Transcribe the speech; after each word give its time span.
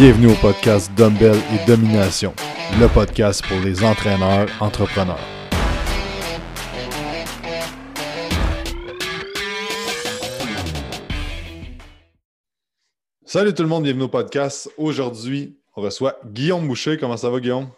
Bienvenue 0.00 0.28
au 0.28 0.34
podcast 0.36 0.90
Dumbbell 0.96 1.36
et 1.36 1.66
Domination, 1.66 2.32
le 2.80 2.88
podcast 2.88 3.44
pour 3.46 3.60
les 3.60 3.84
entraîneurs 3.84 4.48
entrepreneurs. 4.58 5.20
Salut 13.26 13.52
tout 13.52 13.62
le 13.62 13.68
monde, 13.68 13.82
bienvenue 13.82 14.04
au 14.04 14.08
podcast. 14.08 14.70
Aujourd'hui, 14.78 15.58
on 15.76 15.82
reçoit 15.82 16.18
Guillaume 16.24 16.66
Boucher. 16.66 16.96
Comment 16.96 17.18
ça 17.18 17.28
va, 17.28 17.38
Guillaume? 17.38 17.68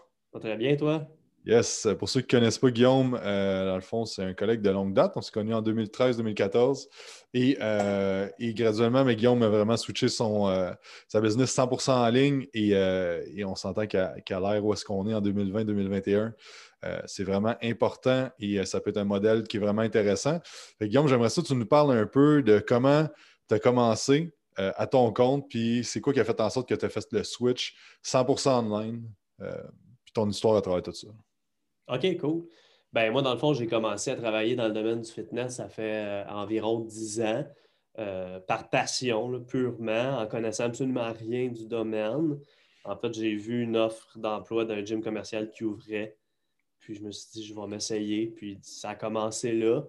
très 0.41 0.57
bien, 0.57 0.77
toi? 0.77 1.09
Yes. 1.45 1.89
Pour 1.99 2.09
ceux 2.09 2.21
qui 2.21 2.37
ne 2.37 2.41
connaissent 2.41 2.59
pas 2.59 2.71
Guillaume, 2.71 3.19
euh, 3.21 3.67
dans 3.67 3.75
le 3.75 3.81
fond, 3.81 4.05
c'est 4.05 4.23
un 4.23 4.33
collègue 4.33 4.61
de 4.61 4.71
longue 4.71 4.95
date. 4.95 5.15
On 5.17 5.21
s'est 5.21 5.33
connus 5.33 5.55
en 5.55 5.63
2013-2014. 5.63 6.87
Euh, 7.35 8.29
et, 8.39 8.55
graduellement, 8.55 9.05
mais 9.05 9.17
Guillaume 9.17 9.43
a 9.43 9.49
vraiment 9.49 9.77
switché 9.77 10.09
son, 10.09 10.49
euh, 10.49 10.71
sa 11.09 11.21
business 11.21 11.53
100% 11.53 11.91
en 11.91 12.09
ligne. 12.11 12.47
Et, 12.55 13.45
on 13.45 13.57
s'entend 13.57 13.87
qu'à 13.89 14.15
l'ère 14.29 14.65
où 14.65 14.73
est-ce 14.73 14.85
qu'on 14.85 15.09
est 15.09 15.15
en 15.15 15.21
2020-2021, 15.21 16.33
c'est 17.07 17.25
vraiment 17.25 17.57
important 17.63 18.29
et 18.39 18.65
ça 18.65 18.81
peut 18.81 18.91
être 18.91 18.97
un 18.99 19.05
modèle 19.05 19.45
qui 19.45 19.57
est 19.57 19.61
vraiment 19.61 19.83
intéressant. 19.83 20.41
Guillaume, 20.81 21.09
j'aimerais 21.09 21.31
ça 21.31 21.43
que 21.43 21.47
tu 21.47 21.55
nous 21.55 21.67
parles 21.67 21.97
un 21.97 22.07
peu 22.07 22.43
de 22.43 22.61
comment 22.61 23.09
tu 23.49 23.55
as 23.55 23.59
commencé 23.59 24.33
à 24.57 24.87
ton 24.87 25.13
compte, 25.13 25.49
puis 25.49 25.83
c'est 25.83 26.01
quoi 26.01 26.13
qui 26.13 26.21
a 26.21 26.25
fait 26.25 26.41
en 26.41 26.51
sorte 26.51 26.69
que 26.69 26.75
tu 26.75 26.85
as 26.85 26.89
fait 26.89 27.07
le 27.11 27.25
switch 27.25 27.75
100% 28.05 28.49
online, 28.51 29.03
puis 29.39 30.13
ton 30.13 30.29
histoire 30.29 30.57
à 30.57 30.61
travers 30.61 30.83
tout 30.83 30.93
ça. 30.93 31.09
OK, 31.89 32.17
cool. 32.19 32.45
Ben, 32.93 33.11
moi, 33.11 33.23
dans 33.23 33.33
le 33.33 33.39
fond, 33.39 33.55
j'ai 33.55 33.67
commencé 33.67 34.11
à 34.11 34.17
travailler 34.17 34.55
dans 34.55 34.67
le 34.67 34.75
domaine 34.75 35.01
du 35.01 35.11
fitness, 35.11 35.57
ça 35.57 35.69
fait 35.69 36.05
euh, 36.05 36.25
environ 36.29 36.81
10 36.81 37.23
ans, 37.23 37.47
euh, 37.99 38.39
par 38.41 38.69
passion, 38.69 39.43
purement, 39.45 40.19
en 40.19 40.27
connaissant 40.27 40.65
absolument 40.65 41.13
rien 41.13 41.49
du 41.49 41.67
domaine. 41.67 42.39
En 42.85 42.97
fait, 42.97 43.15
j'ai 43.15 43.35
vu 43.35 43.63
une 43.63 43.77
offre 43.77 44.19
d'emploi 44.19 44.65
d'un 44.65 44.85
gym 44.85 45.03
commercial 45.03 45.51
qui 45.51 45.65
ouvrait. 45.65 46.17
Puis 46.81 46.95
je 46.95 47.03
me 47.03 47.13
suis 47.13 47.31
dit, 47.33 47.47
je 47.47 47.55
vais 47.55 47.67
m'essayer. 47.67 48.27
Puis 48.27 48.59
ça 48.63 48.91
a 48.91 48.95
commencé 48.95 49.53
là. 49.53 49.83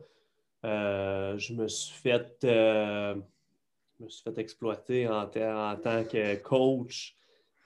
Euh, 0.64 1.38
je 1.38 1.54
me 1.54 1.68
suis 1.68 1.96
fait, 1.96 2.44
me 2.44 4.08
suis 4.08 4.24
fait 4.24 4.38
exploiter 4.38 5.08
en 5.10 5.26
tant 5.28 6.04
que 6.06 6.36
coach 6.36 7.18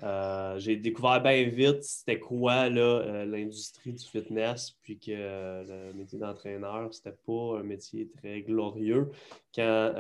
euh, 0.04 0.60
j'ai 0.60 0.76
découvert 0.76 1.22
bien 1.24 1.44
vite 1.50 1.82
c'était 1.82 2.20
quoi 2.20 2.70
euh, 2.70 3.26
l'industrie 3.26 3.94
du 3.94 4.04
fitness, 4.04 4.78
puis 4.84 5.00
que 5.00 5.10
euh, 5.10 5.90
le 5.92 5.94
métier 5.94 6.20
d'entraîneur, 6.20 6.94
c'était 6.94 7.16
pas 7.26 7.58
un 7.58 7.64
métier 7.64 8.08
très 8.08 8.42
glorieux 8.42 9.10
quand 9.56 9.92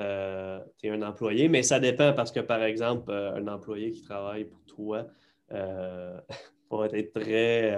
tu 0.77 0.87
es 0.87 0.89
un 0.91 1.01
employé, 1.01 1.49
mais 1.49 1.63
ça 1.63 1.79
dépend 1.79 2.13
parce 2.13 2.31
que, 2.31 2.41
par 2.41 2.61
exemple, 2.61 3.11
un 3.11 3.47
employé 3.47 3.91
qui 3.91 4.03
travaille 4.03 4.45
pour 4.45 4.63
toi 4.65 5.07
va 5.49 6.85
être 6.91 7.13
très, 7.19 7.71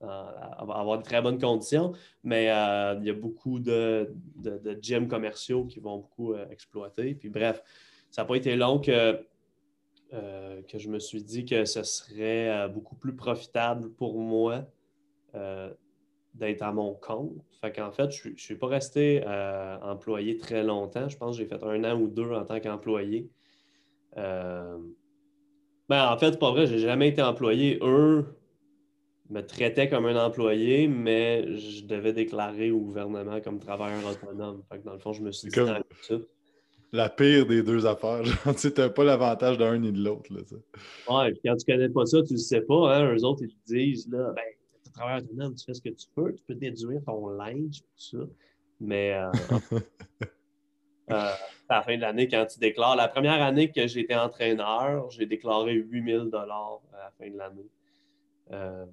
avoir 0.00 0.98
de 0.98 1.02
très 1.02 1.20
bonnes 1.20 1.38
conditions, 1.38 1.92
mais 2.24 2.44
il 2.44 3.06
y 3.06 3.10
a 3.10 3.14
beaucoup 3.14 3.58
de, 3.58 4.14
de, 4.36 4.56
de, 4.56 4.78
gyms 4.80 5.08
commerciaux 5.08 5.66
qui 5.66 5.80
vont 5.80 5.98
beaucoup 5.98 6.34
exploiter. 6.50 7.14
Puis 7.14 7.28
bref, 7.28 7.62
ça 8.10 8.22
n'a 8.22 8.26
pas 8.26 8.36
été 8.36 8.56
long 8.56 8.78
que 8.78 9.20
euh, 10.12 10.62
que 10.62 10.78
je 10.78 10.88
me 10.88 11.00
suis 11.00 11.22
dit 11.22 11.44
que 11.44 11.64
ce 11.64 11.82
serait 11.82 12.48
euh, 12.48 12.68
beaucoup 12.68 12.94
plus 12.94 13.16
profitable 13.16 13.90
pour 13.90 14.18
moi 14.20 14.64
euh, 15.34 15.72
d'être 16.34 16.62
à 16.62 16.72
mon 16.72 16.94
compte. 16.94 17.32
Fait 17.60 17.72
qu'en 17.72 17.90
fait, 17.90 18.12
je 18.12 18.28
ne 18.28 18.36
suis 18.36 18.54
pas 18.54 18.68
resté 18.68 19.24
employé 19.82 20.36
très 20.36 20.62
longtemps. 20.62 21.08
Je 21.08 21.16
pense 21.16 21.36
que 21.36 21.42
j'ai 21.42 21.48
fait 21.48 21.62
un 21.64 21.82
an 21.84 21.98
ou 21.98 22.06
deux 22.08 22.30
en 22.32 22.44
tant 22.44 22.60
qu'employé. 22.60 23.28
Ben, 24.14 24.78
en 25.90 26.18
fait, 26.18 26.32
c'est 26.32 26.38
pas 26.38 26.50
vrai, 26.50 26.66
j'ai 26.66 26.78
jamais 26.78 27.08
été 27.08 27.22
employé. 27.22 27.78
Eux 27.82 28.26
me 29.30 29.40
traitaient 29.40 29.88
comme 29.88 30.06
un 30.06 30.24
employé, 30.24 30.86
mais 30.88 31.56
je 31.56 31.84
devais 31.84 32.12
déclarer 32.12 32.70
au 32.70 32.78
gouvernement 32.80 33.40
comme 33.40 33.58
travailleur 33.58 34.04
autonome. 34.04 34.62
Fait 34.70 34.78
que 34.78 34.84
dans 34.84 34.92
le 34.92 34.98
fond, 34.98 35.12
je 35.12 35.22
me 35.22 35.32
suis 35.32 35.48
dit 35.48 35.54
comme 35.54 35.74
la 36.92 37.08
pire 37.08 37.46
des 37.46 37.62
deux 37.62 37.86
affaires. 37.86 38.22
tu 38.60 38.68
n'as 38.76 38.88
pas 38.88 39.04
l'avantage 39.04 39.58
d'un 39.58 39.78
ni 39.78 39.92
de 39.92 40.02
l'autre. 40.02 40.30
Oui, 40.32 41.32
puis 41.32 41.40
quand 41.44 41.56
tu 41.56 41.70
ne 41.70 41.76
connais 41.76 41.88
pas 41.88 42.06
ça, 42.06 42.22
tu 42.22 42.32
ne 42.32 42.38
le 42.38 42.42
sais 42.42 42.60
pas. 42.60 42.96
Hein? 42.96 43.14
Eux 43.14 43.24
autres, 43.24 43.42
ils 43.42 43.48
te 43.48 43.74
disent 43.74 44.08
là, 44.08 44.32
ben, 44.34 44.44
tu 44.84 44.90
travailles 44.90 45.22
autonome, 45.22 45.54
tu 45.54 45.64
fais 45.64 45.74
ce 45.74 45.82
que 45.82 45.88
tu 45.90 46.06
peux, 46.14 46.32
tu 46.32 46.42
peux 46.46 46.54
déduire 46.54 47.02
ton 47.04 47.28
linge, 47.28 47.80
tout 47.80 48.18
ça. 48.18 48.18
Mais 48.80 49.14
euh, 49.14 49.30
euh, 51.10 51.32
à 51.68 51.76
la 51.76 51.82
fin 51.82 51.96
de 51.96 52.02
l'année, 52.02 52.28
quand 52.28 52.46
tu 52.46 52.58
déclares, 52.58 52.96
la 52.96 53.08
première 53.08 53.42
année 53.42 53.70
que 53.70 53.86
j'étais 53.86 54.14
entraîneur, 54.14 55.10
j'ai 55.10 55.26
déclaré 55.26 55.74
8000 55.74 56.30
dollars 56.30 56.80
à 56.92 56.98
la 57.04 57.10
fin 57.18 57.30
de 57.30 57.36
l'année. 57.36 57.70
Euh, 58.52 58.84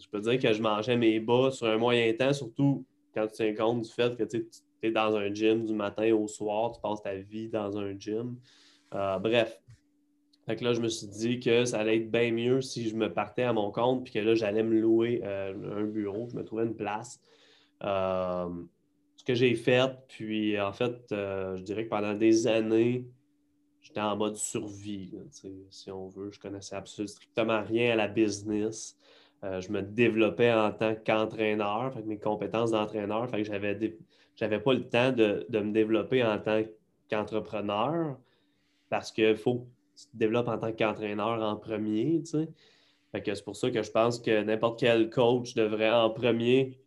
je 0.00 0.08
peux 0.08 0.20
dire 0.20 0.40
que 0.40 0.52
je 0.52 0.60
mangeais 0.60 0.96
mes 0.96 1.20
bas 1.20 1.50
sur 1.50 1.66
un 1.66 1.78
moyen 1.78 2.12
temps, 2.14 2.32
surtout 2.32 2.84
quand 3.14 3.26
tu 3.28 3.34
tiens 3.34 3.54
compte 3.54 3.82
du 3.82 3.90
fait 3.90 4.16
que 4.16 4.24
tu 4.24 4.44
dans 4.90 5.16
un 5.16 5.32
gym 5.32 5.64
du 5.64 5.74
matin 5.74 6.12
au 6.14 6.26
soir, 6.28 6.72
tu 6.72 6.80
passes 6.80 7.02
ta 7.02 7.14
vie 7.14 7.48
dans 7.48 7.78
un 7.78 7.98
gym. 7.98 8.36
Euh, 8.94 9.18
bref. 9.18 9.60
Là, 10.46 10.72
je 10.72 10.80
me 10.80 10.88
suis 10.88 11.08
dit 11.08 11.40
que 11.40 11.64
ça 11.64 11.80
allait 11.80 11.96
être 11.96 12.10
bien 12.10 12.30
mieux 12.30 12.60
si 12.60 12.88
je 12.88 12.94
me 12.94 13.12
partais 13.12 13.42
à 13.42 13.52
mon 13.52 13.72
compte, 13.72 14.04
puis 14.04 14.12
que 14.12 14.20
là, 14.20 14.36
j'allais 14.36 14.62
me 14.62 14.78
louer 14.78 15.20
euh, 15.24 15.80
un 15.80 15.84
bureau, 15.84 16.28
je 16.30 16.36
me 16.36 16.44
trouvais 16.44 16.64
une 16.64 16.76
place. 16.76 17.20
Euh, 17.82 18.48
ce 19.16 19.24
que 19.24 19.34
j'ai 19.34 19.56
fait, 19.56 19.90
puis 20.06 20.60
en 20.60 20.72
fait, 20.72 20.94
je 21.10 21.62
dirais 21.62 21.86
que 21.86 21.90
pendant 21.90 22.14
des 22.14 22.46
années, 22.46 23.08
j'étais 23.82 24.00
en 24.00 24.16
mode 24.16 24.36
survie, 24.36 25.18
si 25.70 25.90
on 25.90 26.06
veut. 26.06 26.30
Je 26.30 26.38
connaissais 26.38 26.76
absolument 26.76 27.12
strictement 27.12 27.64
rien 27.64 27.94
à 27.94 27.96
la 27.96 28.06
business. 28.06 28.96
je 29.42 29.72
me 29.72 29.82
développais 29.82 30.52
en 30.52 30.70
tant 30.70 30.94
qu'entraîneur, 30.94 31.92
mes 32.04 32.18
compétences 32.18 32.70
d'entraîneur, 32.70 33.28
que 33.28 33.42
j'avais 34.36 34.60
pas 34.60 34.74
le 34.74 34.88
temps 34.88 35.12
de, 35.12 35.46
me 35.50 35.72
développer 35.72 36.22
en 36.22 36.38
tant 36.38 36.62
qu'entrepreneur 37.10 38.18
parce 38.88 39.10
qu'il 39.10 39.36
faut 39.36 39.60
que 39.60 39.66
tu 39.96 40.06
te 40.06 40.16
développes 40.16 40.48
en 40.48 40.58
tant 40.58 40.72
qu'entraîneur 40.72 41.42
en 41.42 41.56
premier. 41.56 42.22
c'est 42.24 43.44
pour 43.44 43.56
ça 43.56 43.70
que 43.70 43.82
je 43.82 43.90
pense 43.90 44.18
que 44.20 44.42
n'importe 44.42 44.78
quel 44.78 45.10
coach 45.10 45.54
devrait 45.54 45.90
en 45.90 46.10
premier 46.10 46.78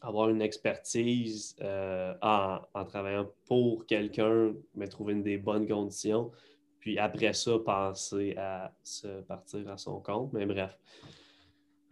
avoir 0.00 0.30
une 0.30 0.42
expertise 0.42 1.56
euh, 1.60 2.14
en, 2.22 2.60
en, 2.72 2.84
travaillant 2.84 3.30
pour 3.46 3.84
quelqu'un, 3.84 4.54
mais 4.74 4.86
trouver 4.86 5.12
une 5.14 5.24
des 5.24 5.38
bonnes 5.38 5.66
conditions. 5.66 6.30
Puis 6.78 6.98
après 6.98 7.32
ça, 7.32 7.58
penser 7.58 8.34
à 8.36 8.72
se 8.84 9.20
partir 9.22 9.68
à 9.68 9.76
son 9.76 10.00
compte. 10.00 10.32
Mais 10.32 10.46
bref, 10.46 10.78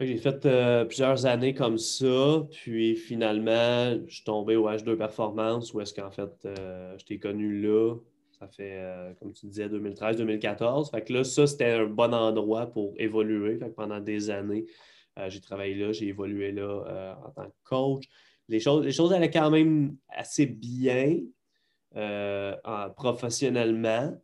j'ai 0.05 0.17
fait 0.17 0.45
euh, 0.45 0.85
plusieurs 0.85 1.25
années 1.25 1.55
comme 1.55 1.79
ça, 1.79 2.45
puis 2.51 2.95
finalement, 2.95 3.97
je 4.05 4.15
suis 4.15 4.23
tombé 4.23 4.55
au 4.55 4.69
H2 4.69 4.95
Performance, 4.95 5.73
où 5.73 5.81
est-ce 5.81 5.93
qu'en 5.93 6.11
fait, 6.11 6.29
euh, 6.45 6.95
je 6.99 7.05
t'ai 7.05 7.17
connu 7.17 7.61
là. 7.61 7.95
Ça 8.39 8.47
fait, 8.47 8.77
euh, 8.79 9.13
comme 9.15 9.33
tu 9.33 9.47
disais, 9.47 9.67
2013-2014. 9.67 10.91
Fait 10.91 11.01
que 11.01 11.13
là, 11.13 11.23
ça, 11.23 11.47
c'était 11.47 11.71
un 11.71 11.85
bon 11.87 12.13
endroit 12.13 12.67
pour 12.67 12.93
évoluer. 12.97 13.57
Pendant 13.75 13.99
des 13.99 14.29
années, 14.29 14.65
j'ai 15.29 15.41
travaillé 15.41 15.73
là, 15.73 15.91
j'ai 15.91 16.09
évolué 16.09 16.51
là 16.51 17.17
en 17.25 17.31
tant 17.31 17.45
que 17.45 17.55
coach. 17.63 18.03
Les 18.47 18.59
choses, 18.59 18.85
les 18.85 18.91
choses 18.91 19.11
allaient 19.11 19.31
quand 19.31 19.49
même 19.49 19.97
assez 20.09 20.45
bien 20.45 21.17
professionnellement. 22.95 24.15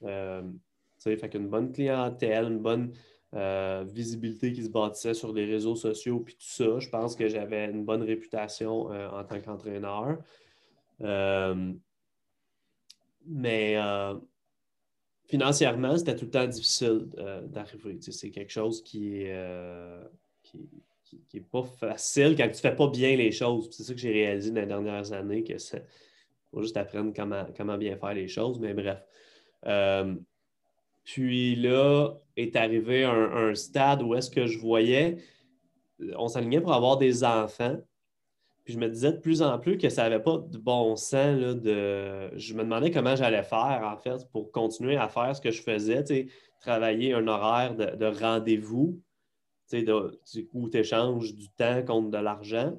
fait 0.00 1.28
qu'une 1.28 1.48
bonne 1.48 1.72
clientèle, 1.72 2.44
une 2.44 2.60
bonne 2.60 2.92
euh, 3.34 3.84
visibilité 3.86 4.54
qui 4.54 4.64
se 4.64 4.70
bâtissait 4.70 5.12
sur 5.12 5.34
les 5.34 5.44
réseaux 5.44 5.76
sociaux, 5.76 6.20
puis 6.20 6.34
tout 6.34 6.46
ça. 6.46 6.78
Je 6.78 6.88
pense 6.88 7.14
que 7.14 7.28
j'avais 7.28 7.66
une 7.66 7.84
bonne 7.84 8.02
réputation 8.02 8.90
euh, 8.90 9.10
en 9.10 9.22
tant 9.22 9.38
qu'entraîneur. 9.40 10.16
Euh, 11.02 11.74
mais 13.26 13.76
financièrement, 15.26 15.98
c'était 15.98 16.16
tout 16.16 16.24
le 16.24 16.30
temps 16.30 16.46
difficile 16.46 17.06
d'arriver. 17.48 17.98
c'est 18.00 18.30
quelque 18.30 18.50
chose 18.50 18.82
qui 18.82 19.18
est, 19.18 19.36
qui, 20.42 21.40
pas 21.40 21.64
facile 21.64 22.34
quand 22.34 22.44
tu 22.44 22.54
ne 22.54 22.54
fais 22.54 22.74
pas 22.74 22.88
bien 22.88 23.14
les 23.14 23.30
choses. 23.30 23.68
C'est 23.70 23.82
ça 23.82 23.92
que 23.92 24.00
j'ai 24.00 24.12
réalisé 24.12 24.50
dans 24.52 24.62
les 24.62 24.66
dernières 24.66 25.12
années, 25.12 25.44
que 25.44 25.58
c'est 25.58 25.84
faut 26.50 26.62
juste 26.62 26.78
apprendre 26.78 27.12
comment, 27.14 27.44
comment 27.54 27.76
bien 27.76 27.98
faire 27.98 28.14
les 28.14 28.26
choses. 28.26 28.58
Mais 28.58 28.72
bref. 28.72 29.02
Puis 31.04 31.56
là 31.56 32.14
est 32.38 32.56
arrivé 32.56 33.04
un, 33.04 33.54
stade 33.54 34.02
où 34.02 34.14
est-ce 34.14 34.30
que 34.30 34.46
je 34.46 34.58
voyais, 34.58 35.16
on 36.16 36.28
s'alignait 36.28 36.60
pour 36.60 36.72
avoir 36.72 36.96
des 36.96 37.24
enfants. 37.24 37.76
Puis 38.64 38.74
je 38.74 38.78
me 38.78 38.88
disais 38.88 39.12
de 39.12 39.18
plus 39.18 39.42
en 39.42 39.58
plus 39.58 39.78
que 39.78 39.88
ça 39.88 40.02
n'avait 40.02 40.22
pas 40.22 40.38
de 40.38 40.58
bon 40.58 40.94
sens. 40.94 41.56
de... 41.56 42.30
Je 42.36 42.54
me 42.54 42.62
demandais 42.62 42.90
comment 42.90 43.16
j'allais 43.16 43.42
faire, 43.42 43.80
en 43.82 43.96
fait, 43.96 44.30
pour 44.30 44.52
continuer 44.52 44.96
à 44.96 45.08
faire 45.08 45.34
ce 45.34 45.40
que 45.40 45.50
je 45.50 45.62
faisais, 45.62 46.04
travailler 46.60 47.14
un 47.14 47.26
horaire 47.26 47.74
de, 47.74 48.06
rendez-vous, 48.06 49.00
de, 49.72 50.20
où 50.52 50.68
tu 50.68 50.78
échanges 50.78 51.34
du 51.34 51.48
temps 51.50 51.82
contre 51.84 52.10
de 52.10 52.18
l'argent. 52.18 52.78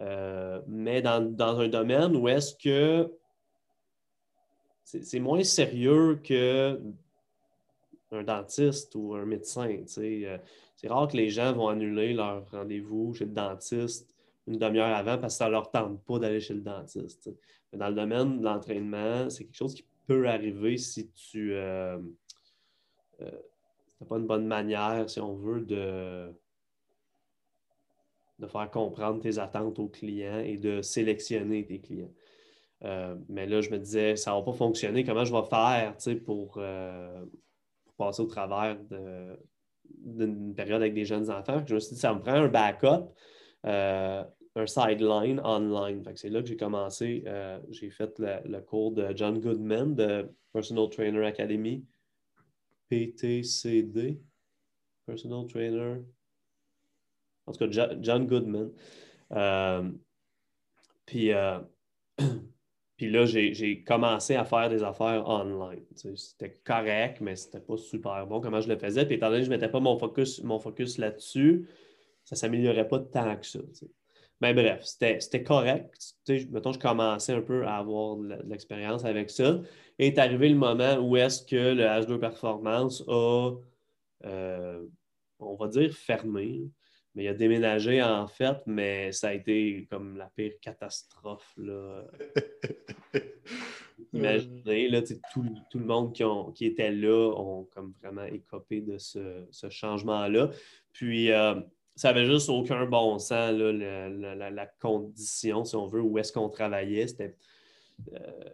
Euh, 0.00 0.60
mais 0.66 1.02
dans, 1.02 1.20
dans, 1.20 1.60
un 1.60 1.68
domaine 1.68 2.16
où 2.16 2.28
est-ce 2.28 2.56
que 2.56 3.12
c'est 4.84 5.20
moins 5.20 5.44
sérieux 5.44 6.20
que 6.24 6.80
un 8.12 8.22
dentiste 8.22 8.94
ou 8.94 9.14
un 9.14 9.24
médecin. 9.24 9.68
Euh, 9.98 10.38
c'est 10.76 10.88
rare 10.88 11.08
que 11.08 11.16
les 11.16 11.30
gens 11.30 11.52
vont 11.52 11.68
annuler 11.68 12.14
leur 12.14 12.48
rendez-vous 12.50 13.14
chez 13.14 13.24
le 13.24 13.32
dentiste 13.32 14.12
une 14.46 14.58
demi-heure 14.58 14.94
avant 14.96 15.18
parce 15.18 15.34
que 15.34 15.38
ça 15.38 15.46
ne 15.46 15.52
leur 15.52 15.70
tente 15.70 16.02
pas 16.04 16.18
d'aller 16.18 16.40
chez 16.40 16.54
le 16.54 16.60
dentiste. 16.60 17.30
Mais 17.72 17.78
dans 17.78 17.88
le 17.88 17.94
domaine 17.94 18.40
de 18.40 18.44
l'entraînement, 18.44 19.30
c'est 19.30 19.44
quelque 19.44 19.56
chose 19.56 19.74
qui 19.74 19.84
peut 20.06 20.28
arriver 20.28 20.76
si 20.76 21.10
tu 21.10 21.50
n'as 21.50 21.98
euh, 23.20 23.30
pas 24.08 24.16
une 24.16 24.26
bonne 24.26 24.46
manière, 24.46 25.08
si 25.08 25.20
on 25.20 25.34
veut, 25.34 25.60
de, 25.60 26.34
faire 28.48 28.70
comprendre 28.70 29.20
tes 29.20 29.38
attentes 29.38 29.78
aux 29.78 29.88
clients 29.88 30.40
et 30.40 30.56
de 30.56 30.82
sélectionner 30.82 31.64
tes 31.64 31.78
clients. 31.78 32.12
Euh, 32.84 33.14
mais 33.28 33.46
là, 33.46 33.60
je 33.60 33.70
me 33.70 33.78
disais, 33.78 34.16
ça 34.16 34.32
ne 34.32 34.36
va 34.38 34.42
pas 34.42 34.52
fonctionner. 34.52 35.04
Comment 35.04 35.24
je 35.24 35.32
vais 35.32 35.44
faire 35.44 35.94
euh, 36.08 36.16
pour 36.24 36.60
passer 38.04 38.22
au 38.22 38.26
travers 38.26 38.76
d'une 40.04 40.54
période 40.54 40.80
avec 40.82 40.94
des 40.94 41.04
jeunes 41.04 41.30
enfants? 41.30 41.62
Je 41.66 41.74
me 41.74 41.80
suis 41.80 41.94
dit, 41.94 42.00
ça 42.00 42.14
me 42.14 42.20
prend 42.20 42.32
un 42.32 42.48
backup, 42.48 43.12
euh, 43.66 44.24
un 44.54 44.66
sideline 44.66 45.40
online. 45.44 46.02
C'est 46.14 46.28
là 46.28 46.42
que 46.42 46.48
j'ai 46.48 46.56
commencé. 46.56 47.24
j'ai 47.70 47.90
fait 47.90 48.18
le, 48.18 48.60
cours 48.60 48.92
de 48.92 49.12
John 49.14 49.40
Goodman 49.40 49.94
de 49.94 50.28
Personal 50.52 50.88
Trainer 50.90 51.26
Academy, 51.26 51.84
PTCD, 52.88 54.20
Personal 55.06 55.46
Trainer. 55.46 56.02
En 57.46 57.52
tout 57.52 57.68
cas, 57.68 57.94
John 58.00 58.26
Goodman. 58.26 58.70
puis 61.06 61.30
Puis 63.02 63.10
là, 63.10 63.26
j'ai 63.26 63.82
commencé 63.82 64.36
à 64.36 64.44
faire 64.44 64.70
des 64.70 64.84
affaires 64.84 65.28
online. 65.28 65.82
C'était 66.14 66.52
correct, 66.64 67.20
mais 67.20 67.34
c'était 67.34 67.58
pas 67.58 67.76
super 67.76 68.28
bon 68.28 68.40
comment 68.40 68.60
je 68.60 68.68
le 68.68 68.78
faisais. 68.78 69.04
Puis 69.04 69.16
étant 69.16 69.26
donné 69.26 69.40
que 69.40 69.46
je 69.46 69.50
ne 69.50 69.56
mettais 69.56 69.68
pas 69.68 69.80
mon 69.80 69.98
focus, 69.98 70.40
mon 70.44 70.60
focus 70.60 70.98
là-dessus, 70.98 71.68
ça 72.22 72.36
ne 72.36 72.38
s'améliorait 72.38 72.86
pas 72.86 73.00
tant 73.00 73.34
que 73.34 73.44
ça. 73.44 73.58
Mais 74.40 74.54
bref, 74.54 74.84
c'était 74.84 75.42
correct. 75.42 76.14
mettons, 76.52 76.70
je 76.70 76.78
commençais 76.78 77.32
un 77.32 77.40
peu 77.40 77.66
à 77.66 77.78
avoir 77.78 78.18
de 78.18 78.38
l'expérience 78.44 79.04
avec 79.04 79.30
ça. 79.30 79.60
Et 79.98 80.06
est 80.06 80.18
arrivé 80.18 80.48
le 80.48 80.54
moment 80.54 80.98
où 80.98 81.16
est-ce 81.16 81.44
que 81.44 81.74
le 81.74 81.82
H2 81.82 82.20
Performance 82.20 83.02
a, 83.08 83.50
euh, 84.26 84.86
on 85.40 85.56
va 85.56 85.66
dire, 85.66 85.92
fermé. 85.92 86.70
Mais 87.14 87.24
il 87.24 87.28
a 87.28 87.34
déménagé 87.34 88.02
en 88.02 88.26
fait, 88.26 88.56
mais 88.66 89.12
ça 89.12 89.28
a 89.28 89.34
été 89.34 89.86
comme 89.90 90.16
la 90.16 90.30
pire 90.34 90.52
catastrophe. 90.60 91.52
Là. 91.58 92.04
Imaginez, 94.14 94.88
là, 94.88 95.02
tout, 95.02 95.44
tout, 95.70 95.78
le 95.78 95.84
monde 95.84 96.14
qui, 96.14 96.24
qui, 96.54 96.66
était 96.66 96.90
là 96.90 97.32
ont 97.36 97.64
comme 97.64 97.92
vraiment 98.02 98.24
écopé 98.24 98.80
de 98.80 98.98
ce, 98.98 99.68
changement-là. 99.70 100.50
Puis 100.92 101.30
euh, 101.30 101.60
ça 101.96 102.12
n'avait 102.12 102.26
juste 102.26 102.48
aucun 102.48 102.86
bon 102.86 103.18
sens, 103.18 103.52
là, 103.52 104.50
la, 104.50 104.66
condition, 104.66 105.64
si 105.64 105.76
on 105.76 105.86
veut, 105.86 106.00
où 106.00 106.18
est-ce 106.18 106.32
qu'on 106.32 106.48
travaillait. 106.48 107.06
C'était 107.06 107.36
euh, 108.14 108.50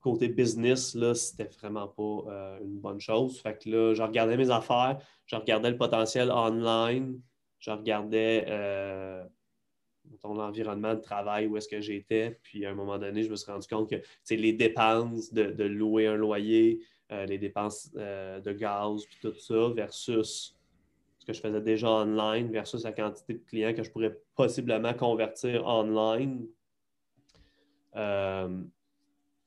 côté 0.00 0.28
business, 0.28 0.94
là, 0.94 1.14
c'était 1.14 1.48
vraiment 1.58 1.88
pas 1.88 2.30
euh, 2.30 2.58
une 2.60 2.78
bonne 2.78 3.00
chose. 3.00 3.40
Fait 3.40 3.58
que 3.58 3.70
là, 3.70 3.94
je 3.94 4.02
regardais 4.02 4.36
mes 4.36 4.50
affaires, 4.50 4.98
je 5.24 5.36
regardais 5.36 5.70
le 5.70 5.78
potentiel 5.78 6.30
online 6.30 7.20
je 7.64 7.70
regardais 7.70 8.44
euh, 8.48 9.24
l'environnement 10.22 10.94
de 10.94 11.00
travail, 11.00 11.46
où 11.46 11.56
est-ce 11.56 11.68
que 11.68 11.80
j'étais. 11.80 12.38
Puis 12.42 12.66
à 12.66 12.70
un 12.70 12.74
moment 12.74 12.98
donné, 12.98 13.22
je 13.22 13.30
me 13.30 13.36
suis 13.36 13.50
rendu 13.50 13.66
compte 13.66 13.88
que 13.88 13.96
les 14.34 14.52
dépenses 14.52 15.32
de, 15.32 15.64
louer 15.64 16.06
un 16.06 16.16
loyer, 16.16 16.80
euh, 17.10 17.24
les 17.24 17.38
dépenses 17.38 17.90
euh, 17.96 18.40
de 18.40 18.52
gaz, 18.52 19.06
puis 19.06 19.16
tout 19.22 19.34
ça, 19.38 19.70
versus 19.70 20.54
ce 21.18 21.24
que 21.24 21.32
je 21.32 21.40
faisais 21.40 21.62
déjà 21.62 21.88
online, 21.88 22.50
versus 22.52 22.84
la 22.84 22.92
quantité 22.92 23.32
de 23.32 23.42
clients 23.46 23.72
que 23.72 23.82
je 23.82 23.90
pourrais 23.90 24.14
possiblement 24.34 24.92
convertir 24.92 25.66
online. 25.66 26.46
à 27.94 28.44
un 28.44 28.48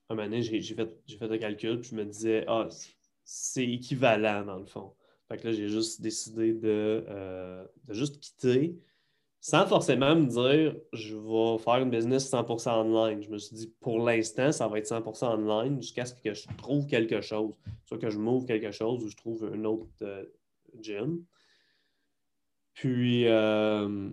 moment 0.10 0.24
donné, 0.24 0.42
j'ai 0.42 0.62
fait, 0.62 0.90
fait 1.08 1.40
calcul, 1.40 1.82
puis 1.82 1.92
je 1.92 1.96
me 1.96 2.06
disais, 2.06 2.46
ah, 2.48 2.68
c'est 3.24 3.68
équivalent 3.68 4.44
dans 4.44 4.58
le 4.58 4.66
fond. 4.66 4.92
Fait 5.28 5.38
que 5.38 5.48
là, 5.48 5.54
j'ai 5.54 5.68
juste 5.68 6.02
décidé 6.02 6.54
de, 6.54 7.04
euh, 7.08 7.66
juste 7.90 8.20
quitter 8.20 8.78
sans 9.40 9.66
forcément 9.68 10.16
me 10.16 10.26
dire 10.26 10.76
je 10.94 11.16
vais 11.16 11.58
faire 11.60 11.78
une 11.78 11.90
business 11.90 12.30
100% 12.30 12.70
online. 12.70 13.22
Je 13.22 13.30
me 13.30 13.38
suis 13.38 13.56
dit 13.56 13.74
pour 13.80 14.04
l'instant, 14.04 14.52
ça 14.52 14.68
va 14.68 14.80
être 14.80 14.88
100% 14.88 15.26
online 15.26 15.82
jusqu'à 15.82 16.06
ce 16.06 16.14
que 16.14 16.34
je 16.34 16.48
trouve 16.58 16.88
quelque 16.88 17.22
chose. 17.22 17.56
Soit 17.86 17.98
que 17.98 18.10
je 18.10 18.18
m'ouvre 18.18 18.46
quelque 18.46 18.72
chose 18.72 19.04
ou 19.04 19.10
je 19.10 19.16
trouve 19.16 19.50
un 19.54 19.64
autre 19.66 19.88
euh, 20.02 20.26
gym. 20.82 21.24
Puis, 22.74 23.28
euh, 23.28 24.10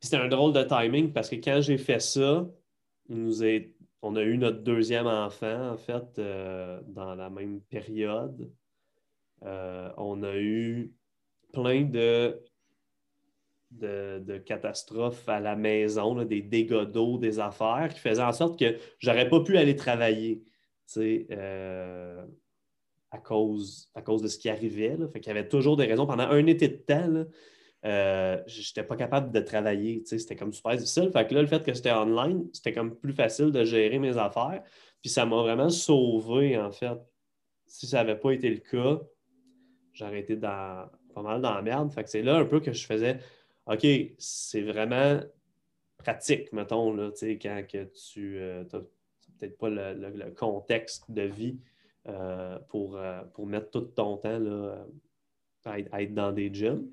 c'était 0.00 0.16
un 0.16 0.28
drôle 0.28 0.52
de 0.52 0.62
timing 0.62 1.12
parce 1.12 1.28
que 1.28 1.36
quand 1.36 1.60
j'ai 1.60 1.78
fait 1.78 2.00
ça, 2.00 2.48
nous 3.08 3.42
on 4.02 4.16
a 4.16 4.22
eu 4.22 4.38
notre 4.38 4.62
deuxième 4.62 5.06
enfant, 5.06 5.70
en 5.70 5.76
fait, 5.76 6.20
dans 6.88 7.14
la 7.14 7.30
même 7.30 7.60
période. 7.62 8.50
Euh, 9.44 9.90
on 9.96 10.22
a 10.22 10.36
eu 10.36 10.92
plein 11.52 11.82
de, 11.82 12.40
de, 13.70 14.38
catastrophes 14.38 15.28
à 15.28 15.40
la 15.40 15.56
maison, 15.56 16.22
des 16.24 16.42
dégâts 16.42 16.84
d'eau, 16.84 17.18
des 17.18 17.38
affaires 17.38 17.88
qui 17.92 18.00
faisaient 18.00 18.22
en 18.22 18.32
sorte 18.32 18.58
que 18.58 18.76
j'aurais 18.98 19.28
pas 19.28 19.40
pu 19.40 19.56
aller 19.56 19.76
travailler 19.76 20.42
euh, 20.96 22.24
à, 23.10 23.18
cause, 23.18 23.90
à 23.94 24.02
cause 24.02 24.22
de 24.22 24.28
ce 24.28 24.38
qui 24.38 24.48
arrivait. 24.48 24.96
Fait 25.12 25.20
qu'il 25.20 25.28
y 25.32 25.36
avait 25.36 25.48
toujours 25.48 25.76
des 25.76 25.86
raisons. 25.86 26.06
Pendant 26.06 26.24
un 26.24 26.46
été 26.46 26.68
de 26.68 26.76
temps, 26.76 27.26
euh, 27.84 28.42
je 28.46 28.60
n'étais 28.60 28.82
pas 28.82 28.96
capable 28.96 29.32
de 29.32 29.40
travailler. 29.40 30.02
C'était 30.04 30.36
comme 30.36 30.52
super 30.52 30.76
difficile. 30.76 31.10
Fait 31.12 31.26
que 31.26 31.34
là, 31.34 31.42
le 31.42 31.48
fait 31.48 31.64
que 31.64 31.74
c'était 31.74 31.92
online, 31.92 32.48
c'était 32.52 32.72
comme 32.72 32.96
plus 32.96 33.12
facile 33.12 33.50
de 33.50 33.64
gérer 33.64 33.98
mes 33.98 34.16
affaires. 34.16 34.62
Puis 35.02 35.10
ça 35.10 35.26
m'a 35.26 35.36
vraiment 35.36 35.68
sauvé, 35.68 36.58
en 36.58 36.70
fait. 36.72 36.98
Si 37.66 37.86
ça 37.86 37.98
n'avait 37.98 38.18
pas 38.18 38.30
été 38.30 38.48
le 38.48 38.58
cas, 38.60 39.00
j'aurais 39.96 40.20
été 40.20 40.36
dans, 40.36 40.88
pas 41.14 41.22
mal 41.22 41.40
dans 41.40 41.54
la 41.54 41.62
merde. 41.62 41.90
C'est 42.06 42.22
là 42.22 42.36
un 42.36 42.44
peu 42.44 42.60
que 42.60 42.72
je 42.72 42.86
faisais 42.86 43.18
OK, 43.66 43.84
c'est 44.18 44.62
vraiment 44.62 45.20
pratique, 45.98 46.52
mettons, 46.52 46.94
là, 46.94 47.10
quand 47.20 47.62
que 47.68 47.84
tu 47.84 48.36
n'as 48.36 48.40
euh, 48.40 48.64
peut-être 48.64 49.58
pas 49.58 49.70
le, 49.70 50.30
contexte 50.36 51.10
de 51.10 51.22
vie 51.22 51.58
euh, 52.06 52.58
pour, 52.68 52.96
euh, 52.96 53.22
pour 53.34 53.46
mettre 53.46 53.70
tout 53.70 53.80
ton 53.80 54.18
temps 54.18 54.38
là, 54.38 54.86
à, 55.64 55.80
être, 55.80 56.14
dans 56.14 56.30
des 56.30 56.54
gyms. 56.54 56.86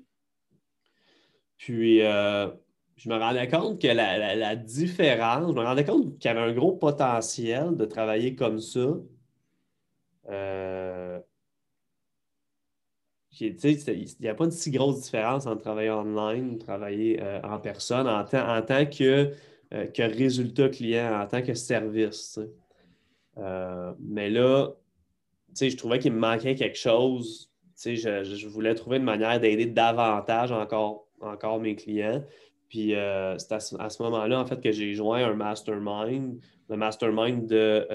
Puis, 1.58 2.00
je 2.00 3.08
me 3.08 3.16
rendais 3.16 3.48
compte 3.48 3.80
que 3.80 3.86
la, 3.86 4.34
la, 4.34 4.56
différence, 4.56 5.52
je 5.52 5.54
me 5.54 5.64
rendais 5.64 5.84
compte 5.84 6.18
qu'il 6.18 6.28
y 6.28 6.34
avait 6.34 6.50
un 6.50 6.52
gros 6.52 6.72
potentiel 6.72 7.76
de 7.76 7.84
travailler 7.84 8.34
comme 8.34 8.58
ça 8.58 8.96
il 13.40 14.06
n'y 14.20 14.28
a 14.28 14.34
pas 14.34 14.46
de 14.46 14.50
si 14.50 14.70
grosse 14.70 15.02
différence 15.02 15.46
entre 15.46 15.62
travailler 15.62 15.90
online 15.90 16.58
travailler 16.58 17.20
euh, 17.20 17.40
en 17.42 17.58
personne 17.58 18.06
en, 18.06 18.20
en 18.20 18.62
tant 18.62 18.86
que, 18.86 19.32
euh, 19.72 19.86
que, 19.86 20.02
résultat 20.02 20.68
client, 20.68 21.20
en 21.20 21.26
tant 21.26 21.42
que 21.42 21.54
service. 21.54 22.38
Euh, 23.38 23.92
mais 24.00 24.30
là, 24.30 24.70
je 25.60 25.76
trouvais 25.76 25.98
qu'il 25.98 26.12
me 26.12 26.18
manquait 26.18 26.54
quelque 26.54 26.78
chose. 26.78 27.50
Je, 27.84 27.96
je, 27.96 28.48
voulais 28.48 28.74
trouver 28.74 28.98
une 28.98 29.04
manière 29.04 29.40
d'aider 29.40 29.66
davantage 29.66 30.52
encore, 30.52 31.08
encore 31.20 31.60
mes 31.60 31.74
clients. 31.74 32.24
Puis 32.68 32.94
c'est 33.38 33.52
à 33.52 33.60
ce, 33.60 34.02
moment-là, 34.02 34.40
en 34.40 34.46
fait, 34.46 34.60
que 34.60 34.72
j'ai 34.72 34.94
joint 34.94 35.24
un 35.24 35.34
mastermind, 35.34 36.40
le 36.68 36.76
mastermind 36.76 37.46
de, 37.46 37.86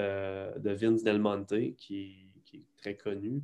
de 0.58 0.70
Vince 0.70 1.02
Del 1.02 1.18
Monte, 1.18 1.74
qui, 1.76 2.28
qui 2.44 2.58
est 2.58 2.82
très 2.82 2.94
connu 2.94 3.42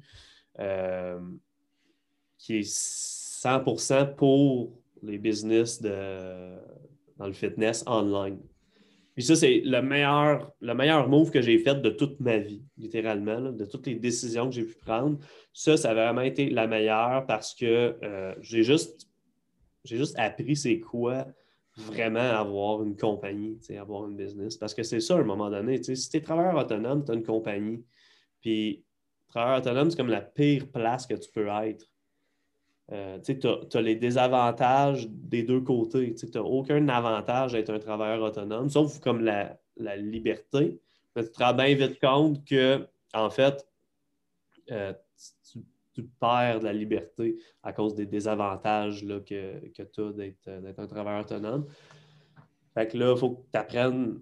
qui 2.38 2.58
est 2.58 2.68
100% 2.68 4.14
pour 4.14 4.72
les 5.02 5.18
business 5.18 5.80
de, 5.80 6.56
dans 7.16 7.26
le 7.26 7.32
fitness 7.32 7.84
online. 7.86 8.38
Puis 9.14 9.24
ça, 9.24 9.34
c'est 9.34 9.62
le 9.64 9.80
meilleur, 9.80 10.52
le 10.60 10.74
meilleur 10.74 11.08
move 11.08 11.30
que 11.30 11.40
j'ai 11.40 11.58
fait 11.58 11.80
de 11.80 11.88
toute 11.88 12.20
ma 12.20 12.36
vie, 12.36 12.62
littéralement, 12.76 13.40
de 13.40 13.64
toutes 13.64 13.86
les 13.86 13.94
décisions 13.94 14.50
que 14.50 14.54
j'ai 14.54 14.64
pu 14.64 14.76
prendre. 14.76 15.18
Ça, 15.54 15.78
ça 15.78 15.90
a 15.90 15.94
vraiment 15.94 16.20
été 16.20 16.50
la 16.50 16.66
meilleure 16.66 17.24
parce 17.24 17.54
que 17.54 17.96
euh, 18.02 18.34
j'ai 18.42 18.62
juste, 18.62 19.08
juste 19.84 20.18
appris 20.18 20.54
c'est 20.54 20.80
quoi 20.80 21.26
vraiment 21.76 22.20
avoir 22.20 22.82
une 22.82 22.96
compagnie, 22.96 23.58
avoir 23.78 24.06
une 24.06 24.16
business. 24.16 24.56
Parce 24.56 24.74
que 24.74 24.82
c'est 24.82 25.00
ça, 25.00 25.16
à 25.16 25.20
un 25.20 25.24
moment 25.24 25.50
donné. 25.50 25.82
Si 25.82 26.10
tu 26.10 26.16
es 26.16 26.20
travailleur 26.20 26.54
autonome, 26.54 27.04
tu 27.04 27.10
as 27.10 27.14
une 27.14 27.22
compagnie. 27.22 27.84
Puis, 28.40 28.84
travailleur 29.28 29.60
autonome, 29.60 29.90
c'est 29.90 29.96
comme 29.96 30.08
la 30.08 30.20
pire 30.20 30.70
place 30.70 31.06
que 31.06 31.14
tu 31.14 31.30
peux 31.30 31.48
être. 31.48 31.86
Euh, 32.92 33.18
tu 33.18 33.36
as, 33.76 33.80
les 33.80 33.96
désavantages 33.96 35.08
des 35.08 35.42
deux 35.42 35.60
côtés. 35.60 36.14
Tu 36.14 36.26
n'as 36.26 36.40
aucun 36.40 36.88
avantage 36.88 37.52
d'être 37.52 37.70
un 37.70 37.78
travailleur 37.78 38.22
autonome, 38.22 38.68
sauf 38.68 39.00
comme 39.00 39.24
la, 39.24 39.58
liberté. 39.96 40.80
Mais 41.14 41.24
tu 41.24 41.30
te 41.30 41.42
rends 41.42 41.54
bien 41.54 41.74
vite 41.74 42.00
compte 42.00 42.44
que, 42.44 42.86
en 43.12 43.30
fait, 43.30 43.66
euh, 44.70 44.92
tu, 45.94 46.02
perds 46.20 46.60
de 46.60 46.64
la 46.64 46.74
liberté 46.74 47.36
à 47.62 47.72
cause 47.72 47.94
des 47.94 48.04
désavantages 48.04 49.02
là, 49.02 49.20
que, 49.20 49.66
que 49.68 49.82
tu 49.82 50.00
as 50.02 50.12
d'être 50.12 50.78
un 50.78 50.86
travailleur 50.86 51.22
autonome. 51.22 51.66
Fait 52.74 52.86
que 52.86 52.98
là, 52.98 53.12
il 53.12 53.18
faut 53.18 53.30
que 53.30 53.42
tu 53.50 53.58
apprennes 53.58 54.20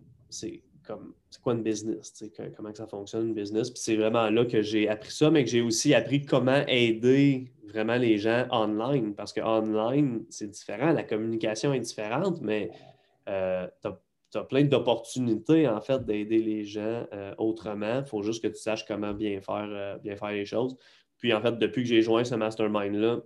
comme 0.86 1.14
c'est 1.30 1.42
quoi 1.42 1.54
une 1.54 1.62
business, 1.62 2.24
comment 2.56 2.74
ça 2.74 2.86
fonctionne 2.86 3.28
une 3.28 3.34
business. 3.34 3.70
Puis 3.70 3.80
c'est 3.80 3.96
vraiment 3.96 4.30
là 4.30 4.44
que 4.44 4.62
j'ai 4.62 4.88
appris 4.88 5.10
ça, 5.10 5.30
mais 5.30 5.44
que 5.44 5.50
j'ai 5.50 5.60
aussi 5.60 5.94
appris 5.94 6.24
comment 6.24 6.62
aider 6.68 7.52
vraiment 7.64 7.96
les 7.96 8.18
gens 8.18 8.46
online. 8.50 9.14
Parce 9.14 9.32
que 9.32 9.40
online, 9.40 10.24
c'est 10.30 10.50
différent, 10.50 10.92
la 10.92 11.02
communication 11.02 11.72
est 11.72 11.80
différente, 11.80 12.40
mais 12.40 12.70
euh, 13.28 13.66
tu 13.82 13.88
as, 14.38 14.44
plein 14.44 14.64
d'opportunités 14.64 15.68
en 15.68 15.80
fait 15.80 16.04
d'aider 16.04 16.38
les 16.38 16.64
gens 16.64 17.06
euh, 17.12 17.34
autrement. 17.38 18.00
Il 18.00 18.06
faut 18.06 18.22
juste 18.22 18.42
que 18.42 18.48
tu 18.48 18.60
saches 18.60 18.84
comment 18.84 19.12
bien 19.12 19.40
faire, 19.40 19.68
euh, 19.68 19.96
bien 19.98 20.16
faire 20.16 20.32
les 20.32 20.44
choses. 20.44 20.76
Puis 21.18 21.32
en 21.32 21.40
fait, 21.40 21.56
depuis 21.58 21.82
que 21.82 21.88
j'ai 21.88 22.02
joint 22.02 22.24
ce 22.24 22.34
mastermind-là, 22.34 23.20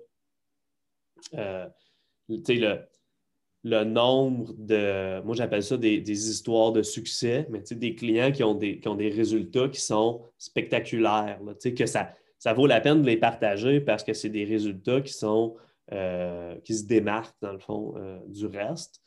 tu 1.30 2.44
sais, 2.44 2.54
le 2.54 2.80
le 3.64 3.84
nombre 3.84 4.52
de, 4.56 5.20
moi 5.22 5.34
j'appelle 5.34 5.62
ça 5.62 5.76
des, 5.76 6.10
histoires 6.10 6.72
de 6.72 6.82
succès, 6.82 7.46
mais 7.50 7.60
des 7.70 7.94
clients 7.94 8.30
qui 8.30 8.44
ont 8.44 8.54
des, 8.54 8.80
ont 8.86 8.94
des 8.94 9.10
résultats 9.10 9.68
qui 9.68 9.80
sont 9.80 10.22
spectaculaires, 10.38 11.40
que 11.76 11.86
ça, 11.86 12.12
ça 12.38 12.52
vaut 12.52 12.66
la 12.66 12.80
peine 12.80 13.02
de 13.02 13.06
les 13.06 13.16
partager 13.16 13.80
parce 13.80 14.04
que 14.04 14.12
c'est 14.12 14.28
des 14.28 14.44
résultats 14.44 15.00
qui 15.00 15.12
sont 15.12 15.56
euh, 15.92 16.54
qui 16.64 16.74
se 16.74 16.84
démarquent 16.84 17.40
dans 17.40 17.52
le 17.52 17.58
fond 17.58 17.94
euh, 17.96 18.18
du 18.26 18.44
reste. 18.44 19.00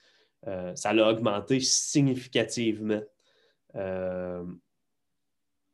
Euh, 0.47 0.75
ça 0.75 0.93
l'a 0.93 1.09
augmenté 1.11 1.59
significativement. 1.59 3.01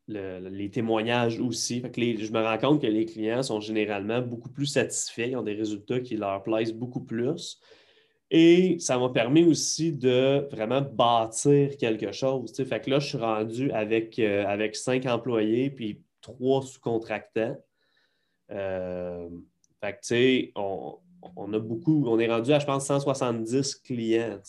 les 0.10 0.70
témoignages 0.70 1.40
aussi. 1.40 1.82
je 1.82 2.32
me 2.32 2.44
rends 2.44 2.58
compte 2.58 2.82
que 2.82 2.88
les 2.88 3.06
clients 3.06 3.42
sont 3.42 3.62
généralement 3.62 4.22
beaucoup 4.22 4.50
plus 4.50 4.66
satisfaits, 4.66 5.30
ils 5.30 5.38
ont 5.38 5.44
des 5.44 5.54
résultats 5.54 6.02
qui 6.02 6.18
leur 6.18 6.44
plaisent 6.44 6.74
beaucoup 6.74 7.04
plus. 7.04 7.60
Et 8.30 8.78
ça 8.80 8.98
m'a 8.98 9.10
permis 9.10 9.46
aussi 9.46 9.94
de 9.94 10.48
vraiment 10.52 10.82
bâtir 10.82 11.78
quelque 11.78 12.12
chose. 12.12 12.54
Fait 12.54 12.82
que 12.82 12.90
là, 12.90 13.00
je 13.00 13.08
suis 13.08 13.18
rendu 13.18 13.72
avec, 13.72 14.20
euh, 14.20 14.46
avec 14.46 14.76
cinq 14.76 15.06
employés 15.06 15.70
puis 15.70 16.02
trois 16.22 16.62
sous-contractants. 16.62 17.56
Euh, 18.52 19.30
fait 19.82 19.94
que, 19.94 19.98
tu 19.98 20.08
sais, 20.08 20.52
on, 20.56 21.54
a 21.54 21.60
beaucoup, 21.60 22.06
on 22.08 22.20
est 22.20 22.28
rendu 22.28 22.52
à, 22.52 22.60
je 22.60 22.66
pense, 22.66 22.86
170 22.86 23.76
clients. 23.76 24.40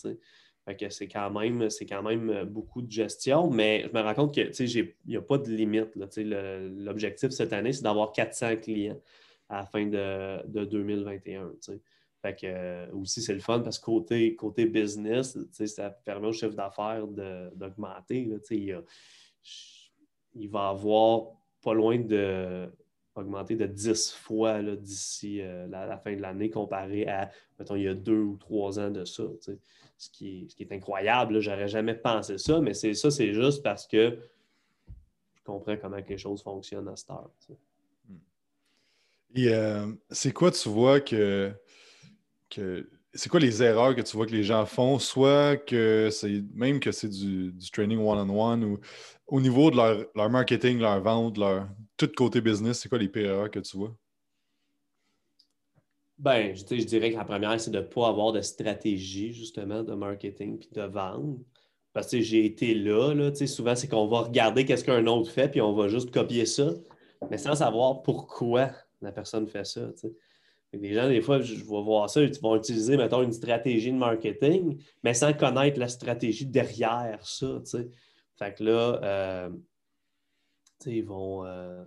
Fait 0.65 0.75
que 0.75 0.89
c'est 0.89 1.07
quand, 1.07 1.31
même, 1.31 1.67
quand 1.87 2.03
même 2.03 2.43
beaucoup 2.43 2.81
de 2.81 2.91
gestion, 2.91 3.49
mais 3.49 3.85
je 3.87 3.97
me 3.97 4.03
rends 4.03 4.13
compte 4.13 4.33
qu'il 4.33 4.93
n'y 5.07 5.15
a 5.15 5.21
pas 5.21 5.37
de 5.37 5.49
limite. 5.49 5.95
L'objectif 5.95 7.29
cette 7.29 7.53
année, 7.53 7.71
c'est 7.71 7.83
d'avoir 7.83 8.11
400 8.11 8.57
clients 8.57 8.99
à 9.47 9.59
la 9.59 9.65
fin 9.65 9.85
de, 9.85 10.45
de 10.47 10.65
2021. 10.65 11.53
Fait 12.21 12.35
que, 12.35 12.47
euh, 12.47 12.91
aussi, 12.93 13.21
c'est 13.21 13.33
le 13.33 13.39
fun 13.39 13.61
parce 13.61 13.79
que 13.79 13.85
côté, 13.85 14.35
côté 14.35 14.65
business, 14.65 15.37
ça 15.51 15.89
permet 15.89 16.27
au 16.27 16.33
chef 16.33 16.53
d'affaires 16.55 17.07
d'augmenter. 17.07 18.29
Il, 18.51 18.83
il, 20.35 20.49
va 20.49 20.69
avoir 20.69 21.27
pas 21.61 21.73
loin 21.73 21.97
de 21.97 22.69
augmenter 23.15 23.55
de 23.55 23.65
10 23.65 24.13
fois 24.13 24.61
d'ici 24.61 25.41
euh, 25.41 25.67
la, 25.67 25.97
fin 25.97 26.15
de 26.15 26.21
l'année 26.21 26.49
comparé 26.49 27.07
à, 27.07 27.29
mettons, 27.57 27.75
il 27.75 27.83
y 27.83 27.87
a 27.87 27.93
deux 27.93 28.21
ou 28.21 28.37
trois 28.37 28.79
ans 28.79 28.89
de 28.89 29.05
ça. 29.05 29.23
Ce 29.97 30.09
qui, 30.09 30.43
est, 30.43 30.49
ce 30.49 30.55
qui 30.55 30.63
est 30.63 30.71
incroyable. 30.71 31.41
J'aurais 31.41 31.67
jamais 31.67 31.93
pensé 31.93 32.37
ça, 32.37 32.61
mais 32.61 32.73
c'est 32.73 32.93
ça, 32.93 33.11
c'est 33.11 33.33
juste 33.33 33.61
parce 33.63 33.85
que 33.85 34.17
je 35.33 35.41
comprends 35.43 35.75
comment 35.75 35.97
les 35.97 36.17
choses 36.17 36.41
fonctionnent 36.41 36.87
à 36.87 36.95
cette 36.95 37.09
heure. 37.09 37.29
Et 39.35 39.53
euh, 39.53 39.91
c'est 40.09 40.31
quoi, 40.31 40.51
tu 40.51 40.69
vois, 40.69 41.01
que 41.01 41.51
c'est 43.13 43.29
quoi 43.29 43.39
les 43.39 43.63
erreurs 43.63 43.95
que 43.95 44.01
tu 44.01 44.15
vois 44.15 44.25
que 44.25 44.31
les 44.31 44.43
gens 44.43 44.65
font, 44.65 44.99
soit 44.99 45.57
que 45.57 46.09
c'est 46.11 46.43
même 46.53 46.79
que 46.79 46.91
c'est 46.91 47.09
du, 47.09 47.53
training 47.71 47.99
one-on-one 47.99 48.63
ou 48.63 48.79
au 49.27 49.41
niveau 49.41 49.71
de 49.71 49.77
leur, 49.77 50.29
marketing, 50.29 50.79
leur 50.79 51.01
vente, 51.01 51.37
leur 51.37 51.67
tout 51.97 52.09
côté 52.15 52.41
business, 52.41 52.79
c'est 52.79 52.89
quoi 52.89 52.97
les 52.97 53.09
pires 53.09 53.31
erreurs 53.31 53.51
que 53.51 53.59
tu 53.59 53.77
vois? 53.77 53.95
Ben, 56.17 56.53
je, 56.53 56.61
je 56.61 56.83
dirais 56.83 57.11
que 57.11 57.17
la 57.17 57.23
première, 57.23 57.59
c'est 57.61 57.71
de 57.71 57.77
ne 57.77 57.83
pas 57.83 58.09
avoir 58.09 58.33
de 58.33 58.41
stratégie, 58.41 59.31
justement, 59.31 59.83
de 59.83 59.93
marketing 59.93 60.59
puis 60.59 60.69
de 60.73 60.81
vente. 60.81 61.39
Parce 61.93 62.11
que 62.11 62.21
j'ai 62.21 62.45
été 62.45 62.75
là, 62.75 63.13
là 63.13 63.33
souvent, 63.47 63.75
c'est 63.75 63.87
qu'on 63.87 64.07
va 64.07 64.21
regarder 64.21 64.65
qu'est-ce 64.65 64.83
qu'un 64.83 65.05
autre 65.07 65.31
fait, 65.31 65.49
puis 65.49 65.61
on 65.61 65.73
va 65.73 65.87
juste 65.87 66.11
copier 66.11 66.45
ça, 66.45 66.71
mais 67.29 67.37
sans 67.37 67.55
savoir 67.55 68.03
pourquoi 68.03 68.71
la 69.01 69.11
personne 69.11 69.47
fait 69.47 69.65
ça. 69.65 69.89
Les 70.73 70.93
gens, 70.93 71.07
des 71.07 71.21
fois, 71.21 71.41
je 71.41 71.55
vais 71.55 71.63
voir 71.63 72.09
ça, 72.09 72.21
ils 72.21 72.39
vont 72.39 72.55
utiliser, 72.55 72.95
mettons, 72.95 73.23
une 73.23 73.33
stratégie 73.33 73.91
de 73.91 73.97
marketing, 73.97 74.79
mais 75.03 75.15
sans 75.15 75.33
connaître 75.33 75.79
la 75.79 75.87
stratégie 75.87 76.45
derrière 76.45 77.25
ça. 77.25 77.59
Fait 78.37 78.53
que 78.53 78.63
là, 78.63 78.99
euh, 79.03 79.49
ils 80.85 81.03
vont, 81.03 81.45
euh, 81.45 81.83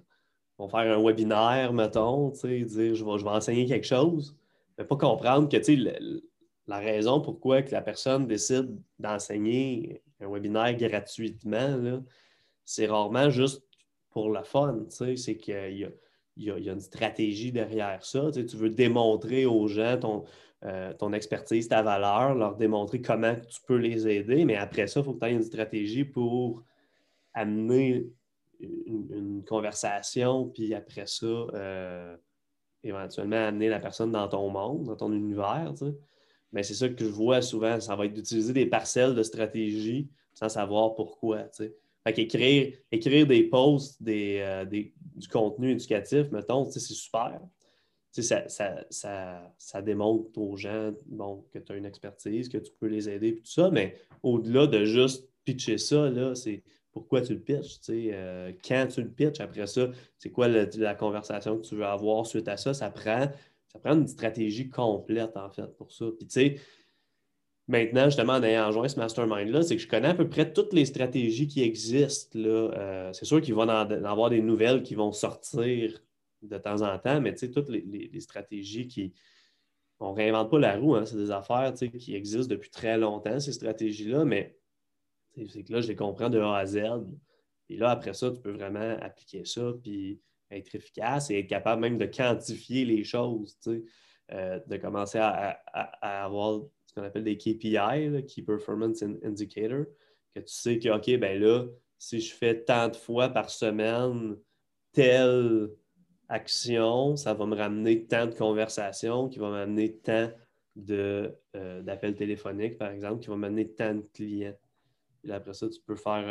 vont, 0.58 0.68
faire 0.68 0.98
un 0.98 1.02
webinaire, 1.02 1.72
mettons, 1.72 2.30
dire 2.30 2.66
je 2.68 2.76
vais, 2.76 2.94
je 2.94 3.04
vais 3.04 3.30
enseigner 3.30 3.66
quelque 3.66 3.86
chose, 3.86 4.36
mais 4.76 4.84
pas 4.84 4.96
comprendre 4.96 5.48
que 5.48 5.56
la 6.66 6.78
raison 6.78 7.20
pourquoi 7.20 7.62
que 7.62 7.72
la 7.72 7.82
personne 7.82 8.26
décide 8.26 8.76
d'enseigner 8.98 10.02
un 10.20 10.28
webinaire 10.28 10.76
gratuitement, 10.76 12.02
c'est 12.64 12.86
rarement 12.86 13.30
juste 13.30 13.62
pour 14.10 14.30
le 14.30 14.42
fun. 14.42 14.86
C'est 14.88 15.36
qu'il 15.36 15.78
y 15.78 15.84
a 15.84 15.90
il 16.36 16.44
y, 16.44 16.50
a, 16.50 16.72
une 16.72 16.80
stratégie 16.80 17.52
derrière 17.52 18.04
ça. 18.04 18.30
Tu, 18.32 18.56
veux 18.56 18.70
démontrer 18.70 19.46
aux 19.46 19.68
gens 19.68 19.98
ton, 19.98 20.24
euh, 20.64 20.92
ton, 20.94 21.12
expertise, 21.12 21.68
ta 21.68 21.82
valeur, 21.82 22.34
leur 22.34 22.56
démontrer 22.56 23.02
comment 23.02 23.34
tu 23.34 23.60
peux 23.66 23.76
les 23.76 24.08
aider, 24.08 24.44
mais 24.44 24.56
après 24.56 24.86
ça, 24.86 25.00
il 25.00 25.04
faut 25.04 25.14
que 25.14 25.20
tu 25.20 25.26
aies 25.26 25.34
une 25.34 25.42
stratégie 25.42 26.04
pour 26.04 26.62
amener 27.34 28.06
une, 28.60 29.42
conversation, 29.46 30.48
puis 30.48 30.72
après 30.72 31.06
ça, 31.06 31.26
euh, 31.26 32.16
éventuellement 32.84 33.44
amener 33.44 33.68
la 33.68 33.80
personne 33.80 34.12
dans 34.12 34.28
ton 34.28 34.48
monde, 34.50 34.84
dans 34.84 34.96
ton 34.96 35.12
univers. 35.12 35.74
Mais 36.52 36.62
c'est 36.62 36.74
ça 36.74 36.88
que 36.88 37.04
je 37.04 37.10
vois 37.10 37.42
souvent, 37.42 37.80
ça 37.80 37.96
va 37.96 38.06
être 38.06 38.14
d'utiliser 38.14 38.52
des 38.52 38.66
parcelles 38.66 39.14
de 39.14 39.22
stratégie 39.22 40.08
sans 40.34 40.48
savoir 40.48 40.94
pourquoi. 40.94 41.44
Fait 41.50 42.12
qu'écrire 42.12 42.76
écrire 42.90 43.26
des 43.26 43.44
posts, 43.44 44.00
euh, 44.06 44.64
des, 44.64 44.92
du 45.14 45.28
contenu 45.28 45.72
éducatif, 45.72 46.30
mettons, 46.30 46.64
c'est 46.70 46.80
super. 46.80 47.40
Ça, 48.12 48.46
ça, 48.90 49.52
ça, 49.58 49.82
démontre 49.82 50.38
aux 50.38 50.56
gens 50.56 50.92
bon, 51.06 51.46
que 51.50 51.58
tu 51.58 51.72
as 51.72 51.76
une 51.76 51.86
expertise, 51.86 52.50
que 52.50 52.58
tu 52.58 52.70
peux 52.78 52.86
les 52.86 53.08
aider 53.08 53.36
tout 53.36 53.46
ça, 53.46 53.70
mais 53.70 53.96
au-delà 54.22 54.66
de 54.66 54.84
juste 54.84 55.30
pitcher 55.44 55.78
ça, 55.78 56.10
c'est 56.34 56.62
pourquoi 56.92 57.22
tu 57.22 57.32
le 57.32 57.40
pitches, 57.40 57.80
euh, 57.88 58.52
quand 58.62 58.86
tu 58.86 59.02
le 59.02 59.08
pitches, 59.08 59.40
après 59.40 59.66
ça, 59.66 59.88
c'est 60.18 60.30
quoi 60.30 60.46
la 60.46 60.94
conversation 60.94 61.56
que 61.56 61.66
tu 61.66 61.74
veux 61.74 61.86
avoir 61.86 62.26
suite 62.26 62.48
à 62.48 62.58
ça, 62.58 62.74
ça 62.74 62.90
prend, 62.90 63.28
ça 63.68 63.78
prend 63.78 63.94
une 63.94 64.06
stratégie 64.06 64.68
complète 64.68 65.34
en 65.36 65.48
fait 65.48 65.74
pour 65.78 65.90
ça. 65.90 66.04
Puis 66.18 66.26
tu 66.26 66.32
sais, 66.32 66.56
maintenant, 67.68 68.06
justement, 68.06 68.34
en 68.34 68.42
ayant 68.42 68.66
rejoint 68.66 68.88
ce 68.88 68.98
mastermind-là, 68.98 69.62
c'est 69.62 69.76
que 69.76 69.82
je 69.82 69.88
connais 69.88 70.08
à 70.08 70.14
peu 70.14 70.28
près 70.28 70.52
toutes 70.52 70.72
les 70.72 70.84
stratégies 70.84 71.46
qui 71.46 71.62
existent. 71.62 72.38
Euh, 72.38 73.12
c'est 73.12 73.24
sûr 73.24 73.40
qu'il 73.40 73.54
va 73.54 73.62
en 73.62 74.04
avoir 74.04 74.30
des 74.30 74.40
nouvelles 74.40 74.82
qui 74.82 74.94
vont 74.94 75.12
sortir 75.12 76.02
de 76.42 76.58
temps 76.58 76.82
en 76.82 76.98
temps, 76.98 77.20
mais 77.20 77.34
toutes 77.34 77.68
les, 77.68 78.20
stratégies 78.20 78.88
qui. 78.88 79.12
On 80.00 80.10
ne 80.10 80.16
réinvente 80.16 80.50
pas 80.50 80.58
la 80.58 80.76
roue, 80.76 80.96
hein, 80.96 81.06
c'est 81.06 81.16
des 81.16 81.30
affaires 81.30 81.72
qui 81.74 82.16
existent 82.16 82.52
depuis 82.52 82.70
très 82.70 82.98
longtemps, 82.98 83.38
ces 83.38 83.52
stratégies-là, 83.52 84.24
mais 84.24 84.58
c'est 85.48 85.62
que 85.62 85.72
là, 85.72 85.80
je 85.80 85.86
les 85.86 85.94
comprends 85.94 86.28
de 86.28 86.40
A 86.40 86.56
à 86.56 86.66
Z. 86.66 86.78
Et 87.68 87.76
là, 87.76 87.90
après 87.90 88.12
ça, 88.12 88.32
tu 88.32 88.40
peux 88.40 88.50
vraiment 88.50 88.96
appliquer 89.00 89.44
ça, 89.44 89.72
puis 89.80 90.20
être 90.50 90.74
efficace 90.74 91.30
et 91.30 91.38
être 91.38 91.46
capable 91.46 91.82
même 91.82 91.98
de 91.98 92.06
quantifier 92.06 92.84
les 92.84 93.04
choses, 93.04 93.56
euh, 94.32 94.58
de 94.66 94.76
commencer 94.76 95.18
à 95.18 95.60
avoir 96.24 96.62
ce 96.92 97.00
qu'on 97.00 97.06
appelle 97.06 97.24
des 97.24 97.38
KPI, 97.38 98.26
Key 98.26 98.42
Performance 98.42 99.02
Indicator, 99.02 99.86
que 100.34 100.40
tu 100.40 100.52
sais 100.52 100.78
que, 100.78 100.90
OK, 100.90 101.18
ben 101.18 101.40
là, 101.40 101.66
si 101.98 102.20
je 102.20 102.34
fais 102.34 102.62
tant 102.62 102.88
de 102.88 102.96
fois 102.96 103.30
par 103.30 103.48
semaine 103.48 104.36
telle 104.92 105.70
action, 106.28 107.16
ça 107.16 107.32
va 107.32 107.46
me 107.46 107.56
ramener 107.56 108.04
tant 108.06 108.26
de 108.26 108.34
conversations, 108.34 109.28
qui 109.28 109.38
va 109.38 109.50
m'amener 109.50 109.96
tant 109.96 110.30
euh, 110.90 111.30
d'appels 111.82 112.14
téléphoniques, 112.14 112.76
par 112.76 112.90
exemple, 112.90 113.20
qui 113.20 113.28
va 113.28 113.36
m'amener 113.36 113.68
tant 113.70 113.94
de 113.94 114.06
clients. 114.12 114.56
Et 115.24 115.30
après 115.30 115.54
ça, 115.54 115.68
tu 115.68 115.80
peux 115.80 115.96
faire 115.96 116.24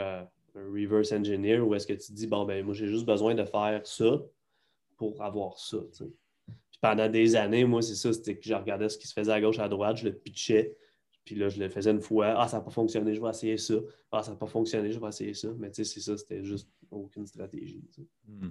euh, 0.56 0.60
un 0.60 0.72
reverse 0.72 1.12
engineer 1.12 1.60
où 1.60 1.74
est-ce 1.74 1.88
que 1.88 1.94
tu 1.94 2.12
dis, 2.12 2.27
bon, 2.27 2.46
ben 2.46 2.63
moi, 2.63 2.75
j'ai 2.75 2.88
juste 2.88 3.06
besoin 3.06 3.34
de 3.34 3.46
faire 3.46 3.82
ça 3.86 4.22
pour 4.96 5.22
avoir 5.24 5.58
ça 5.58 5.77
pendant 6.81 7.07
des 7.07 7.35
années, 7.35 7.63
moi, 7.63 7.81
c'est 7.81 7.95
ça, 7.95 8.11
c'était 8.11 8.35
que 8.35 8.45
je 8.45 8.53
regardais 8.53 8.89
ce 8.89 8.97
qui 8.97 9.07
se 9.07 9.13
faisait 9.13 9.31
à 9.31 9.39
gauche, 9.39 9.59
à 9.59 9.69
droite, 9.69 9.97
je 9.97 10.05
le 10.05 10.13
pitchais. 10.13 10.75
Puis 11.23 11.35
là, 11.35 11.47
je 11.47 11.59
le 11.59 11.69
faisais 11.69 11.91
une 11.91 12.01
fois. 12.01 12.33
Ah, 12.35 12.47
ça 12.47 12.57
n'a 12.57 12.63
pas 12.63 12.71
fonctionné, 12.71 13.13
je 13.13 13.21
vais 13.21 13.29
essayer 13.29 13.57
ça. 13.57 13.75
Ah, 14.11 14.23
ça 14.23 14.31
n'a 14.31 14.38
pas 14.38 14.47
fonctionné, 14.47 14.91
je 14.91 15.00
vais 15.00 15.07
essayer 15.07 15.35
ça. 15.35 15.50
Mais 15.59 15.69
tu 15.69 15.85
sais, 15.85 15.93
c'est 15.93 16.00
ça, 16.01 16.17
c'était 16.17 16.43
juste 16.43 16.67
aucune 16.89 17.27
stratégie. 17.27 17.83
Hmm. 18.27 18.50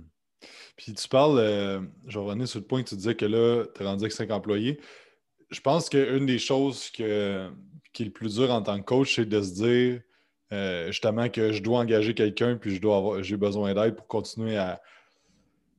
Puis 0.76 0.94
tu 0.94 1.08
parles, 1.08 1.38
euh, 1.38 1.80
je 2.06 2.18
revenir 2.18 2.46
sur 2.48 2.60
le 2.60 2.66
point 2.66 2.82
que 2.82 2.88
tu 2.88 2.96
disais 2.96 3.16
que 3.16 3.26
là, 3.26 3.64
tu 3.74 3.82
es 3.82 3.84
rendu 3.84 4.04
avec 4.04 4.12
cinq 4.12 4.30
employés. 4.30 4.80
Je 5.50 5.60
pense 5.60 5.88
qu'une 5.88 6.26
des 6.26 6.38
choses 6.38 6.90
que, 6.90 7.50
qui 7.92 8.02
est 8.04 8.06
le 8.06 8.12
plus 8.12 8.36
dur 8.36 8.50
en 8.52 8.62
tant 8.62 8.78
que 8.78 8.84
coach, 8.84 9.16
c'est 9.16 9.28
de 9.28 9.42
se 9.42 9.54
dire 9.54 10.00
euh, 10.52 10.86
justement 10.86 11.28
que 11.28 11.52
je 11.52 11.62
dois 11.62 11.80
engager 11.80 12.14
quelqu'un 12.14 12.56
puis 12.56 12.80
j'ai 13.22 13.36
besoin 13.36 13.74
d'aide 13.74 13.96
pour 13.96 14.06
continuer 14.06 14.56
à, 14.56 14.80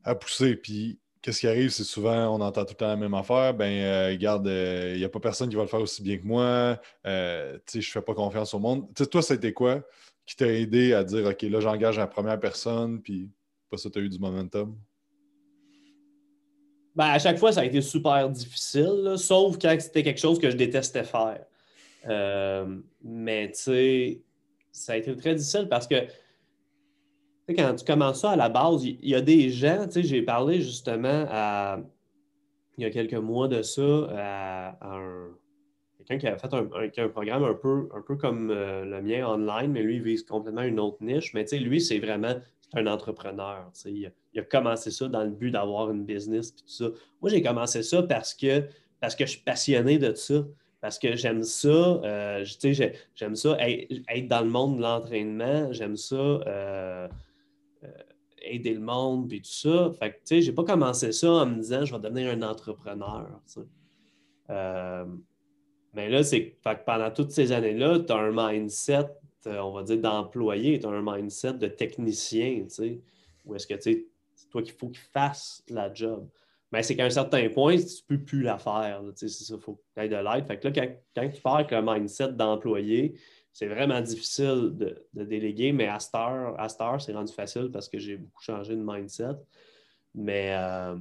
à 0.03 0.13
pousser. 0.13 0.57
Puis 0.57 0.99
qu'est-ce 1.21 1.39
qui 1.39 1.47
arrive, 1.47 1.69
c'est 1.69 1.83
souvent, 1.83 2.35
on 2.35 2.41
entend 2.41 2.63
tout 2.65 2.71
le 2.71 2.77
temps 2.77 2.87
la 2.87 2.95
même 2.95 3.13
affaire. 3.13 3.53
Ben, 3.53 3.71
euh, 3.71 4.09
regarde, 4.09 4.45
il 4.47 4.51
euh, 4.51 4.97
n'y 4.97 5.03
a 5.03 5.09
pas 5.09 5.19
personne 5.19 5.49
qui 5.49 5.55
va 5.55 5.61
le 5.61 5.67
faire 5.67 5.81
aussi 5.81 6.01
bien 6.01 6.17
que 6.17 6.25
moi. 6.25 6.79
Euh, 7.05 7.57
tu 7.65 7.73
sais, 7.73 7.81
je 7.81 7.91
fais 7.91 8.01
pas 8.01 8.13
confiance 8.13 8.53
au 8.53 8.59
monde. 8.59 8.87
sais, 8.97 9.05
toi, 9.05 9.21
c'était 9.21 9.53
quoi 9.53 9.81
qui 10.25 10.35
t'a 10.35 10.47
aidé 10.47 10.93
à 10.93 11.03
dire, 11.03 11.25
OK, 11.25 11.41
là, 11.43 11.59
j'engage 11.59 11.97
la 11.97 12.07
première 12.07 12.39
personne, 12.39 13.01
puis 13.01 13.29
pas 13.69 13.77
ça, 13.77 13.89
tu 13.89 13.99
as 13.99 14.01
eu 14.01 14.09
du 14.09 14.19
momentum? 14.19 14.77
Ben, 16.95 17.05
à 17.05 17.19
chaque 17.19 17.37
fois, 17.37 17.51
ça 17.51 17.61
a 17.61 17.65
été 17.65 17.81
super 17.81 18.29
difficile, 18.29 19.15
sauf 19.17 19.57
quand 19.57 19.75
c'était 19.79 20.03
quelque 20.03 20.19
chose 20.19 20.39
que 20.39 20.49
je 20.49 20.55
détestais 20.55 21.03
faire. 21.03 21.45
mais 23.03 23.51
tu 23.51 23.59
sais, 23.59 24.21
ça 24.71 24.93
a 24.93 24.97
été 24.97 25.15
très 25.15 25.35
difficile 25.35 25.67
parce 25.69 25.87
que 25.87 25.95
quand 27.55 27.75
tu 27.75 27.85
commences 27.85 28.21
ça 28.21 28.31
à 28.31 28.35
la 28.35 28.49
base, 28.49 28.83
il 28.83 28.97
y, 29.07 29.15
a 29.15 29.21
des 29.21 29.49
gens, 29.49 29.85
tu 29.85 29.93
sais, 29.93 30.03
j'ai 30.03 30.21
parlé 30.21 30.61
justement 30.61 31.25
à, 31.29 31.79
il 32.77 32.83
y 32.83 32.87
a 32.87 32.89
quelques 32.89 33.13
mois 33.13 33.47
de 33.47 33.61
ça 33.61 34.07
à, 34.11 34.77
un, 34.81 35.29
quelqu'un 35.97 36.17
qui 36.17 36.27
a 36.27 36.37
fait 36.37 36.53
un, 37.01 37.09
programme 37.09 37.43
un 37.43 37.53
peu, 37.53 37.89
un 37.95 38.01
peu 38.01 38.15
comme 38.15 38.49
euh, 38.49 38.85
le 38.85 39.01
mien 39.01 39.27
online, 39.27 39.71
mais 39.71 39.83
lui, 39.83 39.95
il 39.95 40.03
vise 40.03 40.23
complètement 40.23 40.63
une 40.63 40.79
autre 40.79 40.97
niche. 41.01 41.33
Mais 41.33 41.43
tu 41.43 41.49
sais, 41.49 41.59
lui, 41.59 41.79
c'est 41.79 41.99
vraiment 41.99 42.35
un 42.73 42.87
entrepreneur. 42.87 43.69
Tu 43.73 43.81
sais, 43.81 43.91
il, 44.33 44.39
a, 44.39 44.43
commencé 44.43 44.91
ça 44.91 45.07
dans 45.07 45.23
le 45.23 45.29
but 45.29 45.51
d'avoir 45.51 45.91
une 45.91 46.05
business 46.05 46.49
et 46.49 46.61
tout 46.61 46.67
ça. 46.67 46.85
Moi, 47.21 47.29
j'ai 47.29 47.41
commencé 47.41 47.83
ça 47.83 48.03
parce 48.03 48.33
que, 48.33 48.63
parce 48.99 49.15
que 49.15 49.25
je 49.25 49.31
suis 49.31 49.41
passionné 49.41 49.97
de 49.97 50.13
ça 50.13 50.43
parce 50.81 50.97
que 50.97 51.15
j'aime 51.15 51.43
ça, 51.43 51.67
euh, 51.67 52.43
j'aime 53.15 53.35
ça 53.35 53.57
être, 53.59 54.27
dans 54.27 54.41
le 54.41 54.49
monde 54.49 54.77
de 54.77 54.81
l'entraînement, 54.81 55.71
j'aime 55.71 55.95
ça 55.95 56.15
euh, 56.15 57.07
aider 58.41 58.73
le 58.73 58.79
monde, 58.79 59.29
puis 59.29 59.41
tout 59.41 59.51
ça. 59.51 59.91
Fait 59.97 60.11
que, 60.11 60.15
tu 60.15 60.21
sais, 60.25 60.41
j'ai 60.41 60.51
pas 60.51 60.63
commencé 60.63 61.11
ça 61.11 61.31
en 61.31 61.45
me 61.45 61.55
disant 61.55 61.85
je 61.85 61.93
vais 61.93 62.01
devenir 62.01 62.31
un 62.31 62.41
entrepreneur. 62.41 63.27
Euh, 64.49 65.05
mais 65.93 66.09
là, 66.09 66.23
c'est 66.23 66.51
que 66.51 66.83
pendant 66.85 67.11
toutes 67.11 67.31
ces 67.31 67.51
années-là, 67.51 67.99
tu 67.99 68.11
as 68.11 68.17
un 68.17 68.31
mindset, 68.33 69.07
euh, 69.47 69.59
on 69.59 69.71
va 69.71 69.83
dire, 69.83 69.99
d'employé, 69.99 70.79
tu 70.79 70.85
as 70.85 70.89
un 70.89 71.01
mindset 71.01 71.53
de 71.53 71.67
technicien, 71.67 72.63
tu 72.63 72.69
sais, 72.69 73.01
où 73.45 73.55
est-ce 73.55 73.67
que, 73.67 73.75
tu 73.75 73.81
sais, 73.81 74.05
c'est 74.35 74.49
toi 74.49 74.61
qu'il 74.61 74.73
faut 74.73 74.89
qu'il 74.89 75.01
fasse 75.13 75.63
la 75.69 75.93
job. 75.93 76.27
Mais 76.71 76.83
c'est 76.83 76.95
qu'à 76.95 77.05
un 77.05 77.09
certain 77.09 77.49
point, 77.49 77.75
tu 77.77 78.03
peux 78.07 78.19
plus 78.19 78.43
la 78.43 78.57
faire. 78.57 79.03
C'est 79.15 79.27
ça, 79.27 79.55
il 79.55 79.61
faut 79.61 79.73
que 79.73 80.01
tu 80.01 80.07
de 80.07 80.15
l'aide. 80.15 80.47
Fait 80.47 80.57
que 80.57 80.69
là, 80.69 80.73
quand, 80.73 80.87
quand, 81.15 81.29
tu 81.29 81.41
pars 81.41 81.55
avec 81.55 81.73
un 81.73 81.81
mindset 81.81 82.31
d'employé, 82.31 83.15
c'est 83.53 83.67
vraiment 83.67 84.01
difficile 84.01 84.71
de, 84.73 85.23
déléguer, 85.23 85.73
mais 85.73 85.87
à 85.87 85.99
Star, 85.99 86.59
à 86.59 86.99
c'est 86.99 87.13
rendu 87.13 87.33
facile 87.33 87.69
parce 87.71 87.89
que 87.89 87.99
j'ai 87.99 88.17
beaucoup 88.17 88.41
changé 88.41 88.75
de 88.75 88.81
mindset. 88.83 89.35
Mais, 90.15 90.53
euh, 90.55 90.95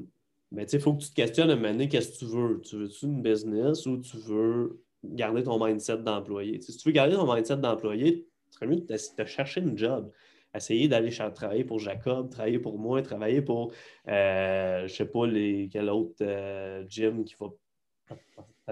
mais 0.52 0.66
tu 0.66 0.72
sais, 0.72 0.76
il 0.78 0.82
faut 0.82 0.94
que 0.94 1.02
tu 1.02 1.10
te 1.10 1.14
questionnes 1.14 1.50
à 1.50 1.54
un 1.54 1.56
moment 1.56 1.70
donné, 1.70 1.88
qu'est-ce 1.88 2.12
que 2.12 2.18
tu 2.18 2.24
veux? 2.26 2.60
Tu 2.62 2.76
veux-tu 2.76 3.06
une 3.06 3.22
business 3.22 3.86
ou 3.86 3.98
tu 3.98 4.16
veux 4.18 4.82
garder 5.04 5.42
ton 5.42 5.64
mindset 5.64 5.98
d'employé? 5.98 6.60
Si 6.60 6.76
tu 6.76 6.88
veux 6.88 6.92
garder 6.92 7.14
ton 7.14 7.32
mindset 7.32 7.58
d'employé, 7.58 8.26
serait 8.50 8.66
mieux 8.66 8.80
de 8.80 9.24
chercher 9.24 9.60
une 9.60 9.78
job. 9.78 10.10
Essayer 10.52 10.88
d'aller 10.88 11.10
travailler 11.34 11.64
pour 11.64 11.78
Jacob, 11.78 12.30
travailler 12.30 12.58
pour 12.58 12.78
moi, 12.78 13.00
travailler 13.02 13.40
pour, 13.40 13.72
euh, 14.08 14.78
je 14.80 14.82
ne 14.82 14.88
sais 14.88 15.04
pas, 15.04 15.26
les, 15.26 15.68
quel 15.72 15.88
autre 15.88 16.16
euh, 16.22 16.84
gym 16.88 17.24
qui 17.24 17.36
va 17.38 17.50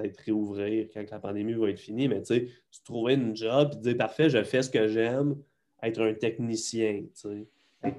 être 0.05 0.19
réouvrir 0.21 0.89
quand 0.93 1.05
la 1.11 1.19
pandémie 1.19 1.55
va 1.55 1.71
être 1.71 1.81
finie, 1.81 2.09
mais 2.09 2.21
tu 2.23 2.35
sais, 2.35 2.49
trouver 2.85 3.15
une 3.15 3.37
job 3.37 3.73
et 3.75 3.77
dire 3.77 3.97
parfait, 3.97 4.31
je 4.31 4.43
fais 4.43 4.63
ce 4.63 4.71
que 4.71 4.89
j'aime, 4.89 5.37
être 5.83 6.01
un 6.01 6.15
technicien, 6.15 7.05
tu 7.15 7.47
sais, 7.85 7.95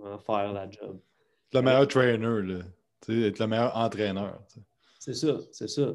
euh, 0.00 0.18
faire 0.18 0.52
la 0.52 0.70
job. 0.70 0.98
Être 1.48 1.54
le 1.54 1.62
meilleur 1.62 1.88
trainer, 1.88 2.42
là. 2.42 2.58
Tu 3.00 3.12
sais, 3.12 3.28
être 3.28 3.38
le 3.38 3.46
meilleur 3.46 3.76
entraîneur. 3.76 4.40
C'est 4.98 5.14
ça, 5.14 5.38
c'est 5.52 5.68
ça. 5.68 5.94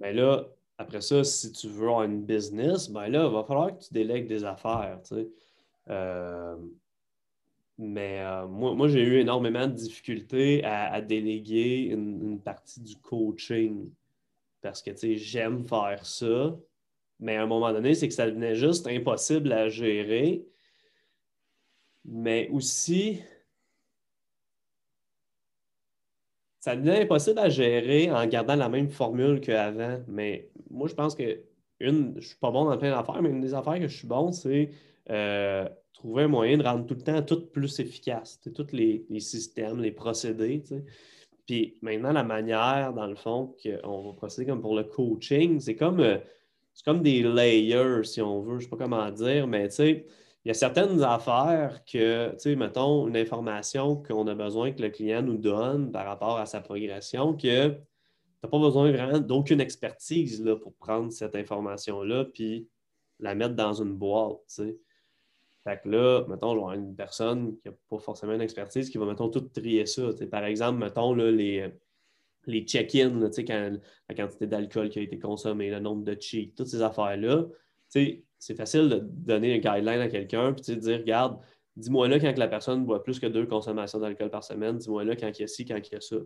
Mais 0.00 0.12
là, 0.12 0.46
après 0.78 1.00
ça, 1.00 1.22
si 1.22 1.52
tu 1.52 1.68
veux 1.68 1.88
avoir 1.88 2.02
une 2.04 2.24
business, 2.24 2.88
ben 2.88 3.08
là, 3.08 3.26
il 3.26 3.32
va 3.32 3.44
falloir 3.44 3.76
que 3.76 3.84
tu 3.84 3.92
délègues 3.92 4.26
des 4.26 4.44
affaires, 4.44 4.98
tu 5.04 5.14
sais. 5.14 5.28
Euh, 5.90 6.56
mais 7.78 8.20
euh, 8.20 8.46
moi, 8.46 8.88
j'ai 8.88 9.02
eu 9.02 9.18
énormément 9.18 9.66
de 9.66 9.72
difficultés 9.72 10.64
à, 10.64 11.00
déléguer 11.00 11.88
une, 11.90 12.40
partie 12.40 12.80
du 12.80 12.96
coaching 12.96 13.90
parce 14.62 14.82
que 14.82 14.92
j'aime 15.16 15.64
faire 15.64 16.06
ça. 16.06 16.56
Mais 17.20 17.36
à 17.36 17.42
un 17.42 17.46
moment 17.46 17.72
donné, 17.72 17.94
c'est 17.94 18.08
que 18.08 18.14
ça 18.14 18.26
devenait 18.26 18.54
juste 18.54 18.86
impossible 18.86 19.52
à 19.52 19.68
gérer. 19.68 20.46
Mais 22.04 22.48
aussi, 22.50 23.20
ça 26.58 26.76
devenait 26.76 27.02
impossible 27.02 27.38
à 27.38 27.48
gérer 27.48 28.10
en 28.10 28.26
gardant 28.26 28.56
la 28.56 28.68
même 28.68 28.90
formule 28.90 29.40
qu'avant. 29.40 30.00
Mais 30.08 30.50
moi, 30.70 30.88
je 30.88 30.94
pense 30.94 31.14
que 31.14 31.42
une, 31.80 32.14
je 32.20 32.28
suis 32.28 32.38
pas 32.38 32.50
bon 32.50 32.64
dans 32.64 32.78
plein 32.78 32.90
d'affaires, 32.90 33.20
mais 33.20 33.30
une 33.30 33.40
des 33.40 33.54
affaires 33.54 33.78
que 33.78 33.88
je 33.88 33.96
suis 33.96 34.06
bon, 34.06 34.30
c'est 34.32 34.70
euh, 35.10 35.68
trouver 35.92 36.24
un 36.24 36.28
moyen 36.28 36.56
de 36.56 36.62
rendre 36.62 36.86
tout 36.86 36.94
le 36.94 37.02
temps 37.02 37.22
tout 37.22 37.46
plus 37.46 37.80
efficace, 37.80 38.40
tous 38.54 38.72
les, 38.72 39.04
systèmes, 39.18 39.80
les 39.80 39.92
procédés. 39.92 40.62
Puis 41.46 41.78
maintenant, 41.82 42.12
la 42.12 42.22
manière, 42.22 42.92
dans 42.92 43.06
le 43.06 43.16
fond, 43.16 43.56
qu'on 43.62 44.02
va 44.02 44.12
procéder 44.14 44.46
comme 44.46 44.60
pour 44.60 44.76
le 44.76 44.84
coaching, 44.84 45.60
c'est 45.60 45.76
comme, 45.76 46.00
euh, 46.00 46.18
comme 46.84 47.02
des 47.02 47.22
layers, 47.22 48.04
si 48.04 48.22
on 48.22 48.40
veut, 48.40 48.52
je 48.52 48.56
ne 48.56 48.60
sais 48.62 48.68
pas 48.68 48.76
comment 48.76 49.10
dire, 49.10 49.46
mais 49.46 49.68
tu 49.68 49.74
sais, 49.74 50.06
il 50.44 50.48
y 50.48 50.50
a 50.50 50.54
certaines 50.54 51.02
affaires 51.02 51.84
que, 51.84 52.30
tu 52.32 52.38
sais, 52.38 52.56
mettons, 52.56 53.06
une 53.06 53.16
information 53.16 53.96
qu'on 53.96 54.26
a 54.26 54.34
besoin 54.34 54.72
que 54.72 54.82
le 54.82 54.90
client 54.90 55.22
nous 55.22 55.36
donne 55.36 55.92
par 55.92 56.04
rapport 56.04 56.38
à 56.38 56.46
sa 56.46 56.60
progression, 56.60 57.34
que 57.34 57.68
tu 57.68 57.76
n'as 58.42 58.50
pas 58.50 58.58
besoin 58.58 58.90
vraiment 58.90 59.20
d'aucune 59.20 59.60
expertise 59.60 60.42
là, 60.44 60.56
pour 60.56 60.74
prendre 60.74 61.12
cette 61.12 61.36
information-là 61.36 62.24
puis 62.26 62.68
la 63.20 63.36
mettre 63.36 63.54
dans 63.54 63.74
une 63.74 63.94
boîte, 63.94 64.38
tu 64.48 64.54
sais. 64.64 64.78
Fait 65.64 65.80
que 65.82 65.88
là, 65.88 66.24
mettons, 66.28 66.54
genre 66.54 66.72
une 66.72 66.96
personne 66.96 67.56
qui 67.58 67.68
n'a 67.68 67.74
pas 67.88 67.98
forcément 67.98 68.32
une 68.32 68.40
expertise 68.40 68.90
qui 68.90 68.98
va, 68.98 69.06
mettons, 69.06 69.28
tout 69.28 69.40
trier 69.40 69.86
ça. 69.86 70.10
par 70.30 70.44
exemple, 70.44 70.80
mettons, 70.80 71.14
les, 71.14 71.72
les 72.46 72.62
check-ins, 72.62 73.30
la 74.08 74.14
quantité 74.14 74.46
d'alcool 74.46 74.88
qui 74.88 74.98
a 74.98 75.02
été 75.02 75.18
consommée, 75.18 75.70
le 75.70 75.78
nombre 75.78 76.04
de 76.04 76.16
cheats, 76.20 76.50
toutes 76.56 76.66
ces 76.66 76.82
affaires-là, 76.82 77.46
c'est 77.88 78.56
facile 78.56 78.88
de 78.88 78.98
donner 79.02 79.54
un 79.54 79.58
guideline 79.58 80.00
à 80.00 80.08
quelqu'un 80.08 80.52
puis 80.52 80.74
de 80.74 80.80
dire, 80.80 80.98
regarde, 80.98 81.38
dis-moi 81.76 82.08
là 82.08 82.18
quand 82.18 82.36
la 82.36 82.48
personne 82.48 82.84
boit 82.84 83.02
plus 83.02 83.20
que 83.20 83.26
deux 83.26 83.46
consommations 83.46 84.00
d'alcool 84.00 84.30
par 84.30 84.42
semaine, 84.42 84.78
dis-moi 84.78 85.04
là 85.04 85.14
quand 85.14 85.28
il 85.28 85.42
y 85.42 85.44
a 85.44 85.46
ci, 85.46 85.64
quand 85.64 85.76
il 85.76 85.92
y 85.92 85.96
a 85.96 86.00
ça. 86.00 86.16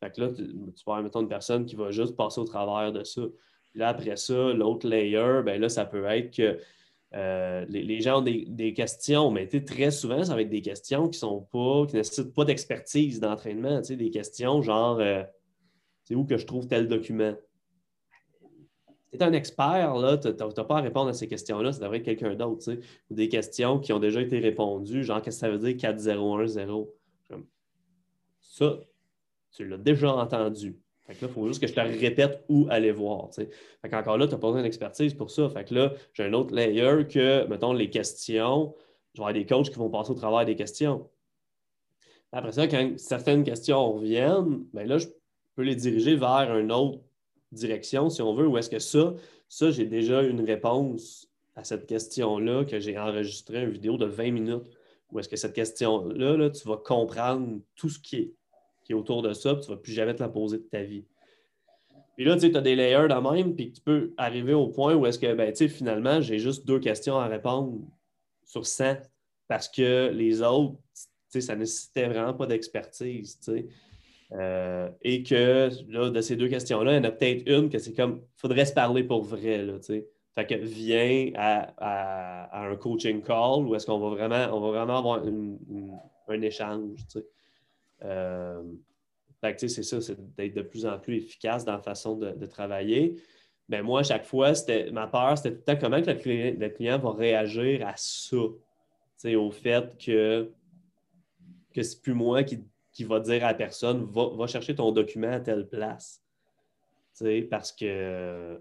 Fait 0.00 0.14
que 0.14 0.20
là, 0.20 0.28
tu, 0.28 0.46
tu 0.46 0.84
vas 0.86 0.92
avoir, 0.92 1.02
mettons, 1.02 1.22
une 1.22 1.28
personne 1.28 1.64
qui 1.64 1.74
va 1.74 1.90
juste 1.90 2.16
passer 2.16 2.40
au 2.40 2.44
travers 2.44 2.92
de 2.92 3.02
ça. 3.02 3.22
Puis 3.70 3.80
là, 3.80 3.88
après 3.88 4.16
ça, 4.16 4.52
l'autre 4.52 4.86
layer, 4.86 5.42
ben 5.44 5.60
là, 5.60 5.68
ça 5.68 5.86
peut 5.86 6.04
être 6.04 6.36
que 6.36 6.58
euh, 7.14 7.64
les, 7.68 8.00
gens 8.00 8.20
ont 8.20 8.22
des, 8.22 8.74
questions, 8.74 9.30
mais 9.30 9.46
très 9.46 9.90
souvent, 9.90 10.24
ça 10.24 10.34
va 10.34 10.42
être 10.42 10.50
des 10.50 10.62
questions 10.62 11.08
qui 11.08 11.18
sont 11.18 11.46
pas, 11.52 11.86
qui 11.86 11.96
nécessitent 11.96 12.34
pas 12.34 12.44
d'expertise 12.44 13.20
d'entraînement. 13.20 13.80
Des 13.80 14.10
questions 14.10 14.60
genre 14.60 14.98
euh, 15.00 15.22
c'est 16.04 16.14
où 16.14 16.24
que 16.24 16.36
je 16.36 16.46
trouve 16.46 16.66
tel 16.66 16.88
document? 16.88 17.34
Tu 19.12 19.18
es 19.18 19.22
un 19.22 19.32
expert, 19.32 19.94
tu 20.20 20.28
n'as 20.28 20.64
pas 20.64 20.78
à 20.78 20.80
répondre 20.80 21.08
à 21.08 21.12
ces 21.12 21.28
questions-là, 21.28 21.72
ça 21.72 21.80
devrait 21.80 21.98
être 21.98 22.04
quelqu'un 22.04 22.34
d'autre. 22.34 22.72
Ou 23.10 23.14
des 23.14 23.28
questions 23.28 23.78
qui 23.78 23.92
ont 23.92 24.00
déjà 24.00 24.20
été 24.20 24.38
répondues, 24.38 25.04
genre 25.04 25.22
qu'est-ce 25.22 25.36
que 25.36 25.40
ça 25.40 25.50
veut 25.50 25.58
dire 25.58 25.76
4010? 25.76 26.58
Ça, 28.40 28.80
tu 29.52 29.66
l'as 29.66 29.78
déjà 29.78 30.14
entendu. 30.14 30.78
Fait 31.06 31.14
que 31.14 31.24
là, 31.24 31.30
il 31.30 31.34
faut 31.34 31.46
juste 31.46 31.60
que 31.60 31.66
je 31.68 31.74
te 31.74 31.80
répète 31.80 32.44
où 32.48 32.66
aller 32.68 32.90
voir. 32.90 33.28
Fait 33.32 33.48
qu'encore 33.88 34.18
là, 34.18 34.26
tu 34.26 34.32
n'as 34.32 34.38
pas 34.38 34.48
besoin 34.48 34.62
d'expertise 34.62 35.14
pour 35.14 35.30
ça. 35.30 35.48
Fait 35.48 35.64
que 35.64 35.74
là, 35.74 35.92
j'ai 36.12 36.24
un 36.24 36.32
autre 36.32 36.54
layer 36.54 37.06
que, 37.06 37.46
mettons, 37.46 37.72
les 37.72 37.90
questions, 37.90 38.74
je 39.14 39.20
vais 39.20 39.24
avoir 39.24 39.32
des 39.32 39.46
coachs 39.46 39.70
qui 39.70 39.78
vont 39.78 39.88
passer 39.88 40.10
au 40.10 40.14
travers 40.14 40.44
des 40.44 40.56
questions. 40.56 41.08
Après 42.32 42.52
ça, 42.52 42.66
quand 42.66 42.98
certaines 42.98 43.44
questions 43.44 43.92
reviennent, 43.92 44.64
ben 44.74 44.86
là, 44.86 44.98
je 44.98 45.06
peux 45.54 45.62
les 45.62 45.76
diriger 45.76 46.16
vers 46.16 46.56
une 46.58 46.72
autre 46.72 47.00
direction, 47.52 48.10
si 48.10 48.20
on 48.20 48.34
veut, 48.34 48.46
ou 48.46 48.58
est-ce 48.58 48.68
que 48.68 48.80
ça, 48.80 49.14
ça, 49.48 49.70
j'ai 49.70 49.86
déjà 49.86 50.22
une 50.22 50.44
réponse 50.44 51.30
à 51.54 51.64
cette 51.64 51.86
question-là, 51.86 52.64
que 52.64 52.80
j'ai 52.80 52.98
enregistré 52.98 53.62
une 53.62 53.70
vidéo 53.70 53.96
de 53.96 54.06
20 54.06 54.32
minutes, 54.32 54.66
ou 55.10 55.20
est-ce 55.20 55.28
que 55.28 55.36
cette 55.36 55.54
question-là, 55.54 56.36
là, 56.36 56.50
tu 56.50 56.66
vas 56.68 56.76
comprendre 56.76 57.60
tout 57.76 57.88
ce 57.88 57.98
qui 57.98 58.16
est 58.16 58.34
qui 58.86 58.92
est 58.92 58.94
autour 58.94 59.22
de 59.22 59.32
ça, 59.32 59.54
puis 59.54 59.64
tu 59.64 59.70
ne 59.70 59.76
vas 59.76 59.82
plus 59.82 59.92
jamais 59.92 60.14
te 60.14 60.22
la 60.22 60.28
poser 60.28 60.58
de 60.58 60.62
ta 60.62 60.82
vie. 60.82 61.04
Puis 62.16 62.24
là, 62.24 62.36
tu 62.36 62.56
as 62.56 62.60
des 62.60 62.76
layers 62.76 63.08
de 63.08 63.32
même, 63.32 63.54
puis 63.54 63.72
tu 63.72 63.80
peux 63.80 64.14
arriver 64.16 64.54
au 64.54 64.68
point 64.68 64.94
où 64.94 65.04
est-ce 65.06 65.18
que, 65.18 65.34
ben, 65.34 65.54
finalement, 65.54 66.20
j'ai 66.20 66.38
juste 66.38 66.66
deux 66.66 66.78
questions 66.78 67.18
à 67.18 67.26
répondre 67.26 67.78
sur 68.44 68.64
100 68.64 68.96
parce 69.48 69.68
que 69.68 70.10
les 70.14 70.40
autres, 70.40 70.76
ça 71.28 71.54
ne 71.54 71.60
nécessitait 71.60 72.06
vraiment 72.06 72.32
pas 72.32 72.46
d'expertise. 72.46 73.38
Euh, 74.32 74.88
et 75.02 75.22
que 75.22 75.68
là, 75.88 76.10
de 76.10 76.20
ces 76.20 76.36
deux 76.36 76.48
questions-là, 76.48 76.92
il 76.92 76.96
y 76.96 76.98
en 76.98 77.04
a 77.04 77.10
peut-être 77.10 77.42
une 77.46 77.68
que 77.68 77.78
c'est 77.78 77.92
comme 77.92 78.22
faudrait 78.36 78.64
se 78.64 78.72
parler 78.72 79.04
pour 79.04 79.22
vrai. 79.22 79.62
Là, 79.62 79.74
fait 79.80 80.46
que 80.46 80.54
viens 80.54 81.30
à, 81.34 82.66
un 82.66 82.76
coaching 82.76 83.22
call 83.22 83.66
où 83.66 83.74
est-ce 83.74 83.86
qu'on 83.86 83.98
va 83.98 84.08
vraiment, 84.10 84.56
on 84.56 84.60
va 84.60 84.68
vraiment 84.68 84.98
avoir 84.98 85.22
un 86.28 86.42
échange. 86.42 87.06
Euh, 88.02 88.62
c'est 89.56 89.68
ça, 89.68 90.00
c'est 90.00 90.34
d'être 90.36 90.54
de 90.54 90.62
plus 90.62 90.86
en 90.86 90.98
plus 90.98 91.16
efficace 91.16 91.64
dans 91.64 91.72
la 91.72 91.82
façon 91.82 92.16
de, 92.16 92.46
travailler. 92.46 93.16
Mais 93.68 93.82
moi, 93.82 94.00
à 94.00 94.02
chaque 94.02 94.24
fois, 94.24 94.54
c'était 94.54 94.90
ma 94.90 95.06
peur, 95.06 95.36
c'était 95.36 95.54
tout 95.54 95.62
le 95.66 95.74
temps 95.74 95.80
comment 95.80 96.00
que 96.00 96.10
le, 96.10 96.68
client, 96.68 96.98
va 96.98 97.12
réagir 97.12 97.86
à 97.86 97.94
ça. 97.96 98.36
Au 99.34 99.50
fait 99.50 99.96
que, 99.98 100.50
que 101.74 101.82
c'est 101.82 102.00
plus 102.00 102.14
moi 102.14 102.44
qui, 102.44 102.64
va 103.04 103.20
dire 103.20 103.44
à 103.44 103.48
la 103.48 103.54
personne 103.54 104.04
va, 104.04 104.46
chercher 104.46 104.74
ton 104.74 104.92
document 104.92 105.32
à 105.32 105.40
telle 105.40 105.68
place. 105.68 106.22
parce 107.50 107.72
que 107.72 108.60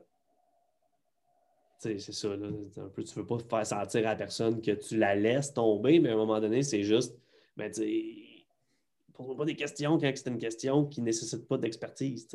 c'est 1.78 2.00
ça, 2.00 2.30
un 2.30 2.89
peu, 2.89 3.04
tu 3.04 3.19
ne 3.19 3.24
veux 3.24 3.28
pas 3.28 3.38
faire 3.38 3.65
sentir 3.65 4.02
à 4.08 4.12
la 4.12 4.15
personne 4.15 4.62
que 4.62 4.71
tu 4.71 4.98
la 4.98 5.15
laisses 5.15 5.54
tomber, 5.54 6.00
mais 6.00 6.10
à 6.10 6.13
un 6.13 6.17
moment 6.17 6.39
donné, 6.39 6.63
c'est 6.63 6.84
juste, 6.84 7.15
pose 9.15 9.38
pas 9.38 9.45
des 9.45 9.56
questions 9.56 9.97
quand 9.97 10.12
c'est 10.13 10.30
une 10.30 10.38
question 10.38 10.86
qui 10.86 11.01
ne 11.01 11.06
nécessite 11.06 11.47
pas 11.47 11.58
d'expertise. 11.58 12.28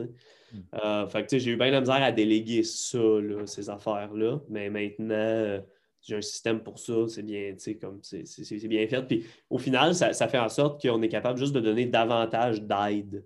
Mm. 0.53 0.59
Euh, 0.83 1.07
j'ai 1.33 1.51
eu 1.51 1.57
bien 1.57 1.71
la 1.71 1.81
misère 1.81 2.03
à 2.03 2.13
déléguer 2.13 2.63
ça, 2.63 2.99
ces 3.47 3.71
affaires-là, 3.71 4.41
mais 4.49 4.71
maintenant, 4.71 5.63
j'ai 6.03 6.17
un 6.17 6.23
système 6.23 6.63
pour 6.63 6.79
ça, 6.79 7.07
c'est 7.09 7.23
bien, 7.23 7.55
comme 7.81 8.01
c'est 8.03 8.69
bien 8.69 8.87
fait. 8.87 9.03
Puis 9.03 9.27
au 9.49 9.59
final, 9.59 9.95
ça, 9.95 10.29
fait 10.29 10.39
en 10.39 10.49
sorte 10.49 10.81
qu'on 10.81 11.03
est 11.03 11.09
capable 11.09 11.39
juste 11.39 11.53
de 11.53 11.61
donner 11.61 11.87
davantage 11.87 12.63
d'aide. 12.63 13.25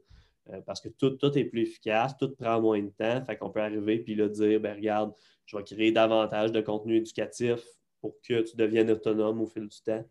Euh, 0.50 0.60
parce 0.66 0.80
que 0.80 0.90
tout, 0.90 1.10
tout, 1.10 1.36
est 1.38 1.44
plus 1.44 1.62
efficace, 1.62 2.16
tout 2.18 2.34
prend 2.34 2.60
moins 2.60 2.82
de 2.82 2.90
temps. 2.90 3.24
Fait 3.24 3.36
qu'on 3.36 3.50
peut 3.50 3.62
arriver 3.62 3.98
puis 4.00 4.14
là 4.14 4.28
dire 4.28 4.60
ben 4.60 4.76
regarde, 4.76 5.14
je 5.46 5.56
vais 5.56 5.64
créer 5.64 5.90
davantage 5.90 6.52
de 6.52 6.60
contenu 6.60 6.96
éducatif 6.96 7.60
pour 8.00 8.20
que 8.20 8.42
tu 8.42 8.56
deviennes 8.56 8.90
autonome 8.90 9.40
au 9.40 9.46
fil 9.46 9.66
du 9.66 9.80
temps. 9.80 10.04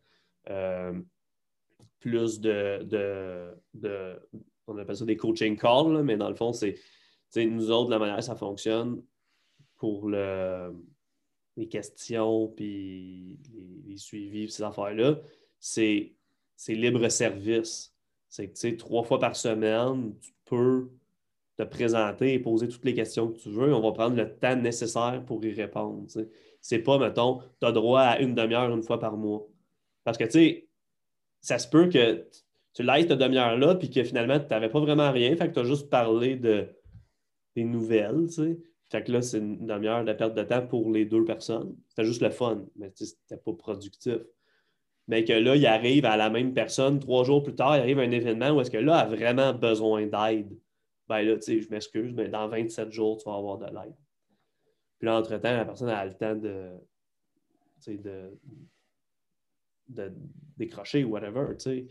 Euh, 0.50 0.94
plus 2.04 2.42
de, 2.42 2.84
de, 3.74 4.20
on 4.68 4.78
appelle 4.78 4.98
ça 4.98 5.06
des 5.06 5.16
coaching 5.16 5.58
calls, 5.58 6.04
mais 6.04 6.18
dans 6.18 6.28
le 6.28 6.36
fond, 6.36 6.52
c'est 6.52 6.76
nous 7.38 7.72
autres, 7.72 7.90
la 7.90 7.98
manière 7.98 8.22
ça 8.22 8.36
fonctionne 8.36 9.02
pour 9.78 10.10
le, 10.10 10.76
les 11.56 11.70
questions, 11.70 12.50
puis 12.50 13.40
les, 13.88 13.96
suivis, 13.96 14.50
ces 14.50 14.64
affaires-là, 14.64 15.16
c'est 15.60 16.14
libre 16.68 17.08
service. 17.08 17.96
C'est 18.28 18.50
que, 18.50 18.76
trois 18.76 19.04
fois 19.04 19.20
par 19.20 19.38
semaine, 19.38 20.14
tu 20.20 20.34
peux 20.44 20.90
te 21.56 21.64
présenter 21.64 22.34
et 22.34 22.40
poser 22.40 22.68
toutes 22.68 22.84
les 22.84 22.94
questions 22.94 23.30
que 23.30 23.38
tu 23.38 23.50
veux. 23.50 23.74
On 23.74 23.82
va 23.82 23.94
prendre 23.94 24.18
le 24.18 24.36
temps 24.36 24.58
nécessaire 24.58 25.24
pour 25.26 25.44
y 25.46 25.54
répondre. 25.54 26.06
C'est 26.60 26.80
pas, 26.80 27.00
mettons, 27.00 27.40
tu 27.62 27.66
as 27.66 27.72
droit 27.72 28.02
à 28.02 28.20
une 28.20 28.36
demi-heure 28.36 28.76
une 28.76 28.84
fois 28.84 29.00
par 29.00 29.16
mois. 29.16 29.48
Parce 30.04 30.18
que, 30.18 30.26
tu 30.26 30.32
sais, 30.32 30.68
ça 31.44 31.60
se 31.60 31.68
peut 31.68 31.90
que 31.90 32.26
tu 32.74 32.84
laisses 32.84 33.08
ta 33.08 33.16
demi-heure-là, 33.16 33.76
puis 33.76 33.90
que 33.90 34.04
finalement, 34.04 34.40
tu 34.40 34.48
n'avais 34.50 34.70
pas 34.70 34.80
vraiment 34.80 35.12
rien, 35.12 35.36
fait 35.36 35.50
que 35.50 35.54
tu 35.54 35.60
as 35.60 35.66
juste 35.66 35.90
parlé 35.90 36.36
de, 36.38 36.68
des 37.56 37.66
nouvelles, 37.66 38.28
tu 38.28 38.34
sais. 38.34 38.60
Fait 38.90 39.04
que 39.04 39.12
là, 39.12 39.22
c'est 39.22 39.40
une 39.40 39.66
demi-heure 39.66 40.06
de 40.06 40.14
perte 40.14 40.36
de 40.36 40.44
temps 40.44 40.66
pour 40.66 40.90
les 40.92 41.06
deux 41.06 41.26
personnes. 41.26 41.76
C'était 41.90 42.06
juste 42.06 42.22
le 42.22 42.30
fun, 42.30 42.66
mais 42.76 42.92
c'était 42.96 43.38
pas 43.38 43.54
productif. 43.54 44.20
Mais 45.08 45.26
que 45.26 45.34
là, 45.34 45.56
il 45.56 45.66
arrive 45.66 46.06
à 46.06 46.16
la 46.16 46.30
même 46.30 46.54
personne, 46.54 47.00
trois 47.00 47.24
jours 47.24 47.44
plus 47.44 47.56
tard, 47.56 47.76
il 47.76 47.82
arrive 47.82 48.00
un 48.00 48.12
événement 48.12 48.52
où 48.52 48.62
est-ce 48.62 48.72
que 48.72 48.78
là, 48.78 49.00
a 49.00 49.06
vraiment 49.06 49.54
besoin 49.54 50.06
d'aide. 50.06 50.58
Ben 51.08 51.22
là, 51.24 51.36
tu 51.36 51.42
sais, 51.42 51.62
je 51.62 51.70
m'excuse, 51.70 52.14
mais 52.14 52.30
dans 52.30 52.48
27 52.48 52.92
jours, 52.92 53.18
tu 53.18 53.28
vas 53.28 53.36
avoir 53.36 53.58
de 53.58 53.66
l'aide. 53.66 53.96
Puis 55.00 55.08
là, 55.08 55.18
entre-temps, 55.18 55.58
la 55.58 55.66
personne 55.66 55.90
a 55.90 56.06
le 56.06 56.14
temps 56.14 56.36
de, 56.36 56.70
de 57.88 58.32
de 59.90 60.14
décrocher 60.58 61.04
ou 61.04 61.12
whatever, 61.12 61.56
tu 61.58 61.64
sais. 61.64 61.86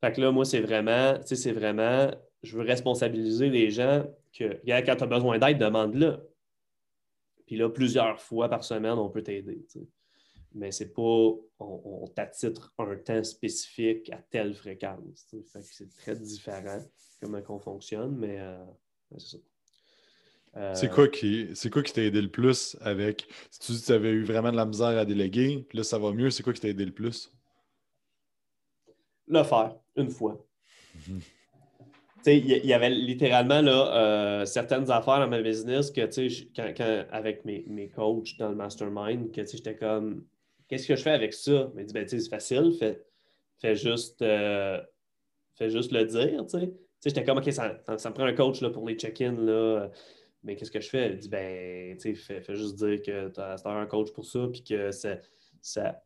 Fait 0.00 0.12
que 0.12 0.20
là, 0.20 0.30
moi, 0.30 0.44
c'est 0.44 0.60
vraiment, 0.60 1.18
c'est 1.24 1.52
vraiment, 1.52 2.10
je 2.42 2.56
veux 2.56 2.64
responsabiliser 2.64 3.50
les 3.50 3.70
gens 3.70 4.04
que, 4.32 4.60
quand 4.64 4.96
tu 4.96 5.02
as 5.04 5.06
besoin 5.06 5.38
d'aide, 5.38 5.58
demande-le. 5.58 6.18
Puis 7.46 7.56
là, 7.56 7.68
plusieurs 7.68 8.20
fois 8.20 8.48
par 8.48 8.64
semaine, 8.64 8.92
on 8.92 9.10
peut 9.10 9.22
t'aider. 9.22 9.66
Mais 10.54 10.72
c'est 10.72 10.92
pas, 10.92 11.02
on, 11.02 11.42
on 11.58 12.06
t'attitre 12.06 12.72
un 12.78 12.96
temps 12.96 13.22
spécifique 13.24 14.10
à 14.10 14.18
telle 14.18 14.54
fréquence. 14.54 15.26
Fait 15.52 15.60
que 15.60 15.66
c'est 15.70 15.94
très 15.94 16.16
différent 16.16 16.80
comment 17.20 17.40
on 17.48 17.58
fonctionne, 17.58 18.16
mais 18.16 18.40
euh, 18.40 18.64
c'est 19.18 19.36
ça. 19.36 19.38
Euh, 20.56 20.74
c'est 20.74 20.90
quoi 20.90 21.06
qui 21.06 21.48
c'est 21.54 21.70
quoi 21.70 21.80
qui 21.84 21.92
t'a 21.92 22.02
aidé 22.02 22.20
le 22.20 22.30
plus 22.30 22.76
avec 22.80 23.28
si 23.52 23.60
tu 23.60 23.72
dis 23.72 23.80
que 23.80 23.86
tu 23.86 23.92
avais 23.92 24.10
eu 24.10 24.24
vraiment 24.24 24.50
de 24.50 24.56
la 24.56 24.66
misère 24.66 24.98
à 24.98 25.04
déléguer, 25.04 25.64
puis 25.68 25.78
là 25.78 25.84
ça 25.84 25.96
va 25.96 26.12
mieux, 26.12 26.30
c'est 26.30 26.42
quoi 26.42 26.52
qui 26.52 26.60
t'a 26.60 26.68
aidé 26.68 26.84
le 26.84 26.92
plus? 26.92 27.32
Le 29.30 29.42
faire, 29.44 29.76
une 29.96 30.10
fois. 30.10 30.44
Il 32.26 32.46
y, 32.46 32.72
avait 32.74 32.90
littéralement 32.90 33.62
là, 33.62 33.96
euh, 33.96 34.44
certaines 34.44 34.90
affaires 34.90 35.20
dans 35.20 35.28
ma 35.28 35.40
business 35.40 35.90
que 35.90 36.02
quand, 36.54 37.06
avec 37.10 37.46
mes, 37.46 37.64
mes, 37.66 37.88
coachs 37.88 38.36
dans 38.38 38.50
le 38.50 38.56
mastermind, 38.56 39.32
que 39.32 39.46
j'étais 39.46 39.74
comme 39.74 40.26
Qu'est-ce 40.68 40.86
que 40.86 40.94
je 40.94 41.02
fais 41.02 41.10
avec 41.10 41.32
ça? 41.32 41.72
Il 41.78 41.84
dit 41.86 41.94
ben, 41.94 42.06
c'est 42.06 42.28
facile, 42.28 42.72
fais, 42.78 43.74
juste, 43.74 44.22
euh, 44.22 44.80
juste 45.58 45.92
le 45.92 46.04
dire. 46.04 46.44
J'étais 47.04 47.24
comme 47.24 47.38
OK, 47.38 47.50
ça, 47.50 47.80
ça, 47.96 48.10
me 48.10 48.14
prend 48.14 48.24
un 48.24 48.34
coach 48.34 48.60
là, 48.60 48.70
pour 48.70 48.86
les 48.86 48.94
check-ins 48.94 49.90
mais 50.42 50.56
qu'est-ce 50.56 50.70
que 50.70 50.80
je 50.80 50.88
fais? 50.88 51.14
Dit, 51.16 51.28
ben, 51.28 51.96
tu 51.98 52.14
sais, 52.14 52.40
fais, 52.40 52.54
juste 52.54 52.76
dire 52.76 53.02
que 53.02 53.28
tu 53.28 53.40
as, 53.40 53.60
un 53.66 53.86
coach 53.86 54.10
pour 54.12 54.24
ça, 54.24 54.48
puis 54.50 54.62
que 54.62 54.90
ça, 54.90 56.02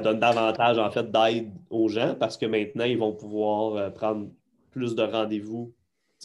donne 0.00 0.18
davantage, 0.18 0.78
en 0.78 0.90
fait, 0.90 1.10
d'aide 1.10 1.50
aux 1.70 1.88
gens 1.88 2.14
parce 2.14 2.36
que 2.36 2.46
maintenant, 2.46 2.84
ils 2.84 2.98
vont 2.98 3.12
pouvoir 3.12 3.74
euh, 3.74 3.90
prendre 3.90 4.30
plus 4.70 4.94
de 4.94 5.02
rendez-vous, 5.02 5.74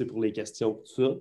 pour 0.08 0.21
les 0.21 0.34
questions, 0.34 0.73
tout 0.73 1.04
ça. 1.04 1.15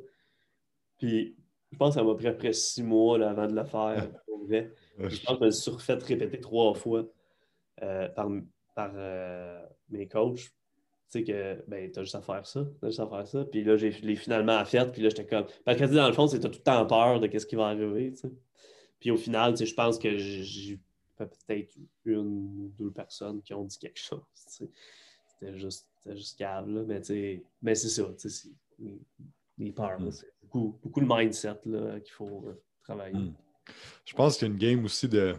Puis, 0.98 1.37
je 1.70 1.76
pense 1.76 1.94
que 1.94 2.00
ça 2.00 2.07
m'a 2.07 2.14
pris 2.14 2.26
après 2.26 2.52
six 2.52 2.83
mois 2.83 3.22
avant 3.26 3.46
de 3.46 3.55
le 3.55 3.64
faire. 3.64 4.09
Je 4.48 5.24
pense 5.24 5.38
que 5.38 5.40
je 5.40 5.44
me 5.44 5.50
suis 5.50 5.70
refait 5.70 5.94
répéter 5.94 6.40
trois 6.40 6.74
fois 6.74 7.05
euh, 7.83 8.09
par, 8.09 8.28
par 8.74 8.90
euh, 8.94 9.64
mes 9.88 10.09
coachs 10.09 10.52
tu 11.12 11.18
sais 11.18 11.24
que 11.24 11.62
ben, 11.68 11.90
tu 11.92 11.98
as 11.98 12.02
juste 12.05 12.14
à 12.14 12.22
faire 12.22 12.46
ça, 12.46 12.64
juste 12.83 13.00
à 13.00 13.07
faire 13.07 13.26
ça. 13.26 13.44
Puis 13.44 13.62
là, 13.64 13.76
je 13.76 13.87
l'ai 13.87 14.16
finalement 14.16 14.64
fait, 14.64 14.90
puis 14.90 15.02
là, 15.02 15.11
j'étais 15.11 15.26
comme. 15.26 15.44
Parce 15.64 15.78
que 15.78 15.85
dans 15.85 16.07
le 16.07 16.14
fond, 16.14 16.26
c'est 16.26 16.40
tu 16.40 16.46
as 16.46 16.50
tout 16.50 16.59
le 16.59 16.62
temps 16.62 16.87
peur 16.87 17.20
de 17.20 17.38
ce 17.38 17.44
qui 17.44 17.55
va 17.55 17.66
arriver. 17.66 18.14
Puis 18.98 19.11
au 19.11 19.16
final, 19.18 19.55
je 19.57 19.74
pense 19.74 19.98
que 19.98 20.16
j'ai 20.16 20.81
peut-être 21.16 21.77
une 22.05 22.18
ou 22.18 22.72
deux 22.79 22.90
personnes 22.90 23.42
qui 23.42 23.55
ont 23.55 23.64
dit 23.64 23.79
quelque 23.79 23.98
chose. 24.01 24.22
C'était 24.35 25.59
juste, 25.59 25.88
juste 26.07 26.38
câble, 26.38 26.85
mais, 26.87 27.01
mais 27.62 27.75
c'est 27.75 27.88
ça. 27.88 28.09
Les, 28.79 28.98
les 29.59 29.72
peurs, 29.72 30.01
mm. 30.01 30.12
c'est 30.12 30.33
beaucoup, 30.42 30.79
beaucoup 30.83 31.01
le 31.01 31.07
mindset 31.09 31.61
qu'il 32.05 32.12
faut 32.12 32.44
euh, 32.46 32.62
travailler. 32.83 33.18
Mm. 33.18 33.35
Je 34.05 34.14
pense 34.14 34.37
qu'il 34.37 34.48
y 34.48 34.51
a 34.51 34.53
une 34.53 34.59
game 34.59 34.85
aussi 34.85 35.09
de 35.09 35.37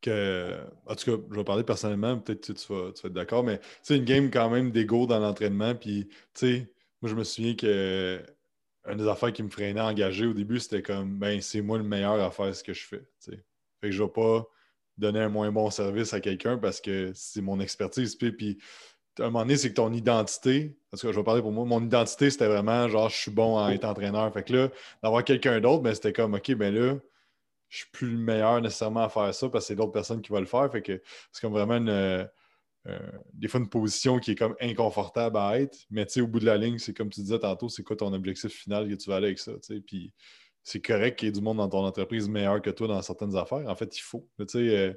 que, 0.00 0.60
en 0.86 0.94
tout 0.94 1.16
cas, 1.16 1.22
je 1.30 1.36
vais 1.36 1.44
parler 1.44 1.64
personnellement, 1.64 2.18
peut-être 2.18 2.46
que 2.46 2.52
tu 2.52 2.72
vas, 2.72 2.92
tu 2.92 3.02
vas 3.02 3.08
être 3.08 3.14
d'accord, 3.14 3.42
mais 3.42 3.60
c'est 3.82 3.96
une 3.96 4.04
game 4.04 4.30
quand 4.30 4.48
même 4.48 4.70
d'ego 4.70 5.06
dans 5.06 5.18
l'entraînement. 5.18 5.74
Puis, 5.74 6.06
tu 6.06 6.16
sais, 6.34 6.72
moi, 7.02 7.10
je 7.10 7.16
me 7.16 7.24
souviens 7.24 7.56
que 7.56 8.24
une 8.86 8.96
des 8.96 9.08
affaires 9.08 9.32
qui 9.32 9.42
me 9.42 9.50
freinait 9.50 9.80
à 9.80 9.86
engager 9.86 10.26
au 10.26 10.32
début, 10.32 10.60
c'était 10.60 10.82
comme, 10.82 11.18
ben, 11.18 11.40
c'est 11.40 11.60
moi 11.60 11.78
le 11.78 11.84
meilleur 11.84 12.20
à 12.20 12.30
faire 12.30 12.54
ce 12.54 12.64
que 12.64 12.72
je 12.72 12.86
fais. 12.86 13.04
Fait 13.80 13.88
que 13.88 13.92
je 13.92 14.02
vais 14.02 14.08
pas 14.08 14.46
donner 14.96 15.20
un 15.20 15.28
moins 15.28 15.52
bon 15.52 15.70
service 15.70 16.12
à 16.12 16.20
quelqu'un 16.20 16.58
parce 16.58 16.80
que 16.80 17.12
c'est 17.14 17.40
mon 17.40 17.60
expertise. 17.60 18.16
Puis, 18.16 18.32
puis 18.32 18.58
à 19.18 19.22
un 19.22 19.26
moment 19.26 19.40
donné, 19.40 19.56
c'est 19.56 19.70
que 19.70 19.74
ton 19.74 19.92
identité, 19.92 20.76
parce 20.90 21.02
que 21.02 21.12
je 21.12 21.16
vais 21.16 21.24
parler 21.24 21.42
pour 21.42 21.52
moi, 21.52 21.64
mon 21.64 21.84
identité, 21.84 22.30
c'était 22.30 22.48
vraiment 22.48 22.88
genre, 22.88 23.08
je 23.08 23.16
suis 23.16 23.30
bon 23.30 23.58
à 23.58 23.72
être 23.72 23.84
entraîneur. 23.84 24.32
Fait 24.32 24.42
que 24.42 24.52
là, 24.52 24.68
d'avoir 25.02 25.24
quelqu'un 25.24 25.60
d'autre, 25.60 25.82
ben, 25.82 25.94
c'était 25.94 26.12
comme, 26.12 26.34
OK, 26.34 26.52
ben 26.54 26.74
là, 26.74 26.96
je 27.68 27.78
suis 27.78 27.90
plus 27.92 28.10
le 28.10 28.18
meilleur 28.18 28.60
nécessairement 28.60 29.02
à 29.02 29.08
faire 29.08 29.34
ça 29.34 29.48
parce 29.48 29.64
que 29.64 29.68
c'est 29.68 29.76
d'autres 29.76 29.92
personnes 29.92 30.22
qui 30.22 30.30
vont 30.30 30.40
le 30.40 30.46
faire. 30.46 30.70
Fait 30.70 30.82
que 30.82 31.02
c'est 31.32 31.40
comme 31.40 31.52
vraiment 31.52 31.76
une, 31.76 31.90
euh, 31.90 32.24
euh, 32.88 32.98
des 33.34 33.48
fois 33.48 33.60
une 33.60 33.68
position 33.68 34.18
qui 34.18 34.32
est 34.32 34.34
comme 34.34 34.56
inconfortable 34.60 35.36
à 35.36 35.60
être. 35.60 35.78
Mais 35.90 36.06
tu 36.06 36.14
sais, 36.14 36.20
au 36.20 36.26
bout 36.26 36.40
de 36.40 36.46
la 36.46 36.56
ligne, 36.56 36.78
c'est 36.78 36.94
comme 36.94 37.10
tu 37.10 37.20
disais 37.20 37.38
tantôt, 37.38 37.68
c'est 37.68 37.82
quoi 37.82 37.96
ton 37.96 38.12
objectif 38.12 38.52
final 38.52 38.88
que 38.88 38.94
tu 38.94 39.10
vas 39.10 39.16
aller 39.16 39.26
avec 39.26 39.38
ça. 39.38 39.52
Puis 39.86 40.12
c'est 40.68 40.80
correct 40.80 41.18
qu'il 41.18 41.26
y 41.26 41.28
ait 41.30 41.32
du 41.32 41.40
monde 41.40 41.56
dans 41.56 41.68
ton 41.68 41.84
entreprise 41.84 42.28
meilleur 42.28 42.60
que 42.60 42.68
toi 42.68 42.86
dans 42.88 43.00
certaines 43.00 43.34
affaires. 43.36 43.66
En 43.66 43.74
fait, 43.74 43.96
il 43.96 44.02
faut. 44.02 44.28
Tu 44.38 44.46
sais, 44.48 44.76
euh, 44.76 44.92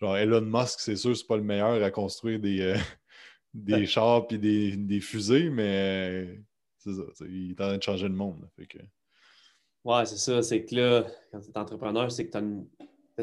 genre 0.00 0.16
Elon 0.16 0.42
Musk, 0.42 0.78
c'est 0.78 0.94
sûr, 0.94 1.16
c'est 1.16 1.26
pas 1.26 1.36
le 1.36 1.42
meilleur 1.42 1.82
à 1.82 1.90
construire 1.90 2.38
des, 2.38 2.74
des 3.54 3.86
chars 3.86 4.26
et 4.30 4.38
des, 4.38 4.76
des, 4.76 5.00
fusées, 5.00 5.50
mais 5.50 6.40
c'est 6.78 6.94
ça. 6.94 7.02
Il 7.28 7.50
est 7.50 7.60
en 7.60 7.66
train 7.66 7.78
de 7.78 7.82
changer 7.82 8.06
le 8.06 8.14
monde. 8.14 8.48
Fait 8.56 8.66
que... 8.66 8.78
Ouais, 9.84 10.06
c'est 10.06 10.16
ça. 10.16 10.42
C'est 10.42 10.64
que 10.64 10.76
là, 10.76 11.06
quand 11.32 11.40
tu 11.40 11.50
es 11.50 11.58
entrepreneur, 11.58 12.10
c'est 12.12 12.26
que 12.26 12.30
tu 12.32 12.38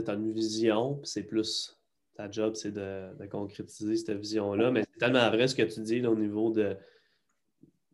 as, 0.09 0.13
une 0.13 0.33
vision, 0.33 0.95
puis 0.95 1.09
c'est 1.09 1.23
plus 1.23 1.77
ta 2.15 2.29
job, 2.29 2.55
c'est 2.55 2.73
de, 2.73 3.25
concrétiser 3.31 3.95
cette 3.95 4.17
vision-là. 4.17 4.71
Mais 4.71 4.83
c'est 4.91 4.99
tellement 4.99 5.29
vrai 5.29 5.47
ce 5.47 5.55
que 5.55 5.63
tu 5.63 5.79
dis 5.81 6.05
au 6.05 6.15
niveau 6.15 6.51
de, 6.51 6.75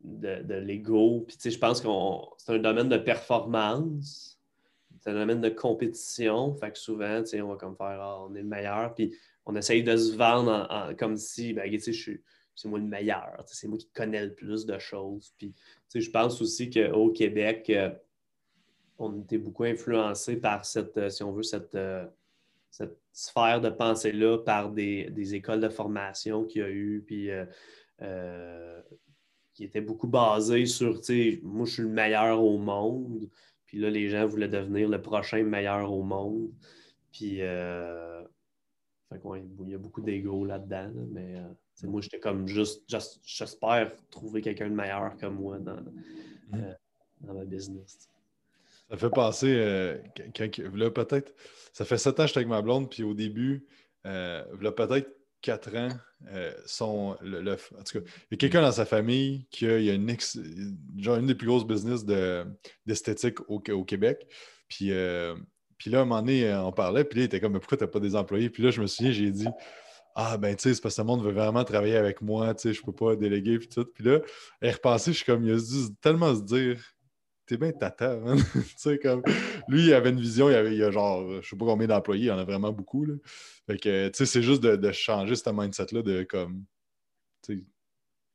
de, 0.04 0.56
l'ego. 0.56 1.26
Puis, 1.28 1.52
je 1.52 1.58
pense 1.58 1.82
que 1.82 1.88
c'est 2.38 2.54
un 2.54 2.60
domaine 2.60 2.90
de 2.90 2.98
performance. 2.98 4.40
C'est 5.00 5.12
un 5.12 5.14
domaine 5.14 5.42
de 5.42 5.50
compétition. 5.50 6.54
Fait 6.56 6.72
que 6.72 6.78
souvent, 6.78 7.24
on 7.34 7.48
va 7.48 7.56
comme 7.56 7.76
faire 7.76 8.00
ah, 8.02 8.26
on 8.28 8.36
est 8.36 8.42
le 8.42 8.48
meilleur. 8.48 8.94
Puis 8.94 9.14
on 9.46 9.56
essaye 9.56 9.84
de 9.84 9.96
se 9.96 10.16
vendre 10.16 10.94
comme 10.98 11.16
si, 11.16 11.54
ben, 11.54 11.70
c'est 11.80 12.68
moi 12.68 12.80
le 12.80 12.86
meilleur, 12.86 13.42
c'est 13.46 13.70
moi 13.70 13.78
qui 13.78 13.90
connais 13.94 14.26
le 14.26 14.34
plus 14.34 14.66
de 14.66 14.78
choses. 14.78 15.34
Puis, 15.38 15.54
je 15.94 16.10
pense 16.10 16.42
aussi 16.42 16.70
qu'au 16.70 17.10
Québec, 17.12 17.70
euh, 17.70 17.90
on 18.98 19.22
était 19.22 19.38
beaucoup 19.38 19.64
influencé 19.64 20.36
par 20.36 20.66
cette, 20.66 20.98
euh, 20.98 21.10
si 21.10 21.24
on 21.24 21.32
veut, 21.32 21.44
cette, 21.44 21.76
euh, 21.76 22.06
cette 22.70 22.98
sphère 23.14 23.62
de 23.62 23.70
pensée-là 23.70 24.40
par 24.40 24.72
des, 24.72 25.34
écoles 25.34 25.62
de 25.62 25.70
formation 25.70 26.44
qu'il 26.44 26.62
y 26.62 26.66
a 26.66 26.70
eu, 26.70 27.04
puis 27.08 27.30
qui 29.60 29.66
étaient 29.66 29.82
beaucoup 29.82 30.08
basées 30.08 30.66
sur, 30.66 31.02
moi 31.44 31.66
je 31.66 31.72
suis 31.72 31.84
le 31.84 31.90
meilleur 31.90 32.42
au 32.42 32.58
monde, 32.58 33.28
puis 33.66 33.78
là 33.78 33.90
les 33.90 34.08
gens 34.08 34.26
voulaient 34.26 34.48
devenir 34.48 34.88
le 34.88 35.02
prochain 35.02 35.44
meilleur 35.44 35.92
au 35.92 36.02
monde. 36.02 36.50
Puis, 37.12 37.26
il 37.32 37.40
y 37.40 37.44
a 37.44 38.24
beaucoup 39.78 40.02
d'ego 40.02 40.46
là-dedans, 40.46 40.94
mais 41.12 41.36
moi, 41.84 42.00
j'étais 42.00 42.20
comme 42.20 42.48
juste, 42.48 42.84
j'espère 43.26 43.92
trouver 44.12 44.42
quelqu'un 44.42 44.70
de 44.70 44.76
meilleur 44.76 45.18
que 45.18 45.26
moi 45.26 45.60
dans, 45.60 45.84
euh, 46.54 46.74
dans 47.20 47.34
ma 47.34 47.44
business. 47.44 48.08
Ça 48.90 48.96
fait 48.96 49.10
passer, 49.10 49.54
euh, 49.58 49.98
là, 50.74 50.90
peut-être, 50.90 51.36
ça 51.74 51.84
fait 51.84 51.98
sept 51.98 52.18
ans 52.20 52.24
que 52.24 52.28
j'étais 52.28 52.40
avec 52.40 52.48
ma 52.48 52.62
blonde, 52.62 52.90
puis 52.90 53.04
au 53.04 53.14
début, 53.14 53.66
euh, 54.06 54.46
là, 54.62 54.72
peut-être 54.72 55.19
quatre 55.42 55.76
ans, 55.76 55.90
son, 56.66 57.16
le, 57.22 57.54
en 57.54 57.84
tout 57.84 58.00
cas, 58.00 58.06
il 58.30 58.32
y 58.32 58.34
a 58.34 58.38
quelqu'un 58.38 58.62
dans 58.62 58.72
sa 58.72 58.86
famille 58.86 59.48
qui 59.52 59.68
a, 59.68 59.78
il 59.78 59.90
a 59.90 59.94
une, 59.94 60.16
genre 60.98 61.18
une 61.18 61.28
des 61.28 61.36
plus 61.36 61.48
grosses 61.48 61.66
business 61.66 62.06
d'esthétique 62.86 63.40
au, 63.50 63.62
au, 63.72 63.84
Québec. 63.84 64.28
Puis, 64.68 64.92
puis 65.78 65.90
là, 65.90 66.00
à 66.00 66.02
un 66.02 66.06
moment 66.06 66.22
donné, 66.22 66.54
on 66.56 66.72
parlait, 66.72 67.04
puis 67.04 67.20
là, 67.20 67.24
il 67.24 67.26
était 67.26 67.40
comme, 67.40 67.54
mais 67.54 67.60
pourquoi 67.60 67.78
tu 67.78 67.84
n'as 67.84 67.90
pas 67.90 68.00
des 68.00 68.16
employés? 68.16 68.50
Puis 68.50 68.64
là, 68.64 68.72
je 68.72 68.82
me 68.82 68.88
souviens, 68.88 69.12
j'ai 69.12 69.32
dit, 69.32 69.48
ah, 70.16 70.38
ben, 70.38 70.56
tu 70.56 70.64
sais, 70.64 70.74
c'est 70.74 70.82
parce 70.82 70.96
que 70.96 71.02
le 71.02 71.08
monde 71.08 71.24
veut 71.24 71.32
vraiment 71.32 71.64
travailler 71.64 71.96
avec 71.96 72.22
moi, 72.22 72.54
tu 72.54 72.64
sais, 72.64 72.74
je 72.74 72.82
peux 72.82 72.92
pas 72.92 73.16
déléguer, 73.16 73.58
puis 73.60 73.70
tout. 73.70 73.86
Puis 73.86 74.04
là, 74.04 74.20
elle 74.60 74.74
repassé, 74.74 75.14
je 75.14 75.18
suis 75.18 75.26
comme, 75.26 75.46
il 75.46 75.54
a 75.54 75.56
dû 75.56 75.96
tellement 76.02 76.36
se 76.36 76.42
dire, 76.42 76.82
t'es 77.50 77.58
bien 77.58 77.72
tata, 77.72 78.16
man. 78.18 78.38
tu 78.54 78.62
sais, 78.78 79.00
comme, 79.00 79.24
lui, 79.68 79.88
il 79.88 79.94
avait 79.94 80.12
une 80.12 80.20
vision, 80.20 80.50
il, 80.50 80.56
avait, 80.56 80.76
il 80.76 80.84
a 80.84 80.92
genre, 80.92 81.42
je 81.42 81.50
sais 81.50 81.56
pas 81.56 81.66
combien 81.66 81.88
d'employés, 81.88 82.26
il 82.26 82.28
y 82.28 82.32
en 82.32 82.38
a 82.38 82.44
vraiment 82.44 82.72
beaucoup, 82.72 83.06
là. 83.06 83.16
Tu 83.68 83.80
sais, 84.14 84.26
c'est 84.26 84.44
juste 84.44 84.62
de, 84.62 84.92
changer 84.92 85.36
ce 85.36 85.50
mindset-là 85.50 86.04
de, 86.04 86.24
comme, 86.24 86.64
tu 87.44 87.58
sais, 87.58 87.64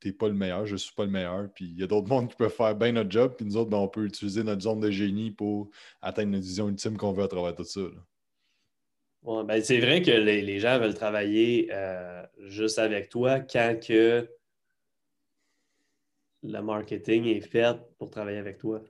t'es 0.01 0.13
pas 0.13 0.29
le 0.29 0.35
meilleur, 0.35 0.67
je 0.67 0.77
suis 0.77 0.93
pas 0.95 1.05
le 1.05 1.13
meilleur, 1.13 1.49
puis 1.55 1.67
il 1.67 1.79
y 1.79 1.85
a 1.85 1.87
d'autres 1.87 2.09
mondes 2.09 2.29
qui 2.29 2.37
peuvent 2.37 2.53
faire 2.53 2.75
bien 2.75 2.93
notre 2.93 3.11
job, 3.11 3.35
puis 3.37 3.47
nous 3.47 3.57
autres, 3.57 3.71
ben, 3.71 3.79
on 3.79 3.89
peut 3.89 4.05
utiliser 4.05 4.43
notre 4.43 4.63
zone 4.63 4.81
de 4.81 4.91
génie 4.91 5.31
pour 5.31 5.71
atteindre 6.03 6.33
notre 6.33 6.45
vision 6.45 6.69
ultime 6.69 6.97
qu'on 6.97 7.13
veut 7.13 7.23
à 7.23 7.29
travers 7.29 7.55
tout 7.55 7.65
ça, 7.65 7.81
là. 7.81 9.45
Ben, 9.45 9.63
c'est 9.63 9.81
vrai 9.81 10.03
que 10.03 10.11
les, 10.11 10.59
gens 10.59 10.79
veulent 10.79 10.93
travailler 10.93 11.71
euh, 11.73 12.23
juste 12.41 12.79
avec 12.79 13.09
toi 13.09 13.41
quand 13.41 13.79
que 13.83 14.29
le 16.43 16.61
marketing 16.61 17.25
est 17.25 17.41
fait 17.41 17.79
pour 17.97 18.11
travailler 18.11 18.37
avec 18.37 18.59
toi. 18.59 18.83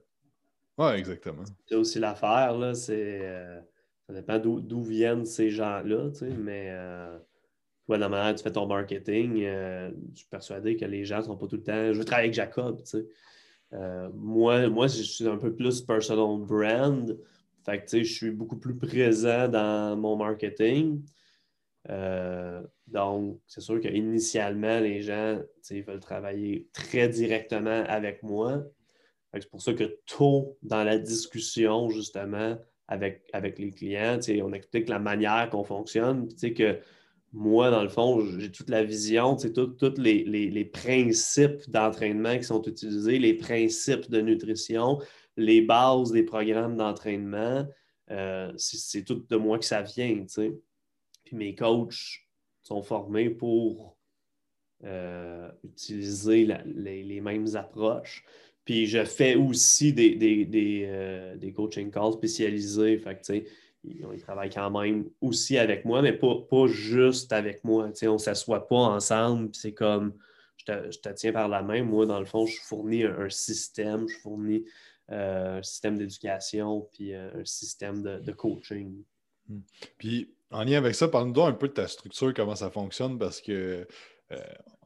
Oui, 0.78 0.92
exactement. 0.96 1.44
C'est 1.66 1.76
aussi 1.76 1.98
l'affaire, 1.98 2.56
là. 2.56 2.72
Euh, 2.88 3.60
ça 4.06 4.12
dépend 4.12 4.38
d'où 4.38 4.82
viennent 4.82 5.24
ces 5.24 5.50
gens-là, 5.50 6.10
mais 6.38 6.68
euh, 6.70 7.18
toi, 7.86 7.96
la 7.96 8.08
manière 8.08 8.34
tu 8.34 8.42
fais 8.42 8.52
ton 8.52 8.66
marketing, 8.66 9.40
je 9.40 9.92
suis 10.14 10.28
persuadé 10.28 10.76
que 10.76 10.84
les 10.84 11.04
gens 11.04 11.18
ne 11.18 11.22
sont 11.22 11.36
pas 11.36 11.46
tout 11.46 11.56
le 11.56 11.62
temps. 11.62 11.92
Je 11.92 11.98
veux 11.98 12.04
travailler 12.04 12.26
avec 12.26 12.34
Jacob, 12.34 12.82
moi, 14.12 14.68
moi, 14.68 14.86
je 14.86 15.02
suis 15.02 15.26
un 15.26 15.36
peu 15.36 15.54
plus 15.54 15.80
personal 15.80 16.38
brand. 16.46 17.18
Fait 17.64 17.82
que, 17.82 17.98
je 17.98 18.12
suis 18.12 18.30
beaucoup 18.30 18.58
plus 18.58 18.76
présent 18.76 19.48
dans 19.48 19.96
mon 19.96 20.16
marketing. 20.16 21.02
Euh, 21.90 22.62
donc, 22.86 23.40
c'est 23.46 23.60
sûr 23.60 23.80
qu'initialement, 23.80 24.80
les 24.80 25.02
gens 25.02 25.40
veulent 25.70 26.00
travailler 26.00 26.68
très 26.72 27.08
directement 27.08 27.84
avec 27.88 28.22
moi. 28.22 28.62
C'est 29.34 29.50
pour 29.50 29.62
ça 29.62 29.74
que 29.74 29.98
tôt 30.06 30.56
dans 30.62 30.84
la 30.84 30.98
discussion, 30.98 31.88
justement, 31.90 32.56
avec, 32.88 33.22
avec 33.32 33.58
les 33.58 33.70
clients, 33.70 34.18
on 34.42 34.52
explique 34.52 34.88
la 34.88 34.98
manière 34.98 35.48
qu'on 35.50 35.64
fonctionne, 35.64 36.28
que 36.34 36.78
moi, 37.32 37.70
dans 37.70 37.82
le 37.82 37.88
fond, 37.88 38.24
j'ai 38.38 38.52
toute 38.52 38.70
la 38.70 38.84
vision, 38.84 39.36
tous 39.36 39.98
les, 39.98 40.24
les, 40.24 40.64
principes 40.64 41.68
d'entraînement 41.68 42.36
qui 42.38 42.44
sont 42.44 42.62
utilisés, 42.62 43.18
les 43.18 43.34
principes 43.34 44.08
de 44.08 44.20
nutrition, 44.20 45.00
les 45.36 45.60
bases 45.60 46.12
des 46.12 46.22
programmes 46.22 46.76
d'entraînement, 46.76 47.66
euh, 48.10 48.52
c'est 48.56 49.04
tout 49.04 49.24
de 49.28 49.36
moi 49.36 49.58
que 49.58 49.64
ça 49.64 49.82
vient. 49.82 50.24
Puis 51.24 51.36
mes 51.36 51.54
coachs 51.54 52.28
sont 52.62 52.82
formés 52.82 53.30
pour 53.30 53.96
euh, 54.84 55.50
utiliser 55.64 56.46
les, 56.66 57.20
mêmes 57.20 57.56
approches. 57.56 58.24
Puis 58.64 58.86
je 58.86 59.04
fais 59.04 59.34
aussi 59.34 59.92
des, 59.92 60.14
des, 60.16 60.84
euh, 60.86 61.52
coaching 61.54 61.90
calls 61.90 62.14
spécialisés. 62.14 62.98
Fait 62.98 63.20
que, 63.20 63.44
ils, 63.84 64.22
travaillent 64.22 64.50
quand 64.50 64.70
même 64.70 65.04
aussi 65.20 65.58
avec 65.58 65.84
moi, 65.84 66.00
mais 66.00 66.14
pas, 66.14 66.36
pas 66.48 66.66
juste 66.66 67.32
avec 67.32 67.62
moi. 67.64 67.90
on 68.02 68.12
ne 68.12 68.18
s'assoit 68.18 68.66
pas 68.66 68.76
ensemble, 68.76 69.50
c'est 69.52 69.74
comme 69.74 70.14
je 70.56 70.98
te, 70.98 71.08
tiens 71.10 71.32
par 71.32 71.48
la 71.48 71.62
main. 71.62 71.82
Moi, 71.82 72.06
dans 72.06 72.18
le 72.18 72.24
fond, 72.24 72.46
je 72.46 72.58
fournis 72.62 73.04
un 73.04 73.28
système, 73.28 74.08
je 74.08 74.16
fournis 74.18 74.64
euh, 75.10 75.58
un 75.58 75.62
système 75.62 75.98
d'éducation, 75.98 76.88
puis 76.92 77.14
euh, 77.14 77.30
un 77.34 77.44
système 77.44 78.02
de, 78.02 78.32
coaching. 78.32 79.02
Hmm. 79.48 79.60
Puis, 79.98 80.34
en 80.50 80.64
lien 80.64 80.78
avec 80.78 80.94
ça, 80.94 81.08
parle-nous 81.08 81.42
un 81.42 81.52
peu 81.52 81.68
de 81.68 81.74
ta 81.74 81.88
structure, 81.88 82.32
comment 82.32 82.56
ça 82.56 82.70
fonctionne, 82.70 83.18
parce 83.18 83.40
que 83.40 83.86
euh, 84.32 84.40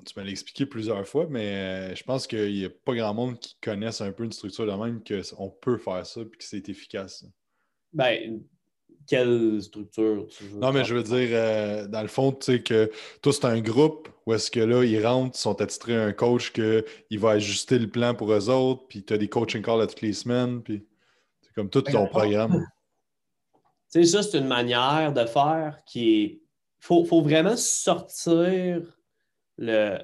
tu 0.05 0.19
m'as 0.19 0.27
expliqué 0.27 0.67
plusieurs 0.67 1.07
fois, 1.07 1.27
mais 1.29 1.95
je 1.95 2.03
pense 2.05 2.27
qu'il 2.27 2.53
n'y 2.53 2.65
a 2.65 2.71
pas 2.71 2.95
grand 2.95 3.15
monde 3.15 3.39
qui 3.39 3.57
connaisse 3.61 4.01
un 4.01 4.13
peu 4.13 4.25
une 4.25 4.33
structure 4.33 4.67
de 4.67 4.73
même, 4.73 5.03
qu'on 5.03 5.51
peut 5.51 5.79
faire 5.79 6.05
ça, 6.07 6.21
puis 6.25 6.39
que 6.39 6.45
c'est 6.45 6.69
efficace. 6.69 7.25
Ben, 7.93 8.41
quelle 9.09 9.61
structure 9.63 10.27
tu 10.29 10.45
veux. 10.45 10.61
Non, 10.61 10.73
mais 10.73 10.85
je 10.85 10.95
veux 10.95 11.03
dire, 11.03 11.29
euh, 11.33 11.87
dans 11.89 12.03
le 12.03 12.09
fond, 12.09 12.33
tu 12.33 12.53
sais 12.53 12.63
que 12.63 12.91
toi, 13.23 13.33
c'est 13.33 13.47
un 13.47 13.61
groupe 13.61 14.09
où 14.27 14.35
est-ce 14.35 14.51
que 14.51 14.61
là, 14.61 14.85
ils 14.85 15.05
rentrent, 15.05 15.37
ils 15.37 15.41
sont 15.41 15.61
attitrés 15.63 15.97
à 15.97 16.05
un 16.05 16.13
coach 16.13 16.53
qu'il 16.53 17.19
va 17.19 17.31
ajuster 17.31 17.79
le 17.79 17.89
plan 17.89 18.15
pour 18.15 18.33
eux 18.33 18.51
autres, 18.51 18.87
puis 18.87 19.03
tu 19.03 19.15
as 19.15 19.19
des 19.19 19.29
coaching 19.29 19.63
calls 19.63 19.81
à 19.81 19.87
toutes 19.87 20.03
les 20.03 20.13
semaines, 20.13 20.63
puis 20.63 20.87
c'est 21.41 21.55
comme 21.55 21.71
tout 21.71 21.81
ton 21.83 22.07
programme. 22.07 22.67
Tu 23.91 24.05
sais, 24.05 24.05
ça, 24.05 24.23
c'est 24.23 24.39
une 24.39 24.47
manière 24.47 25.15
de 25.15 25.25
faire 25.25 25.79
qui 25.87 26.23
est. 26.23 26.43
Il 26.81 27.07
faut, 27.07 27.23
vraiment 27.23 27.57
sortir 27.57 28.83
le, 29.59 29.99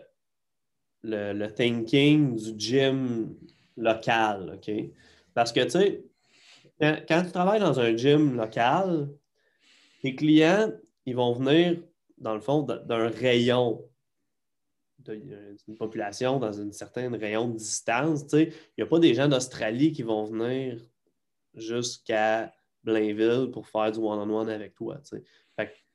le, 1.03 1.47
thinking 1.49 2.37
du 2.37 2.55
gym 2.59 3.37
local, 3.77 4.55
OK? 4.57 4.75
Parce 5.33 5.53
que, 5.53 5.61
tu 5.61 5.71
sais, 5.71 6.05
quand, 6.81 7.23
tu 7.25 7.33
travailles 7.33 7.61
dans 7.61 7.79
un 7.81 7.97
gym 7.97 8.37
local, 8.37 9.09
tes 10.03 10.15
clients, 10.15 10.73
ils 11.07 11.17
vont 11.17 11.33
venir, 11.33 11.81
dans 12.19 12.35
le 12.35 12.41
fond, 12.41 12.63
d'un 12.63 13.09
rayon 13.09 13.85
d'une 14.99 15.77
population 15.77 16.39
dans 16.39 16.53
une 16.53 16.73
certaine 16.73 17.15
rayon 17.15 17.49
de 17.49 17.59
distance. 17.59 18.25
Il 18.33 18.53
n'y 18.79 18.85
a 18.85 18.87
pas 18.87 18.99
des 18.99 19.15
gens 19.15 19.29
d'Australie 19.29 19.93
qui 19.93 20.03
vont 20.03 20.25
venir 20.25 20.81
jusqu'à 21.55 22.53
Blainville 22.83 23.51
pour 23.53 23.67
faire 23.67 23.93
du 23.93 23.99
one-on-one 23.99 24.49
avec 24.49 24.75
toi. 24.75 24.99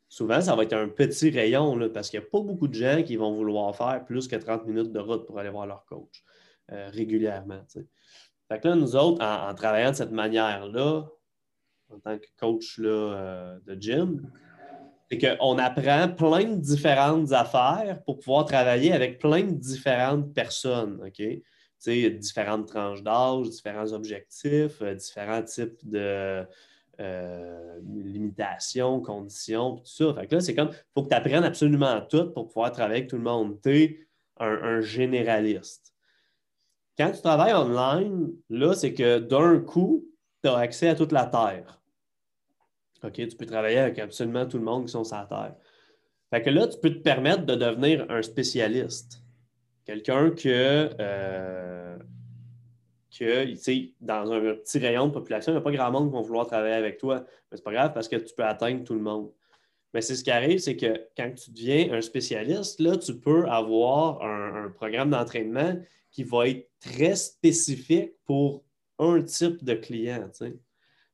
Souvent, 0.10 0.42
ça 0.42 0.56
va 0.56 0.64
être 0.64 0.74
un 0.74 0.90
petit 0.90 1.30
rayon 1.30 1.76
là, 1.76 1.88
parce 1.88 2.10
qu'il 2.10 2.20
n'y 2.20 2.26
a 2.26 2.30
pas 2.30 2.42
beaucoup 2.42 2.68
de 2.68 2.74
gens 2.74 3.04
qui 3.04 3.16
vont 3.16 3.32
vouloir 3.32 3.76
faire 3.76 4.04
plus 4.06 4.28
que 4.28 4.36
30 4.36 4.66
minutes 4.66 4.92
de 4.92 5.00
route 5.00 5.26
pour 5.26 5.40
aller 5.40 5.50
voir 5.50 5.68
leur 5.68 5.86
coach 5.86 6.24
euh, 6.72 6.90
régulièrement. 6.92 7.62
Que 8.50 8.68
là, 8.68 8.76
nous 8.76 8.96
autres, 8.96 9.24
en, 9.24 9.54
travaillant 9.54 9.92
de 9.92 9.96
cette 9.96 10.12
manière-là, 10.12 11.08
en 11.94 12.00
tant 12.00 12.18
que 12.18 12.26
coach 12.38 12.80
là, 12.80 12.90
euh, 12.90 13.60
de 13.68 13.80
gym, 13.80 14.32
c'est 15.10 15.18
qu'on 15.18 15.58
apprend 15.60 16.10
plein 16.10 16.46
de 16.46 16.60
différentes 16.60 17.32
affaires 17.32 18.02
pour 18.06 18.20
pouvoir 18.20 18.46
travailler 18.46 18.92
avec 18.92 19.20
plein 19.20 19.44
de 19.44 19.56
différentes 19.56 20.34
personnes. 20.34 21.02
OK? 21.06 21.14
Tu 21.18 21.44
sais, 21.78 22.10
différentes 22.10 22.68
tranches 22.68 23.04
d'âge, 23.04 23.50
différents 23.50 23.94
objectifs, 23.94 24.82
euh, 24.82 24.96
différents 24.96 25.44
types 25.44 25.80
de 25.88 26.46
euh, 27.00 27.80
limitations, 27.84 29.02
conditions, 29.02 29.78
tout 29.78 29.86
ça. 29.86 30.14
Fait 30.14 30.28
que 30.28 30.36
là, 30.36 30.42
c'est 30.42 30.56
comme, 30.56 30.70
il 30.72 30.92
faut 30.94 31.04
que 31.04 31.10
tu 31.10 31.16
apprennes 31.16 31.44
absolument 31.44 32.02
tout 32.02 32.32
pour 32.32 32.48
pouvoir 32.48 32.72
travailler 32.72 33.00
avec 33.00 33.10
tout 33.10 33.18
le 33.18 33.24
monde. 33.24 33.60
Tu 33.62 33.84
es 33.84 34.08
un 34.38 34.80
généraliste. 34.80 35.94
Quand 37.00 37.12
tu 37.12 37.22
travailles 37.22 37.54
online, 37.54 38.30
là, 38.50 38.74
c'est 38.74 38.94
que 38.94 39.20
d'un 39.20 39.60
coup, 39.60 40.06
tu 40.44 40.50
as 40.50 40.58
accès 40.58 40.90
à 40.90 40.96
toute 40.96 41.14
la 41.14 41.26
Terre. 41.26 41.82
OK? 43.04 43.14
Tu 43.14 43.38
peux 43.38 43.46
travailler 43.46 43.78
avec 43.78 44.00
absolument 44.00 44.46
tout 44.46 44.58
le 44.58 44.66
monde 44.66 44.86
qui 44.86 44.92
sont 44.92 45.06
sur 45.06 45.16
la 45.16 45.26
Terre. 45.26 45.56
Fait 46.30 46.42
que 46.42 46.50
là, 46.50 46.68
tu 46.68 46.78
peux 46.78 46.90
te 46.90 47.00
permettre 47.00 47.46
de 47.46 47.56
devenir 47.56 48.06
un 48.10 48.22
spécialiste. 48.22 49.24
Quelqu'un 49.86 50.32
que, 50.32 50.90
euh, 51.00 51.98
que 53.18 53.46
dans 54.02 54.32
un 54.32 54.56
petit 54.56 54.80
rayon 54.80 55.08
de 55.08 55.14
population, 55.14 55.52
il 55.52 55.56
n'y 55.56 55.60
a 55.60 55.62
pas 55.62 55.72
grand 55.72 55.92
monde 55.92 56.10
qui 56.10 56.16
va 56.16 56.22
vouloir 56.22 56.48
travailler 56.48 56.76
avec 56.76 56.98
toi. 56.98 57.26
Mais 57.52 57.58
c'est 57.58 57.64
pas 57.64 57.72
grave 57.72 57.94
parce 57.94 58.08
que 58.08 58.16
tu 58.16 58.34
peux 58.34 58.44
atteindre 58.44 58.84
tout 58.84 58.94
le 58.94 59.02
monde. 59.02 59.32
Mais 59.94 60.02
c'est 60.02 60.16
ce 60.16 60.24
qui 60.24 60.32
arrive, 60.32 60.60
c'est 60.60 60.76
que 60.76 61.08
quand 61.18 61.34
tu 61.34 61.52
deviens 61.52 61.94
un 61.94 62.02
spécialiste, 62.02 62.80
là, 62.80 62.98
tu 62.98 63.16
peux 63.16 63.48
avoir 63.48 64.22
un, 64.22 64.70
programme 64.70 65.10
d'entraînement 65.10 65.80
qui 66.12 66.24
va 66.24 66.48
être 66.48 66.70
très 66.80 67.16
spécifique 67.16 68.14
pour 68.26 68.64
un 69.00 69.22
type 69.24 69.64
de 69.64 69.74
client. 69.74 70.30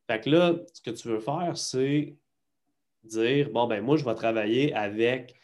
Fait 0.06 0.20
que 0.20 0.30
là, 0.30 0.56
ce 0.72 0.80
que 0.82 0.90
tu 0.90 1.08
veux 1.08 1.20
faire, 1.20 1.52
c'est 1.56 2.16
dire 3.04 3.50
bon, 3.50 3.66
ben 3.66 3.82
moi, 3.82 3.96
je 3.96 4.04
vais 4.04 4.14
travailler 4.14 4.74
avec 4.74 5.34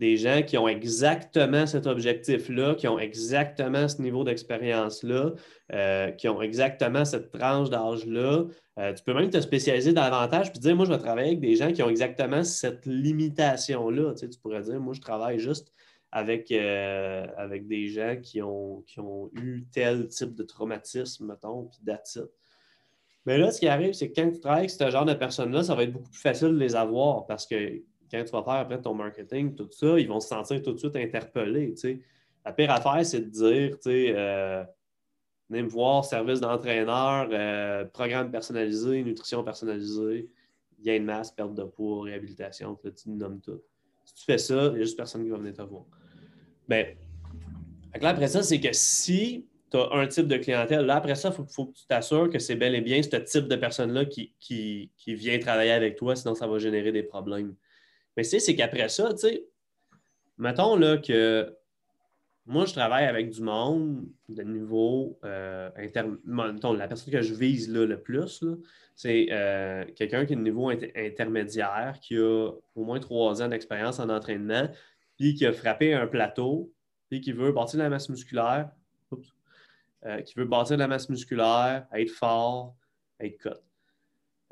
des 0.00 0.16
gens 0.16 0.40
qui 0.42 0.56
ont 0.56 0.66
exactement 0.66 1.66
cet 1.66 1.86
objectif-là, 1.86 2.74
qui 2.74 2.88
ont 2.88 2.98
exactement 2.98 3.86
ce 3.86 4.00
niveau 4.00 4.24
d'expérience-là, 4.24 5.32
euh, 5.74 6.10
qui 6.12 6.26
ont 6.26 6.40
exactement 6.40 7.04
cette 7.04 7.30
tranche 7.30 7.68
d'âge-là. 7.68 8.46
Euh, 8.78 8.94
tu 8.94 9.04
peux 9.04 9.12
même 9.12 9.28
te 9.28 9.38
spécialiser 9.42 9.92
davantage 9.92 10.52
puis 10.52 10.58
dire, 10.58 10.74
moi, 10.74 10.86
je 10.86 10.92
vais 10.92 10.98
travailler 10.98 11.28
avec 11.28 11.40
des 11.40 11.54
gens 11.54 11.70
qui 11.70 11.82
ont 11.82 11.90
exactement 11.90 12.42
cette 12.42 12.86
limitation-là. 12.86 14.14
Tu, 14.14 14.26
pourrais 14.42 14.62
dire, 14.62 14.80
moi, 14.80 14.94
je 14.94 15.02
travaille 15.02 15.38
juste 15.38 15.70
avec, 16.10 16.50
euh, 16.50 17.26
avec 17.36 17.66
des 17.66 17.88
gens 17.88 18.16
qui 18.22 18.40
ont, 18.40 18.82
qui 18.86 19.00
ont 19.00 19.30
eu 19.34 19.66
tel 19.70 20.08
type 20.08 20.34
de 20.34 20.44
traumatisme, 20.44 21.26
mettons, 21.26 21.64
puis 21.64 21.80
d'attitude. 21.82 22.30
Mais 23.26 23.36
là, 23.36 23.50
ce 23.50 23.60
qui 23.60 23.68
arrive, 23.68 23.92
c'est 23.92 24.10
que 24.10 24.18
quand 24.18 24.30
tu 24.30 24.40
travailles 24.40 24.60
avec 24.60 24.70
ce 24.70 24.90
genre 24.90 25.04
de 25.04 25.12
personnes-là, 25.12 25.62
ça 25.62 25.74
va 25.74 25.82
être 25.82 25.92
beaucoup 25.92 26.08
plus 26.08 26.22
facile 26.22 26.48
de 26.48 26.58
les 26.58 26.74
avoir 26.74 27.26
parce 27.26 27.46
que 27.46 27.82
quand 28.10 28.24
tu 28.24 28.30
vas 28.30 28.42
faire 28.42 28.54
après 28.54 28.80
ton 28.80 28.94
marketing, 28.94 29.54
tout 29.54 29.68
ça, 29.70 29.98
ils 29.98 30.08
vont 30.08 30.20
se 30.20 30.28
sentir 30.28 30.62
tout 30.62 30.72
de 30.72 30.78
suite 30.78 30.96
interpellés. 30.96 31.74
La 32.44 32.52
pire 32.52 32.70
affaire, 32.70 33.04
c'est 33.04 33.20
de 33.20 33.28
dire, 33.28 33.76
euh, 33.86 34.64
venez 35.48 35.62
me 35.62 35.68
voir, 35.68 36.04
service 36.04 36.40
d'entraîneur, 36.40 37.28
euh, 37.30 37.84
programme 37.84 38.30
personnalisé, 38.30 39.02
nutrition 39.02 39.44
personnalisée, 39.44 40.28
gain 40.82 41.00
de 41.00 41.04
masse, 41.04 41.30
perte 41.30 41.54
de 41.54 41.64
poids, 41.64 42.04
réhabilitation, 42.04 42.78
là, 42.82 42.90
tu 42.90 43.10
nommes 43.10 43.40
tout. 43.40 43.60
Si 44.04 44.14
tu 44.14 44.24
fais 44.24 44.38
ça, 44.38 44.66
il 44.66 44.72
n'y 44.72 44.76
a 44.76 44.82
juste 44.82 44.96
personne 44.96 45.22
qui 45.22 45.30
va 45.30 45.38
venir 45.38 45.54
te 45.54 45.62
voir. 45.62 45.84
Bien, 46.68 46.86
après 47.92 48.28
ça, 48.28 48.42
c'est 48.42 48.60
que 48.60 48.72
si 48.72 49.46
tu 49.70 49.76
as 49.76 49.88
un 49.92 50.06
type 50.06 50.26
de 50.26 50.36
clientèle, 50.36 50.86
là, 50.86 50.96
après 50.96 51.14
ça, 51.14 51.28
il 51.28 51.44
faut, 51.46 51.66
que 51.66 51.72
tu 51.72 51.86
t'assures 51.86 52.28
que 52.30 52.38
c'est 52.38 52.56
bel 52.56 52.74
et 52.74 52.80
bien 52.80 53.02
ce 53.02 53.16
type 53.16 53.46
de 53.46 53.56
personne-là 53.56 54.04
qui, 54.06 54.34
qui, 54.40 54.90
qui, 54.96 55.14
vient 55.14 55.38
travailler 55.38 55.72
avec 55.72 55.96
toi, 55.96 56.16
sinon 56.16 56.34
ça 56.34 56.46
va 56.46 56.58
générer 56.58 56.92
des 56.92 57.02
problèmes. 57.02 57.54
Mais 58.16 58.24
tu 58.24 58.30
sais, 58.30 58.40
c'est 58.40 58.56
qu'après 58.56 58.88
ça, 58.88 59.12
tu 59.12 59.18
sais, 59.18 59.44
mettons 60.38 60.76
là 60.76 60.98
que 60.98 61.54
moi, 62.46 62.64
je 62.64 62.72
travaille 62.72 63.04
avec 63.04 63.30
du 63.30 63.42
monde 63.42 64.06
de 64.28 64.42
niveau 64.42 65.18
euh, 65.24 65.70
mettons, 66.24 66.72
la 66.72 66.88
personne 66.88 67.12
que 67.12 67.22
je 67.22 67.34
vise 67.34 67.68
là, 67.72 67.86
le 67.86 68.00
plus, 68.00 68.44
c'est 68.96 69.28
euh, 69.30 69.84
quelqu'un 69.94 70.26
qui 70.26 70.32
est 70.32 70.36
de 70.36 70.40
niveau 70.40 70.68
intermédiaire, 70.68 71.98
qui 72.02 72.16
a 72.16 72.50
au 72.74 72.84
moins 72.84 72.98
trois 72.98 73.40
ans 73.42 73.48
d'expérience 73.48 74.00
en 74.00 74.08
entraînement, 74.08 74.68
puis 75.16 75.34
qui 75.34 75.46
a 75.46 75.52
frappé 75.52 75.94
un 75.94 76.06
plateau, 76.06 76.72
puis 77.08 77.20
qui 77.20 77.32
veut 77.32 77.52
bâtir 77.52 77.78
de 77.78 77.84
la 77.84 77.90
masse 77.90 78.08
musculaire, 78.08 78.70
euh, 80.06 80.20
qui 80.22 80.34
veut 80.34 80.44
bâtir 80.44 80.76
de 80.76 80.80
la 80.80 80.88
masse 80.88 81.08
musculaire, 81.08 81.86
être 81.92 82.10
fort, 82.10 82.74
être 83.20 83.38
cut. 83.38 83.69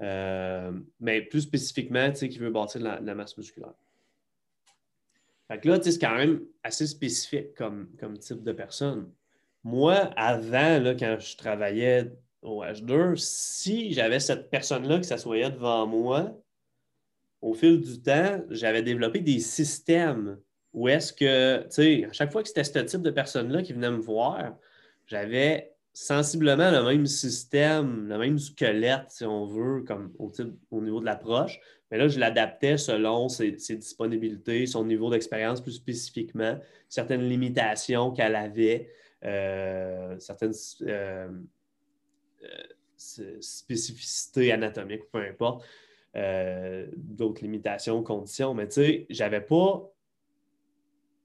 Euh, 0.01 0.73
mais 1.01 1.23
plus 1.23 1.43
spécifiquement, 1.43 2.11
tu 2.11 2.17
sais, 2.17 2.29
qui 2.29 2.39
veut 2.39 2.51
bâtir 2.51 2.81
la, 2.81 3.15
masse 3.15 3.37
musculaire. 3.37 3.75
Fait 5.49 5.59
que 5.59 5.69
là, 5.69 5.79
c'est 5.83 5.99
quand 5.99 6.15
même 6.15 6.43
assez 6.63 6.87
spécifique 6.87 7.55
comme, 7.55 7.89
comme 7.99 8.19
type 8.19 8.43
de 8.43 8.53
personne. 8.53 9.11
Moi, 9.65 9.95
avant, 10.17 10.79
là, 10.79 10.95
quand 10.95 11.17
je 11.19 11.37
travaillais 11.37 12.13
au 12.43 12.63
H2, 12.63 13.17
si 13.17 13.93
j'avais 13.93 14.21
cette 14.21 14.51
personne-là 14.51 14.99
qui 14.99 15.05
s'assoyait 15.05 15.51
devant 15.51 15.87
moi, 15.87 16.39
au 17.41 17.55
fil 17.55 17.81
du 17.81 18.01
temps, 18.01 18.43
j'avais 18.51 18.83
développé 18.83 19.21
des 19.21 19.41
systèmes 19.41 20.39
où 20.73 20.89
est-ce 20.89 21.13
que, 21.13 21.63
tu 21.63 21.67
sais, 21.71 22.05
à 22.05 22.13
chaque 22.13 22.31
fois 22.31 22.43
que 22.43 22.49
c'était 22.49 22.65
ce 22.65 22.79
type 22.79 23.03
de 23.03 23.11
personne-là 23.11 23.63
qui 23.63 23.73
venait 23.73 23.91
me 23.91 23.99
voir, 23.99 24.57
j'avais 25.07 25.75
sensiblement 25.99 26.71
le 26.71 26.85
même 26.85 27.07
système, 27.07 28.09
le 28.09 28.19
même 28.19 28.39
squelette, 28.39 29.07
si 29.09 29.25
on 29.25 29.47
veut, 29.47 29.83
comme 29.83 30.13
au, 30.21 30.31
au 30.71 30.81
niveau 30.81 31.01
de 31.01 31.05
l'approche. 31.05 31.59
Mais 31.91 31.99
là, 31.99 32.07
je 32.07 32.21
l'adaptais 32.21 32.79
selon 32.79 33.29
ses, 33.29 33.51
disponibilités, 33.51 34.67
son 34.67 34.85
niveau 34.85 35.11
d'expérience 35.11 35.61
plus 35.61 35.73
spécifiquement, 35.73 36.57
certaines 36.89 37.29
limitations 37.29 38.13
qu'elle 38.13 38.37
avait, 38.37 38.89
euh, 39.25 40.17
certaines 40.21 40.53
euh, 40.83 41.29
euh, 42.45 43.37
spécificités 43.41 44.53
anatomiques, 44.53 45.11
peu 45.11 45.19
importe, 45.19 45.67
d'autres 46.97 47.43
limitations, 47.43 48.05
conditions. 48.05 48.55
Mais 48.55 48.69
tu 48.69 48.75
sais, 48.75 49.07
j'avais 49.11 49.41
pas 49.41 49.91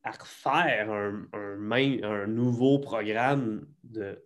à 0.04 0.12
refaire 0.12 0.92
un, 0.92 2.28
nouveau 2.28 2.80
programme 2.80 3.66
de 3.84 4.22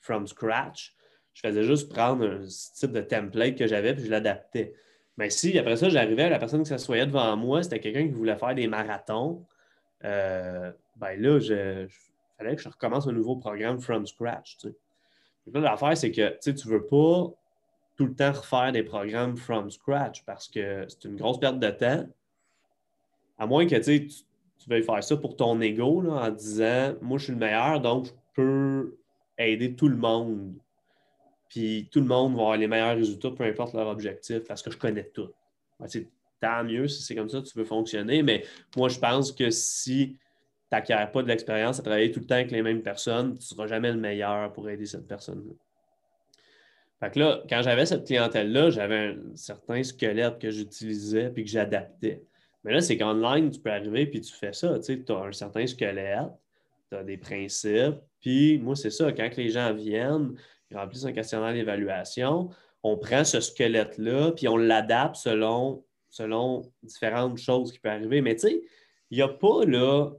from 0.00 0.26
scratch. 0.26 0.94
Je 1.34 1.46
faisais 1.46 1.64
juste 1.64 1.92
prendre 1.92 2.24
un 2.24 2.46
type 2.46 2.92
de 2.92 3.00
template 3.02 3.56
que 3.56 3.66
j'avais 3.66 3.94
puis 3.94 4.04
je 4.04 4.10
l'adaptais. 4.10 4.74
Mais 5.18 5.30
si 5.30 5.58
après 5.58 5.76
ça, 5.76 5.88
j'arrivais 5.88 6.24
à 6.24 6.30
la 6.30 6.38
personne 6.38 6.62
qui 6.62 6.68
s'assoyait 6.68 7.06
devant 7.06 7.36
moi, 7.36 7.62
c'était 7.62 7.80
quelqu'un 7.80 8.06
qui 8.06 8.12
voulait 8.12 8.36
faire 8.36 8.54
des 8.54 8.66
marathons, 8.68 9.44
euh, 10.04 10.72
ben 10.96 11.20
là, 11.20 11.38
il 11.38 11.88
fallait 12.38 12.56
que 12.56 12.62
je 12.62 12.68
recommence 12.68 13.06
un 13.06 13.12
nouveau 13.12 13.36
programme 13.36 13.80
from 13.80 14.06
scratch. 14.06 14.58
l'affaire, 15.52 15.96
c'est 15.96 16.10
que 16.10 16.38
tu 16.40 16.50
ne 16.50 16.72
veux 16.72 16.86
pas 16.86 17.32
tout 17.96 18.06
le 18.06 18.14
temps 18.14 18.32
refaire 18.32 18.72
des 18.72 18.82
programmes 18.82 19.36
from 19.36 19.70
scratch 19.70 20.22
parce 20.24 20.48
que 20.48 20.86
c'est 20.88 21.04
une 21.04 21.16
grosse 21.16 21.40
perte 21.40 21.58
de 21.58 21.70
temps. 21.70 22.06
À 23.38 23.46
moins 23.46 23.66
que 23.66 23.76
tu, 23.76 24.08
tu 24.66 24.70
veuilles 24.70 24.82
faire 24.82 25.02
ça 25.02 25.16
pour 25.16 25.36
ton 25.36 25.60
ego 25.60 26.02
en 26.10 26.30
disant 26.30 26.94
Moi, 27.00 27.18
je 27.18 27.24
suis 27.24 27.32
le 27.32 27.38
meilleur, 27.38 27.80
donc 27.80 28.06
je 28.06 28.12
peux 28.34 28.98
aider 29.38 29.74
tout 29.74 29.88
le 29.88 29.96
monde. 29.96 30.54
Puis 31.48 31.88
tout 31.92 32.00
le 32.00 32.06
monde 32.06 32.34
va 32.34 32.40
avoir 32.40 32.56
les 32.56 32.66
meilleurs 32.66 32.96
résultats, 32.96 33.30
peu 33.30 33.44
importe 33.44 33.74
leur 33.74 33.86
objectif, 33.86 34.40
parce 34.48 34.62
que 34.62 34.70
je 34.70 34.76
connais 34.76 35.04
tout. 35.04 35.30
c'est 35.86 36.08
tant 36.40 36.64
mieux 36.64 36.88
si 36.88 37.02
c'est 37.02 37.14
comme 37.14 37.30
ça 37.30 37.40
tu 37.40 37.56
veux 37.56 37.64
fonctionner, 37.64 38.22
mais 38.22 38.44
moi, 38.76 38.88
je 38.88 38.98
pense 38.98 39.32
que 39.32 39.50
si 39.50 40.16
tu 40.16 40.18
n'acquiers 40.72 41.06
pas 41.12 41.22
de 41.22 41.28
l'expérience 41.28 41.78
à 41.78 41.82
travailler 41.82 42.10
tout 42.10 42.20
le 42.20 42.26
temps 42.26 42.34
avec 42.34 42.50
les 42.50 42.62
mêmes 42.62 42.82
personnes, 42.82 43.34
tu 43.34 43.38
ne 43.38 43.56
seras 43.56 43.66
jamais 43.68 43.92
le 43.92 43.98
meilleur 43.98 44.52
pour 44.52 44.68
aider 44.68 44.86
cette 44.86 45.06
personne-là. 45.06 45.54
Fait 46.98 47.12
que 47.12 47.18
là, 47.20 47.42
quand 47.48 47.62
j'avais 47.62 47.86
cette 47.86 48.06
clientèle-là, 48.06 48.70
j'avais 48.70 49.08
un 49.08 49.36
certain 49.36 49.82
squelette 49.82 50.38
que 50.38 50.50
j'utilisais 50.50 51.30
puis 51.30 51.44
que 51.44 51.50
j'adaptais. 51.50 52.22
Mais 52.66 52.72
là, 52.72 52.80
c'est 52.80 52.98
qu'online, 52.98 53.48
tu 53.48 53.60
peux 53.60 53.70
arriver 53.70 54.06
puis 54.06 54.20
tu 54.20 54.32
fais 54.32 54.52
ça. 54.52 54.80
Tu 54.80 55.04
as 55.08 55.14
un 55.14 55.30
certain 55.30 55.64
squelette, 55.68 56.32
tu 56.90 56.98
as 56.98 57.04
des 57.04 57.16
principes. 57.16 57.94
Puis 58.20 58.58
moi, 58.58 58.74
c'est 58.74 58.90
ça, 58.90 59.12
quand 59.12 59.36
les 59.36 59.50
gens 59.50 59.72
viennent, 59.72 60.34
ils 60.72 60.76
remplissent 60.76 61.04
un 61.04 61.12
questionnaire 61.12 61.52
d'évaluation, 61.52 62.50
on 62.82 62.98
prend 62.98 63.22
ce 63.22 63.38
squelette-là, 63.38 64.32
puis 64.32 64.48
on 64.48 64.56
l'adapte 64.56 65.14
selon, 65.14 65.84
selon 66.10 66.68
différentes 66.82 67.38
choses 67.38 67.70
qui 67.70 67.78
peuvent 67.78 67.92
arriver. 67.92 68.20
Mais 68.20 68.34
tu 68.34 68.48
sais, 68.48 68.62
il 69.10 69.18
n'y 69.18 69.22
a 69.22 69.28
pas 69.28 69.64
là. 69.64 70.10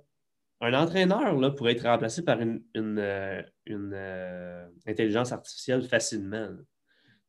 Un 0.61 0.73
entraîneur 0.73 1.37
là, 1.37 1.51
pourrait 1.51 1.73
être 1.73 1.83
remplacé 1.83 2.23
par 2.23 2.39
une, 2.39 2.63
euh, 2.77 3.41
euh, 3.69 4.67
intelligence 4.87 5.33
artificielle 5.33 5.83
facilement. 5.83 6.47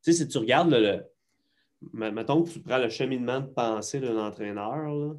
Tu 0.05 0.13
sais, 0.13 0.25
si 0.25 0.29
tu 0.29 0.39
regardes 0.39 0.71
le, 0.71 1.03
mettons 1.93 2.43
que 2.43 2.51
tu 2.51 2.61
prends 2.61 2.79
le 2.79 2.89
cheminement 2.89 3.41
de 3.41 3.47
pensée 3.47 4.01
d'un 4.01 4.19
entraîneur, 4.19 5.17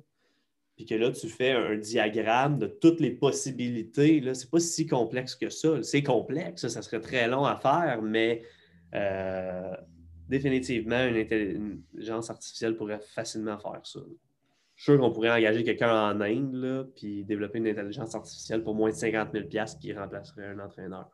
puis 0.75 0.85
que 0.85 0.95
là, 0.95 1.11
tu 1.11 1.27
fais 1.27 1.51
un, 1.51 1.75
diagramme 1.75 2.57
de 2.57 2.67
toutes 2.67 3.01
les 3.01 3.11
possibilités. 3.11 4.21
Ce 4.33 4.43
n'est 4.45 4.49
pas 4.49 4.59
si 4.59 4.87
complexe 4.87 5.35
que 5.35 5.49
ça. 5.49 5.83
C'est 5.83 6.03
complexe, 6.03 6.67
ça, 6.67 6.81
serait 6.81 7.01
très 7.01 7.27
long 7.27 7.43
à 7.43 7.57
faire, 7.57 8.01
mais 8.01 8.43
euh, 8.95 9.75
définitivement, 10.29 11.05
une 11.05 11.17
intelligence 11.17 12.29
artificielle 12.29 12.77
pourrait 12.77 13.01
facilement 13.01 13.57
faire 13.57 13.81
ça. 13.83 13.99
Je 14.75 14.83
suis 14.83 14.93
sûr 14.93 14.99
qu'on 15.01 15.11
pourrait 15.11 15.31
engager 15.31 15.65
quelqu'un 15.65 15.91
en 15.91 16.21
Inde, 16.21 16.89
puis 16.95 17.25
développer 17.25 17.57
une 17.57 17.67
intelligence 17.67 18.15
artificielle 18.15 18.63
pour 18.63 18.73
moins 18.73 18.91
de 18.91 18.95
50 18.95 19.33
000 19.33 19.47
qui 19.81 19.91
remplacerait 19.91 20.47
un 20.47 20.59
entraîneur. 20.59 21.09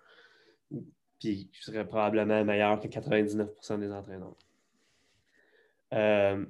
Puis 1.20 1.50
qui 1.52 1.64
serait 1.64 1.88
probablement 1.88 2.46
meilleur 2.46 2.80
que 2.80 2.88
99% 2.88 3.80
des 3.80 3.92
entraîneurs. 3.92 4.36
Euh, 5.96 6.46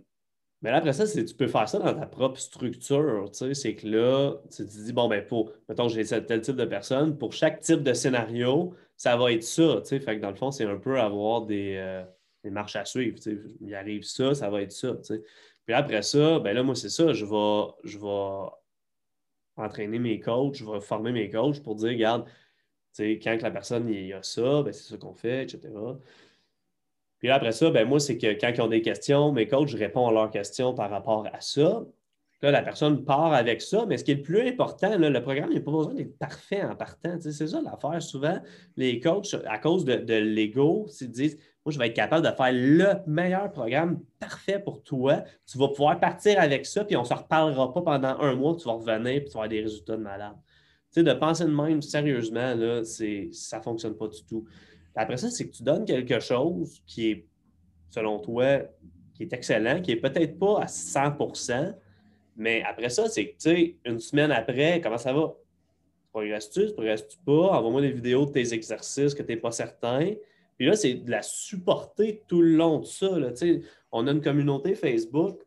mais 0.62 0.72
là, 0.72 0.78
après 0.78 0.93
ça, 0.93 1.06
tu 1.08 1.36
peux 1.36 1.48
faire 1.48 1.70
ça 1.70 1.80
dans 1.80 1.93
ta 1.93 2.08
propre 2.08 2.39
structure. 2.39 3.30
C'est 3.34 3.76
que 3.76 3.88
là, 3.88 4.34
tu 4.50 4.66
te 4.66 4.70
dis, 4.70 4.93
bon, 4.93 5.08
ben, 5.08 5.26
pour, 5.26 5.52
mettons, 5.70 5.88
j'ai 5.88 6.06
tel 6.06 6.41
type 6.41 6.56
de 6.56 6.66
personne, 6.66 7.18
pour 7.18 7.34
chaque 7.34 7.60
type 7.62 7.84
de 7.84 7.93
scénario, 7.93 8.74
ça 8.98 9.16
va 9.18 9.32
être 9.32 9.43
ça. 9.43 9.82
Fait 9.86 10.00
que 10.00 10.22
dans 10.22 10.30
le 10.30 10.36
fond, 10.36 10.52
c'est 10.52 10.66
un 10.66 10.78
peu 10.78 11.00
avoir 11.00 11.46
des, 11.46 11.76
euh, 11.78 12.04
marches 12.46 12.76
à 12.76 12.86
suivre. 12.86 13.18
Il 13.62 13.76
arrive 13.76 14.04
ça, 14.04 14.34
ça 14.34 14.50
va 14.50 14.62
être 14.62 14.72
ça. 14.72 14.93
Puis 15.66 15.74
après 15.74 16.02
ça, 16.02 16.39
ben 16.39 16.54
là, 16.54 16.64
moi, 16.64 16.76
c'est 16.76 16.89
ça, 16.89 17.14
je 17.14 17.26
vais, 17.26 17.74
je 17.84 17.98
vais 17.98 18.52
entraîner 19.58 20.00
mes 20.00 20.20
coachs, 20.20 20.56
je 20.56 20.66
vais 20.66 20.80
former 20.80 21.12
mes 21.12 21.30
coachs 21.30 21.62
pour 21.64 21.76
dire, 21.76 21.89
regarde, 21.89 22.26
quand 22.98 23.41
la 23.41 23.52
personne 23.52 23.89
il 23.89 24.14
a 24.14 24.24
ça, 24.24 24.64
ben, 24.64 24.72
c'est 24.72 24.89
ça 24.89 24.98
qu'on 24.98 25.14
fait, 25.14 25.43
etc. 25.43 25.70
Puis 27.26 27.32
après 27.32 27.53
ça, 27.53 27.71
ben 27.71 27.88
moi, 27.88 27.99
c'est 27.99 28.19
que 28.19 28.39
quand 28.39 28.51
ils 28.53 28.61
ont 28.61 28.67
des 28.67 28.84
questions, 28.84 29.32
mes 29.32 29.47
coachs, 29.47 29.67
je 29.69 29.78
réponds 29.78 30.07
à 30.07 30.11
leurs 30.11 30.30
questions 30.30 30.76
par 30.76 30.91
rapport 30.91 31.26
à 31.34 31.41
ça. 31.41 31.84
Là, 32.43 32.51
la 32.51 32.61
personne 32.61 33.03
part 33.03 33.34
avec 33.34 33.63
ça, 33.63 33.88
mais 33.88 33.97
ce 33.97 34.03
qui 34.03 34.11
est 34.11 34.17
le 34.17 34.21
plus 34.21 34.47
important, 34.47 34.95
le 34.95 35.21
programme, 35.23 35.51
n'a 35.51 35.59
pas 35.59 35.71
besoin 35.71 35.95
d'être 35.95 36.19
parfait 36.19 36.61
en 36.61 36.76
partant. 36.76 37.17
c'est 37.19 37.47
ça 37.47 37.59
l'affaire. 37.63 37.99
Souvent, 38.03 38.38
les 38.78 38.99
coachs, 38.99 39.36
à 39.47 39.57
cause 39.57 39.86
de, 39.86 40.13
l'ego, 40.13 40.86
ils 41.01 41.09
disent 41.09 41.39
Moi, 41.65 41.71
je 41.71 41.80
vais 41.80 41.88
être 41.88 41.95
capable 41.95 42.23
de 42.23 42.32
faire 42.32 42.51
le 42.53 43.11
meilleur 43.11 43.51
programme 43.51 44.01
parfait 44.19 44.59
pour 44.59 44.84
toi. 44.84 45.23
Tu 45.51 45.57
vas 45.57 45.69
pouvoir 45.69 45.99
partir 45.99 46.39
avec 46.39 46.67
ça, 46.67 46.86
puis 46.86 46.95
on 46.95 47.01
ne 47.01 47.07
se 47.07 47.13
reparlera 47.15 47.73
pas 47.73 47.82
pendant 47.82 48.19
un 48.19 48.36
mois, 48.36 48.55
tu 48.55 48.65
vas 48.65 48.73
revenir, 48.73 49.21
puis 49.21 49.30
tu 49.30 49.34
vas 49.34 49.45
avoir 49.45 49.49
des 49.49 49.61
résultats 49.61 49.97
de 49.97 50.03
malade. 50.03 50.36
de 50.95 51.13
penser 51.13 51.45
de 51.45 51.49
même 51.49 51.82
sérieusement, 51.82 52.53
là, 52.53 52.84
ça 52.84 53.57
ne 53.57 53.63
fonctionne 53.63 53.97
pas 53.97 54.09
du 54.09 54.23
tout. 54.26 54.45
Après 54.96 55.18
ça, 55.18 55.30
c'est 55.30 55.48
que 55.48 55.56
tu 55.56 55.64
donnes 55.64 55.86
quelque 55.86 56.20
chose 56.20 56.82
qui 56.86 57.12
est, 57.12 57.28
selon 57.89 58.20
toi, 58.20 58.60
qui 59.14 59.24
est 59.24 59.34
excellent, 59.34 59.82
qui 59.82 59.91
n'est 59.91 60.00
peut-être 60.00 60.39
pas 60.39 60.62
à 60.62 60.66
100% 60.66 61.76
mais 62.36 62.64
après 62.64 62.89
ça, 62.89 63.08
c'est 63.08 63.30
que, 63.30 63.32
tu 63.32 63.38
sais, 63.39 63.76
une 63.86 64.00
semaine 64.00 64.32
après, 64.32 64.82
comment 64.82 64.98
ça 64.98 65.14
va? 65.14 65.34
Progresses-tu, 66.12 66.74
progresses-tu 66.74 67.18
pas? 67.26 67.58
Envoie-moi 67.58 67.82
des 67.82 67.91
vidéos 67.91 68.26
de 68.26 68.32
tes 68.32 68.54
exercices 68.54 69.14
que 69.14 69.24
tu 69.24 69.30
n'es 69.30 69.38
pas 69.38 69.52
certain. 69.52 70.14
Puis 70.58 70.68
là, 70.68 70.76
c'est 70.76 70.93
de 70.96 71.12
la 71.12 71.22
supporter 71.22 72.24
tout 72.28 72.41
le 72.41 72.56
long 72.56 72.80
de 72.80 72.86
ça. 72.86 73.18
Là. 73.18 73.32
On 73.91 74.08
a 74.08 74.12
une 74.12 74.22
communauté 74.22 74.76
Facebook 74.76 75.39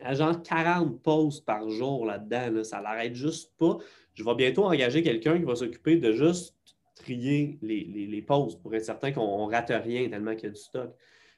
à 0.00 0.14
genre 0.14 0.42
40 0.42 1.02
posts 1.02 1.44
par 1.44 1.68
jour 1.70 2.06
là-dedans. 2.06 2.64
Ça 2.64 2.78
ne 2.78 2.82
l'arrête 2.82 3.14
juste 3.14 3.52
pas. 3.58 3.78
Je 4.14 4.24
vais 4.24 4.34
bientôt 4.34 4.64
engager 4.64 5.02
quelqu'un 5.02 5.38
qui 5.38 5.44
va 5.44 5.56
s'occuper 5.56 5.96
de 5.96 6.12
juste 6.12 6.53
les, 7.08 7.58
les, 7.62 8.22
posts 8.22 8.60
pour 8.60 8.74
être 8.74 8.84
certain 8.84 9.12
qu'on 9.12 9.46
ne 9.46 9.52
rate 9.52 9.72
rien 9.84 10.08
tellement 10.08 10.34
qu'il 10.34 10.44
y 10.44 10.46
a 10.46 10.50
du 10.50 10.60
stock. 10.60 10.90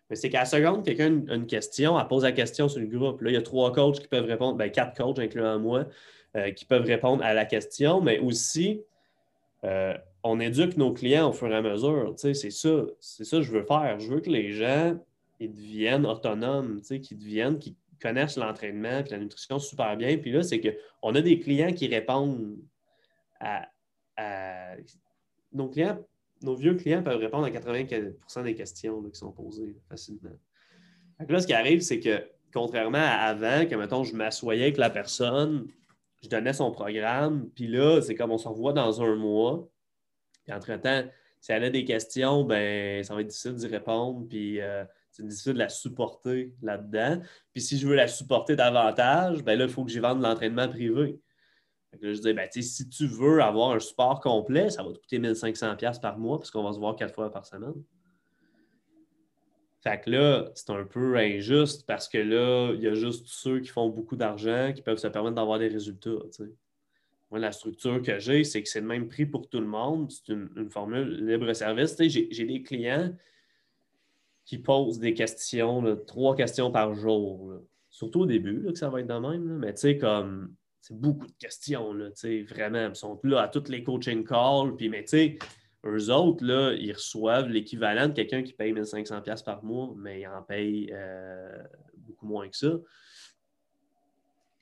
Mais 0.08 0.16
c'est 0.16 0.30
qu'à 0.30 0.40
la 0.40 0.44
seconde, 0.44 0.84
quelqu'un 0.84 1.22
a 1.28 1.34
une 1.34 1.46
question, 1.46 1.98
elle 1.98 2.06
pose 2.06 2.22
la 2.22 2.32
question 2.32 2.68
sur 2.68 2.80
le 2.80 2.86
groupe. 2.86 3.20
Là, 3.22 3.30
il 3.30 3.34
y 3.34 3.36
a 3.36 3.42
trois 3.42 3.72
coachs 3.72 4.00
qui 4.00 4.08
peuvent 4.08 4.26
répondre, 4.26 4.56
ben, 4.56 4.70
quatre 4.70 4.96
coachs 4.96 5.18
incluant 5.18 5.58
moi, 5.58 5.86
euh, 6.36 6.50
qui 6.52 6.64
peuvent 6.64 6.84
répondre 6.84 7.24
à 7.24 7.34
la 7.34 7.44
question, 7.44 8.00
mais 8.00 8.18
aussi, 8.18 8.82
euh, 9.64 9.94
on 10.22 10.38
éduque 10.38 10.76
nos 10.76 10.92
clients 10.92 11.30
au 11.30 11.32
fur 11.32 11.48
et 11.48 11.56
à 11.56 11.62
mesure. 11.62 12.14
C'est 12.16 12.34
ça, 12.34 12.70
c'est 13.00 13.24
ça 13.24 13.36
que 13.38 13.42
je 13.42 13.50
veux 13.50 13.64
faire. 13.64 13.98
Je 13.98 14.08
veux 14.08 14.20
que 14.20 14.30
les 14.30 14.52
gens 14.52 14.96
ils 15.40 15.52
deviennent 15.52 16.06
autonomes, 16.06 16.80
qu'ils 16.80 17.18
deviennent, 17.18 17.58
qu'ils 17.58 17.74
connaissent 18.00 18.36
l'entraînement 18.36 19.00
et 19.04 19.10
la 19.10 19.18
nutrition 19.18 19.58
super 19.58 19.96
bien. 19.96 20.16
Puis 20.18 20.32
là, 20.32 20.42
c'est 20.42 20.60
qu'on 20.60 21.14
a 21.14 21.20
des 21.20 21.38
clients 21.40 21.72
qui 21.72 21.88
répondent 21.88 22.56
à 23.40 23.68
nos 25.57 25.68
clients 25.68 25.98
nos 26.42 26.54
vieux 26.54 26.74
clients 26.74 27.02
peuvent 27.02 27.18
répondre 27.18 27.44
à 27.44 27.50
80% 27.50 28.42
des 28.42 28.54
questions 28.54 29.02
qui 29.02 29.18
sont 29.18 29.32
posées 29.32 29.76
facilement. 29.88 30.30
là, 31.28 31.40
ce 31.40 31.46
qui 31.46 31.52
arrive, 31.52 31.80
c'est 31.80 32.00
que 32.00 32.24
contrairement 32.52 32.98
à 32.98 33.28
avant, 33.28 33.66
que 33.66 33.74
mettons, 33.74 34.04
je 34.04 34.14
m'assoyais 34.14 34.64
avec 34.64 34.76
la 34.76 34.90
personne, 34.90 35.66
je 36.22 36.28
donnais 36.28 36.52
son 36.52 36.70
programme, 36.70 37.50
puis 37.54 37.68
là, 37.68 38.00
c'est 38.00 38.14
comme 38.14 38.32
on 38.32 38.38
se 38.38 38.48
revoit 38.48 38.72
dans 38.72 39.02
un 39.02 39.14
mois. 39.16 39.68
Puis 40.44 40.54
entre-temps, 40.54 41.04
si 41.40 41.52
elle 41.52 41.64
a 41.64 41.70
des 41.70 41.84
questions, 41.84 42.44
ben 42.44 43.02
ça 43.04 43.14
va 43.14 43.20
être 43.20 43.28
difficile 43.28 43.54
d'y 43.54 43.66
répondre, 43.66 44.26
puis 44.28 44.61
euh, 44.61 44.84
c'est 45.11 45.26
difficile 45.26 45.54
de 45.54 45.59
la 45.59 45.68
supporter 45.68 46.54
là-dedans. 46.62 47.20
Puis 47.52 47.62
si 47.62 47.78
je 47.78 47.86
veux 47.86 47.94
la 47.94 48.09
supporter 48.09 48.57
davantage, 48.57 49.42
ben 49.42 49.59
là, 49.59 49.64
il 49.64 49.70
faut 49.70 49.84
que 49.84 49.90
j'y 49.90 49.98
vende 49.98 50.22
l'entraînement 50.22 50.68
privé 50.68 51.18
je 52.03 52.20
dis, 52.20 52.32
ben, 52.32 52.49
si 52.51 52.88
tu 52.88 53.07
veux 53.07 53.42
avoir 53.42 53.72
un 53.72 53.78
support 53.78 54.20
complet, 54.20 54.70
ça 54.70 54.82
va 54.82 54.92
te 54.92 54.99
coûter 54.99 55.18
1500$ 55.18 56.01
par 56.01 56.18
mois 56.18 56.38
parce 56.38 56.51
qu'on 56.51 56.62
va 56.62 56.72
se 56.72 56.78
voir 56.78 56.97
quatre 56.97 57.14
fois 57.14 57.30
par 57.30 57.47
semaine. 57.47 57.74
Fait 59.86 60.01
que 60.01 60.11
là, 60.11 60.51
c'est 60.55 60.70
un 60.70 60.84
peu 60.84 61.16
injuste 61.16 61.86
parce 61.86 62.09
que 62.09 62.18
là, 62.18 62.72
il 62.74 62.82
y 62.82 62.88
a 62.88 62.94
juste 62.94 63.26
ceux 63.28 63.61
qui 63.61 63.68
font 63.68 63.88
beaucoup 63.88 64.16
d'argent 64.16 64.72
qui 64.74 64.82
peuvent 64.82 64.99
se 64.99 65.07
permettre 65.07 65.36
d'avoir 65.36 65.61
des 65.61 65.68
résultats. 65.68 66.11
Moi, 67.30 67.38
la 67.38 67.53
structure 67.53 68.03
que 68.03 68.18
j'ai, 68.18 68.42
c'est 68.42 68.64
que 68.64 68.68
c'est 68.68 68.80
le 68.80 68.86
même 68.86 69.07
prix 69.07 69.26
pour 69.26 69.49
tout 69.49 69.61
le 69.61 69.66
monde. 69.66 70.11
C'est 70.11 70.32
une, 70.32 70.70
formule 70.70 71.24
libre-service. 71.24 71.97
J'ai 72.01 72.44
des 72.44 72.62
clients 72.62 73.14
qui 74.44 74.59
posent 74.59 74.99
des 74.99 75.14
questions, 75.14 75.97
trois 76.05 76.34
questions 76.34 76.72
par 76.72 76.94
jour. 76.94 77.53
Surtout 77.88 78.22
au 78.22 78.26
début, 78.26 78.64
que 78.64 78.78
ça 78.78 78.90
va 78.90 79.01
être 79.01 79.07
de 79.07 79.14
même. 79.14 79.59
Mais 79.59 79.72
tu 79.72 79.82
sais, 79.82 79.99
comme 79.99 80.53
c'est 80.87 80.97
beaucoup 80.97 81.26
de 81.26 81.34
questions, 81.41 81.93
là, 81.93 82.11
vraiment. 82.49 82.89
Ils 82.89 82.95
sont 82.95 83.18
là 83.24 83.43
à 83.43 83.49
toutes 83.49 83.68
les 83.68 83.82
coaching 83.82 84.24
calls. 84.24 84.76
Puis, 84.76 84.89
mais 84.89 85.03
tu 85.03 85.09
sais, 85.09 85.39
eux 85.84 86.12
autres, 86.12 86.45
là, 86.45 86.74
ils 86.74 86.93
reçoivent 86.93 87.49
l'équivalent 87.49 88.07
de 88.07 88.12
quelqu'un 88.12 88.45
qui 88.45 88.53
paye 88.53 88.72
1500$ 88.72 89.43
par 89.45 89.64
mois, 89.64 89.93
mais 89.97 90.20
ils 90.20 90.28
en 90.28 90.43
payent 90.43 90.91
euh, 90.93 91.61
beaucoup 91.97 92.26
moins 92.26 92.49
que 92.49 92.57
ça. 92.57 92.78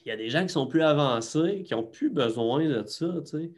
Il 0.03 0.09
y 0.09 0.13
a 0.13 0.17
des 0.17 0.31
gens 0.31 0.43
qui 0.47 0.53
sont 0.53 0.67
plus 0.67 0.81
avancés, 0.81 1.63
qui 1.63 1.75
n'ont 1.75 1.85
plus 1.85 2.09
besoin 2.09 2.67
de 2.67 2.83
ça, 2.87 3.15
tu 3.21 3.27
sais. 3.27 3.53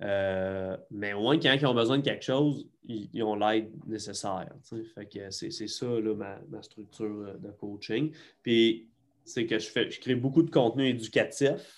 Euh, 0.00 0.76
mais 0.90 1.12
au 1.12 1.20
moins, 1.20 1.38
quand 1.38 1.52
ils 1.52 1.66
ont 1.66 1.74
besoin 1.74 1.98
de 1.98 2.04
quelque 2.04 2.24
chose, 2.24 2.66
ils, 2.86 3.22
ont 3.22 3.34
l'aide 3.34 3.70
nécessaire. 3.86 4.48
Que 4.70 5.30
c'est, 5.30 5.50
ça 5.50 5.86
là, 5.86 6.14
ma, 6.14 6.38
ma, 6.48 6.62
structure 6.62 7.38
de 7.38 7.50
coaching. 7.50 8.14
Puis 8.42 8.88
c'est 9.24 9.44
que 9.44 9.58
je, 9.58 9.68
fais, 9.68 9.90
je 9.90 10.00
crée 10.00 10.14
beaucoup 10.14 10.42
de 10.42 10.50
contenu 10.50 10.88
éducatif 10.88 11.77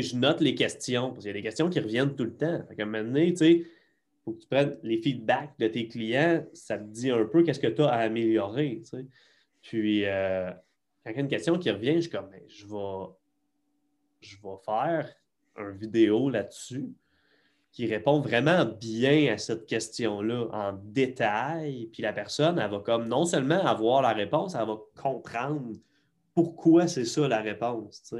je 0.00 0.16
note 0.16 0.40
les 0.40 0.54
questions, 0.54 1.10
parce 1.10 1.20
qu'il 1.20 1.28
y 1.28 1.30
a 1.30 1.34
des 1.34 1.42
questions 1.42 1.68
qui 1.68 1.80
reviennent 1.80 2.14
tout 2.14 2.24
le 2.24 2.34
temps. 2.34 2.62
Fait 2.68 2.82
un 2.82 3.16
il 3.16 3.66
faut 4.24 4.32
que 4.32 4.40
tu 4.40 4.46
prennes 4.46 4.78
les 4.82 5.02
feedbacks 5.02 5.58
de 5.58 5.66
tes 5.66 5.88
clients, 5.88 6.46
ça 6.52 6.78
te 6.78 6.84
dit 6.84 7.10
un 7.10 7.24
peu 7.24 7.42
qu'est-ce 7.42 7.58
que 7.58 7.66
tu 7.66 7.82
as 7.82 7.88
à 7.88 7.98
améliorer. 8.02 8.82
Puis, 9.60 10.04
euh, 10.04 10.50
quand 11.04 11.10
il 11.10 11.16
y 11.16 11.18
a 11.18 11.22
une 11.22 11.28
question 11.28 11.58
qui 11.58 11.70
revient, 11.70 11.96
je 11.96 12.00
suis 12.02 12.10
comme, 12.10 12.30
ben, 12.30 12.40
je, 12.46 12.66
vais, 12.66 13.12
je 14.20 14.36
vais 14.36 14.56
faire 14.64 15.12
une 15.58 15.76
vidéo 15.76 16.30
là-dessus 16.30 16.94
qui 17.72 17.86
répond 17.86 18.20
vraiment 18.20 18.66
bien 18.66 19.32
à 19.32 19.38
cette 19.38 19.66
question-là 19.66 20.46
en 20.52 20.72
détail. 20.84 21.88
Puis 21.92 22.02
la 22.02 22.12
personne, 22.12 22.58
elle 22.58 22.70
va 22.70 22.80
comme 22.80 23.08
non 23.08 23.24
seulement 23.24 23.64
avoir 23.64 24.02
la 24.02 24.12
réponse, 24.12 24.54
elle 24.54 24.66
va 24.66 24.78
comprendre 24.94 25.74
pourquoi 26.34 26.86
c'est 26.86 27.06
ça 27.06 27.26
la 27.26 27.40
réponse. 27.40 28.14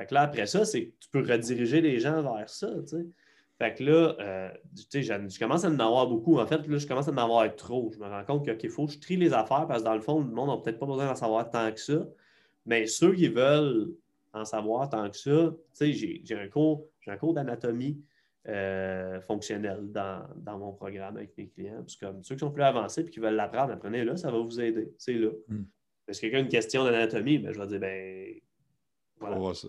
Fait 0.00 0.06
que 0.06 0.14
là, 0.14 0.22
après 0.22 0.46
ça, 0.46 0.64
c'est 0.64 0.86
que 0.86 0.92
tu 0.98 1.10
peux 1.10 1.20
rediriger 1.20 1.82
les 1.82 2.00
gens 2.00 2.22
vers 2.22 2.48
ça. 2.48 2.70
Fait 3.58 3.74
que 3.74 3.84
là, 3.84 4.16
euh, 4.18 4.48
je, 4.74 5.38
commence 5.38 5.62
à 5.66 5.68
en 5.68 5.78
avoir 5.78 6.06
beaucoup. 6.06 6.38
En 6.38 6.46
fait, 6.46 6.66
là, 6.66 6.78
je 6.78 6.86
commence 6.86 7.06
à 7.08 7.12
en 7.12 7.18
avoir 7.18 7.54
trop. 7.54 7.90
Je 7.92 7.98
me 7.98 8.06
rends 8.06 8.24
compte 8.24 8.56
qu'il 8.56 8.70
faut 8.70 8.86
que 8.86 8.92
je 8.92 8.98
trie 8.98 9.18
les 9.18 9.34
affaires 9.34 9.66
parce 9.66 9.80
que 9.80 9.84
dans 9.84 9.94
le 9.94 10.00
fond, 10.00 10.20
le 10.20 10.30
monde 10.30 10.48
n'a 10.48 10.56
peut-être 10.56 10.78
pas 10.78 10.86
besoin 10.86 11.04
d'en 11.04 11.14
savoir 11.14 11.50
tant 11.50 11.70
que 11.70 11.78
ça. 11.78 12.06
Mais 12.64 12.86
ceux 12.86 13.12
qui 13.12 13.28
veulent 13.28 13.92
en 14.32 14.46
savoir 14.46 14.88
tant 14.88 15.10
que 15.10 15.18
ça, 15.18 15.52
tu 15.78 15.92
sais, 15.92 15.92
j'ai 15.92 16.34
un 16.34 16.48
cours, 16.48 16.86
j'ai 17.02 17.10
un 17.10 17.18
cours 17.18 17.34
d'anatomie 17.34 18.00
euh, 18.48 19.20
fonctionnelle 19.20 19.92
dans, 19.92 20.58
mon 20.58 20.72
programme 20.72 21.18
avec 21.18 21.36
mes 21.36 21.48
clients. 21.48 21.82
Parce 21.82 21.96
que 21.96 22.06
comme 22.06 22.24
ceux 22.24 22.36
qui 22.36 22.40
sont 22.40 22.52
plus 22.52 22.62
avancés 22.62 23.02
et 23.02 23.10
qui 23.10 23.20
veulent 23.20 23.34
l'apprendre, 23.34 23.74
apprenez-le, 23.74 24.16
ça 24.16 24.30
va 24.30 24.38
vous 24.38 24.60
aider. 24.62 24.94
C'est 24.96 25.12
là. 25.12 25.28
Mm. 25.48 25.64
Est-ce 26.08 26.22
que 26.22 26.26
quelqu'un 26.28 26.38
a 26.38 26.40
une 26.40 26.48
question 26.48 26.84
d'anatomie, 26.84 27.36
ben, 27.36 27.52
je 27.52 27.60
vais 27.60 27.66
dire, 27.66 27.80
ben, 27.80 28.40
voilà. 29.18 29.36
On 29.36 29.38
va 29.38 29.44
voir 29.44 29.56
ça. 29.56 29.68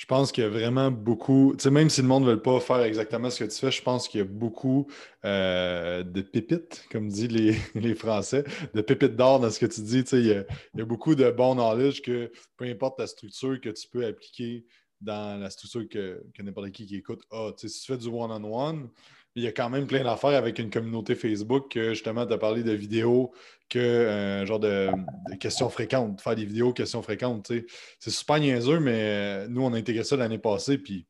Je 0.00 0.06
pense 0.06 0.32
qu'il 0.32 0.44
y 0.44 0.46
a 0.46 0.50
vraiment 0.50 0.90
beaucoup, 0.90 1.54
tu 1.58 1.64
sais, 1.64 1.70
même 1.70 1.90
si 1.90 2.00
le 2.00 2.08
monde 2.08 2.24
ne 2.24 2.30
veut 2.30 2.40
pas 2.40 2.58
faire 2.58 2.80
exactement 2.80 3.28
ce 3.28 3.44
que 3.44 3.50
tu 3.50 3.58
fais, 3.58 3.70
je 3.70 3.82
pense 3.82 4.08
qu'il 4.08 4.18
y 4.18 4.22
a 4.22 4.26
beaucoup 4.26 4.86
euh, 5.26 6.02
de 6.02 6.22
pépites, 6.22 6.86
comme 6.90 7.08
disent 7.08 7.30
les, 7.74 7.94
Français, 7.94 8.44
de 8.72 8.80
pépites 8.80 9.14
d'or 9.14 9.40
dans 9.40 9.50
ce 9.50 9.58
que 9.58 9.66
tu 9.66 9.82
dis. 9.82 10.02
Tu 10.04 10.08
sais, 10.10 10.20
il, 10.20 10.26
y 10.26 10.80
a, 10.80 10.84
beaucoup 10.86 11.14
de 11.14 11.30
bon 11.30 11.54
knowledge 11.54 12.00
que 12.00 12.32
peu 12.56 12.64
importe 12.64 12.98
la 12.98 13.06
structure 13.06 13.60
que 13.60 13.68
tu 13.68 13.88
peux 13.88 14.06
appliquer 14.06 14.64
dans 15.02 15.38
la 15.38 15.50
structure 15.50 15.86
que, 15.86 16.22
n'importe 16.42 16.70
qui 16.70 16.86
qui 16.86 16.96
écoute 16.96 17.20
Tu 17.30 17.36
sais, 17.56 17.68
si 17.68 17.80
tu 17.80 17.92
fais 17.92 17.98
du 17.98 18.08
one-on-one, 18.08 18.88
il 19.36 19.44
y 19.44 19.46
a 19.46 19.52
quand 19.52 19.70
même 19.70 19.86
plein 19.86 20.02
d'affaires 20.02 20.36
avec 20.36 20.58
une 20.58 20.70
communauté 20.70 21.14
Facebook 21.14 21.70
que 21.72 21.90
justement, 21.90 22.26
tu 22.26 22.32
as 22.32 22.38
parlé 22.38 22.62
de 22.62 22.72
vidéos, 22.72 23.32
que 23.68 23.78
euh, 23.78 24.44
genre 24.44 24.58
de, 24.58 24.90
questions 25.38 25.70
fréquentes, 25.70 26.20
faire 26.20 26.34
des 26.34 26.44
vidéos 26.44 26.72
questions 26.72 27.02
fréquentes. 27.02 27.52
C'est 27.98 28.10
super 28.10 28.40
niaiseux, 28.40 28.80
mais 28.80 29.44
euh, 29.44 29.48
nous, 29.48 29.62
on 29.62 29.72
a 29.72 29.78
intégré 29.78 30.04
ça 30.04 30.16
l'année 30.16 30.38
passée, 30.38 30.78
puis 30.78 31.06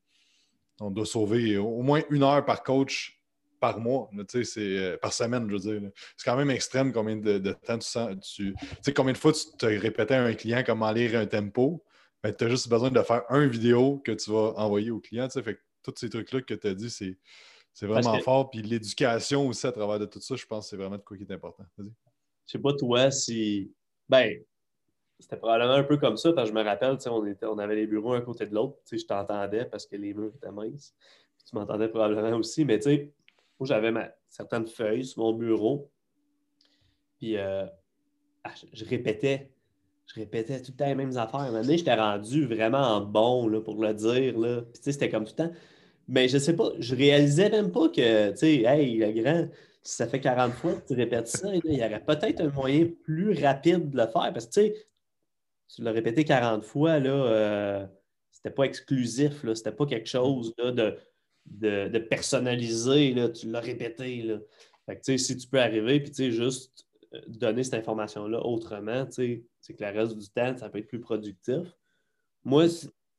on 0.81 0.91
doit 0.91 1.07
sauver 1.07 1.57
au 1.57 1.83
moins 1.83 2.03
une 2.11 2.23
heure 2.23 2.45
par 2.45 2.63
coach 2.63 3.21
par 3.61 3.79
mois, 3.79 4.11
c'est, 4.27 4.59
euh, 4.59 4.97
par 4.97 5.13
semaine, 5.13 5.47
je 5.49 5.53
veux 5.53 5.79
dire. 5.79 5.91
C'est 6.17 6.25
quand 6.25 6.37
même 6.37 6.51
extrême 6.51 6.93
combien 6.93 7.17
de, 7.17 7.39
temps 7.53 7.79
tu 7.79 7.87
sens. 7.87 8.17
Tu 8.35 8.55
sais, 8.81 8.95
combien 8.95 9.13
de 9.13 9.19
fois 9.19 9.33
tu 9.33 9.45
te 9.59 9.67
répétais 9.67 10.15
à 10.15 10.25
un 10.25 10.35
client 10.35 10.63
comment 10.65 10.91
lire 10.91 11.19
un 11.19 11.27
tempo, 11.27 11.85
mais 12.25 12.35
tu 12.35 12.45
as 12.45 12.49
juste 12.49 12.69
besoin 12.69 12.91
de 12.91 13.03
faire 13.03 13.23
une 13.29 13.49
vidéo 13.49 13.99
que 14.05 14.13
tu 14.13 14.31
vas 14.31 14.55
envoyer 14.57 14.91
au 14.91 14.99
client. 14.99 15.29
Fait 15.29 15.55
que 15.55 15.61
tous 15.83 15.95
ces 15.97 16.09
trucs-là 16.09 16.41
que 16.41 16.55
tu 16.55 16.67
as 16.67 16.75
dit, 16.75 16.91
c'est 16.91 17.19
c'est 17.73 17.87
vraiment 17.87 18.19
fort. 18.21 18.51
Puis 18.51 18.63
l'éducation 18.63 19.47
aussi 19.47 19.67
à 19.67 19.73
travers 19.73 19.99
de 19.99 20.07
tout 20.07 20.21
ça, 20.21 20.37
je 20.37 20.47
pense 20.47 20.67
que 20.67 20.71
c'est 20.71 20.77
vraiment 20.77 20.97
de 20.97 21.03
quoi 21.03 21.17
qui 21.17 21.25
est 21.25 21.33
important. 21.33 21.65
Vas-y. 21.79 21.93
Je 22.47 22.53
sais 22.53 22.59
pas 22.59 22.73
toi 22.75 23.11
si. 23.11 23.73
Ben, 24.09 24.41
c'était 25.21 25.37
probablement 25.37 25.75
un 25.75 25.85
peu 25.85 25.99
comme 25.99 26.17
ça, 26.17 26.33
parce 26.33 26.51
que 26.51 26.57
je 26.57 26.59
me 26.59 26.65
rappelle, 26.65 26.97
on, 27.07 27.27
était, 27.27 27.47
on 27.47 27.59
avait 27.59 27.77
les 27.77 27.87
bureaux 27.87 28.15
un 28.15 28.23
côté 28.23 28.47
de 28.47 28.55
l'autre. 28.55 28.79
Je 28.91 29.05
t'entendais 29.05 29.67
parce 29.67 29.87
que 29.87 29.97
les 29.97 30.15
murs 30.15 30.33
étaient 30.35 30.51
minces. 30.51 30.95
Tu 31.49 31.55
m'entendais 31.55 31.89
probablement 31.89 32.37
aussi, 32.37 32.65
mais 32.65 32.79
tu 32.79 32.85
sais, 32.85 33.13
moi, 33.59 33.67
j'avais 33.67 33.93
certaines 34.29 34.67
feuilles 34.67 35.05
sur 35.05 35.23
mon 35.23 35.35
bureau. 35.35 35.91
Puis, 37.19 37.37
euh, 37.37 37.67
ah, 38.45 38.53
je, 38.73 38.85
répétais. 38.85 39.53
Je 40.07 40.15
répétais 40.15 40.63
tout 40.63 40.73
le 40.73 40.77
temps 40.77 40.87
les 40.87 40.95
mêmes 40.95 41.17
affaires. 41.19 41.41
À 41.41 41.45
un 41.45 41.51
moment 41.51 41.63
donné, 41.63 41.77
j'étais 41.77 41.95
rendu 41.95 42.47
vraiment 42.47 43.03
bon 43.03 43.47
là, 43.47 43.61
pour 43.61 43.81
le 43.81 43.93
dire. 43.93 44.39
Là. 44.39 44.63
Puis, 44.63 44.79
tu 44.79 44.85
sais, 44.85 44.93
c'était 44.93 45.11
comme 45.11 45.25
tout 45.25 45.35
le 45.39 45.49
temps. 45.49 45.55
Mais 46.11 46.27
je 46.27 46.39
sais 46.39 46.57
pas, 46.57 46.73
je 46.81 46.97
réalisais 46.97 47.49
même 47.51 47.71
pas 47.71 47.89
que, 47.89 48.33
tu 48.33 48.37
sais, 48.37 48.63
hey, 48.63 48.99
le 48.99 49.13
grand, 49.13 49.49
si 49.85 49.95
ça 49.95 50.09
fait 50.09 50.21
40 50.21 50.53
fois 50.55 50.75
que 50.75 50.89
tu 50.89 50.95
répètes 50.95 51.29
ça, 51.29 51.55
il 51.55 51.73
y 51.73 51.85
aurait 51.85 52.05
peut-être 52.05 52.41
un 52.41 52.49
moyen 52.49 52.89
plus 53.05 53.41
rapide 53.41 53.91
de 53.91 53.97
le 53.97 54.07
faire. 54.09 54.33
Parce 54.33 54.47
que, 54.47 54.53
tu 54.53 54.61
sais, 54.61 54.87
tu 55.73 55.83
l'as 55.83 55.93
répété 55.93 56.25
40 56.25 56.65
fois, 56.65 56.99
là, 56.99 57.11
euh, 57.11 57.87
c'était 58.33 58.51
pas 58.51 58.65
exclusif, 58.65 59.45
là, 59.45 59.55
c'était 59.55 59.71
pas 59.71 59.87
quelque 59.87 60.09
chose 60.09 60.53
là, 60.59 60.73
de, 60.73 60.99
de, 61.47 61.99
personnalisé, 62.01 63.15
là, 63.15 63.29
tu 63.29 63.49
l'as 63.49 63.61
répété. 63.61 64.23
Là. 64.23 64.41
Fait 64.87 64.97
que, 64.99 65.17
si 65.17 65.37
tu 65.37 65.47
peux 65.47 65.61
arriver 65.61 66.05
et 66.19 66.31
juste 66.33 66.89
euh, 67.15 67.21
donner 67.29 67.63
cette 67.63 67.75
information-là 67.75 68.45
autrement, 68.45 69.07
c'est 69.11 69.45
que 69.69 69.85
le 69.85 69.97
reste 69.97 70.19
du 70.19 70.29
temps, 70.29 70.57
ça 70.57 70.71
peut 70.71 70.79
être 70.79 70.89
plus 70.89 71.01
productif. 71.01 71.69
Moi, 72.43 72.67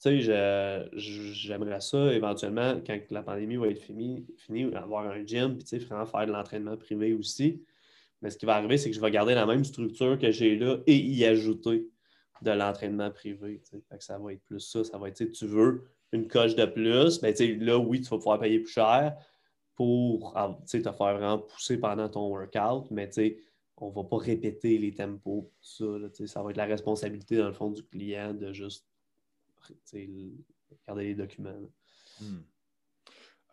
j'aimerais 0.03 1.81
ça 1.81 2.13
éventuellement, 2.13 2.81
quand 2.85 2.99
la 3.11 3.23
pandémie 3.23 3.57
va 3.57 3.67
être 3.67 3.81
finie, 3.81 4.25
fini, 4.37 4.73
avoir 4.73 5.05
un 5.07 5.25
gym, 5.25 5.57
puis 5.57 5.77
vraiment 5.79 6.05
faire 6.05 6.25
de 6.25 6.31
l'entraînement 6.31 6.77
privé 6.77 7.13
aussi. 7.13 7.63
Mais 8.21 8.29
ce 8.29 8.37
qui 8.37 8.45
va 8.45 8.55
arriver, 8.55 8.77
c'est 8.77 8.89
que 8.89 8.95
je 8.95 9.01
vais 9.01 9.11
garder 9.11 9.33
la 9.33 9.45
même 9.45 9.63
structure 9.63 10.17
que 10.17 10.31
j'ai 10.31 10.55
là 10.55 10.77
et 10.85 10.95
y 10.95 11.25
ajouter 11.25 11.87
de 12.41 12.51
l'entraînement 12.51 13.11
privé. 13.11 13.61
ça 13.99 14.17
va 14.17 14.33
être 14.33 14.43
plus 14.43 14.59
ça. 14.59 14.83
Ça 14.83 14.97
va 14.97 15.09
être, 15.09 15.23
tu 15.23 15.45
veux 15.45 15.83
une 16.11 16.27
coche 16.27 16.55
de 16.55 16.65
plus, 16.65 17.21
mais 17.21 17.33
ben, 17.33 17.59
là, 17.63 17.77
oui, 17.77 18.01
tu 18.01 18.09
vas 18.09 18.17
pouvoir 18.17 18.39
payer 18.39 18.59
plus 18.59 18.71
cher 18.71 19.15
pour 19.75 20.33
te 20.69 20.77
faire 20.77 20.91
vraiment 20.91 21.39
pousser 21.39 21.77
pendant 21.77 22.09
ton 22.09 22.27
workout, 22.27 22.91
mais 22.91 23.09
on 23.77 23.89
ne 23.89 23.95
va 23.95 24.03
pas 24.03 24.17
répéter 24.17 24.77
les 24.77 24.93
tempos, 24.93 25.51
ça. 25.61 25.85
ça 26.25 26.43
va 26.43 26.51
être 26.51 26.57
la 26.57 26.65
responsabilité, 26.65 27.37
dans 27.37 27.47
le 27.47 27.53
fond, 27.53 27.71
du 27.71 27.83
client 27.83 28.33
de 28.33 28.53
juste 28.53 28.85
regarder 30.85 31.05
les 31.05 31.15
documents. 31.15 31.59
Hmm. 32.19 32.41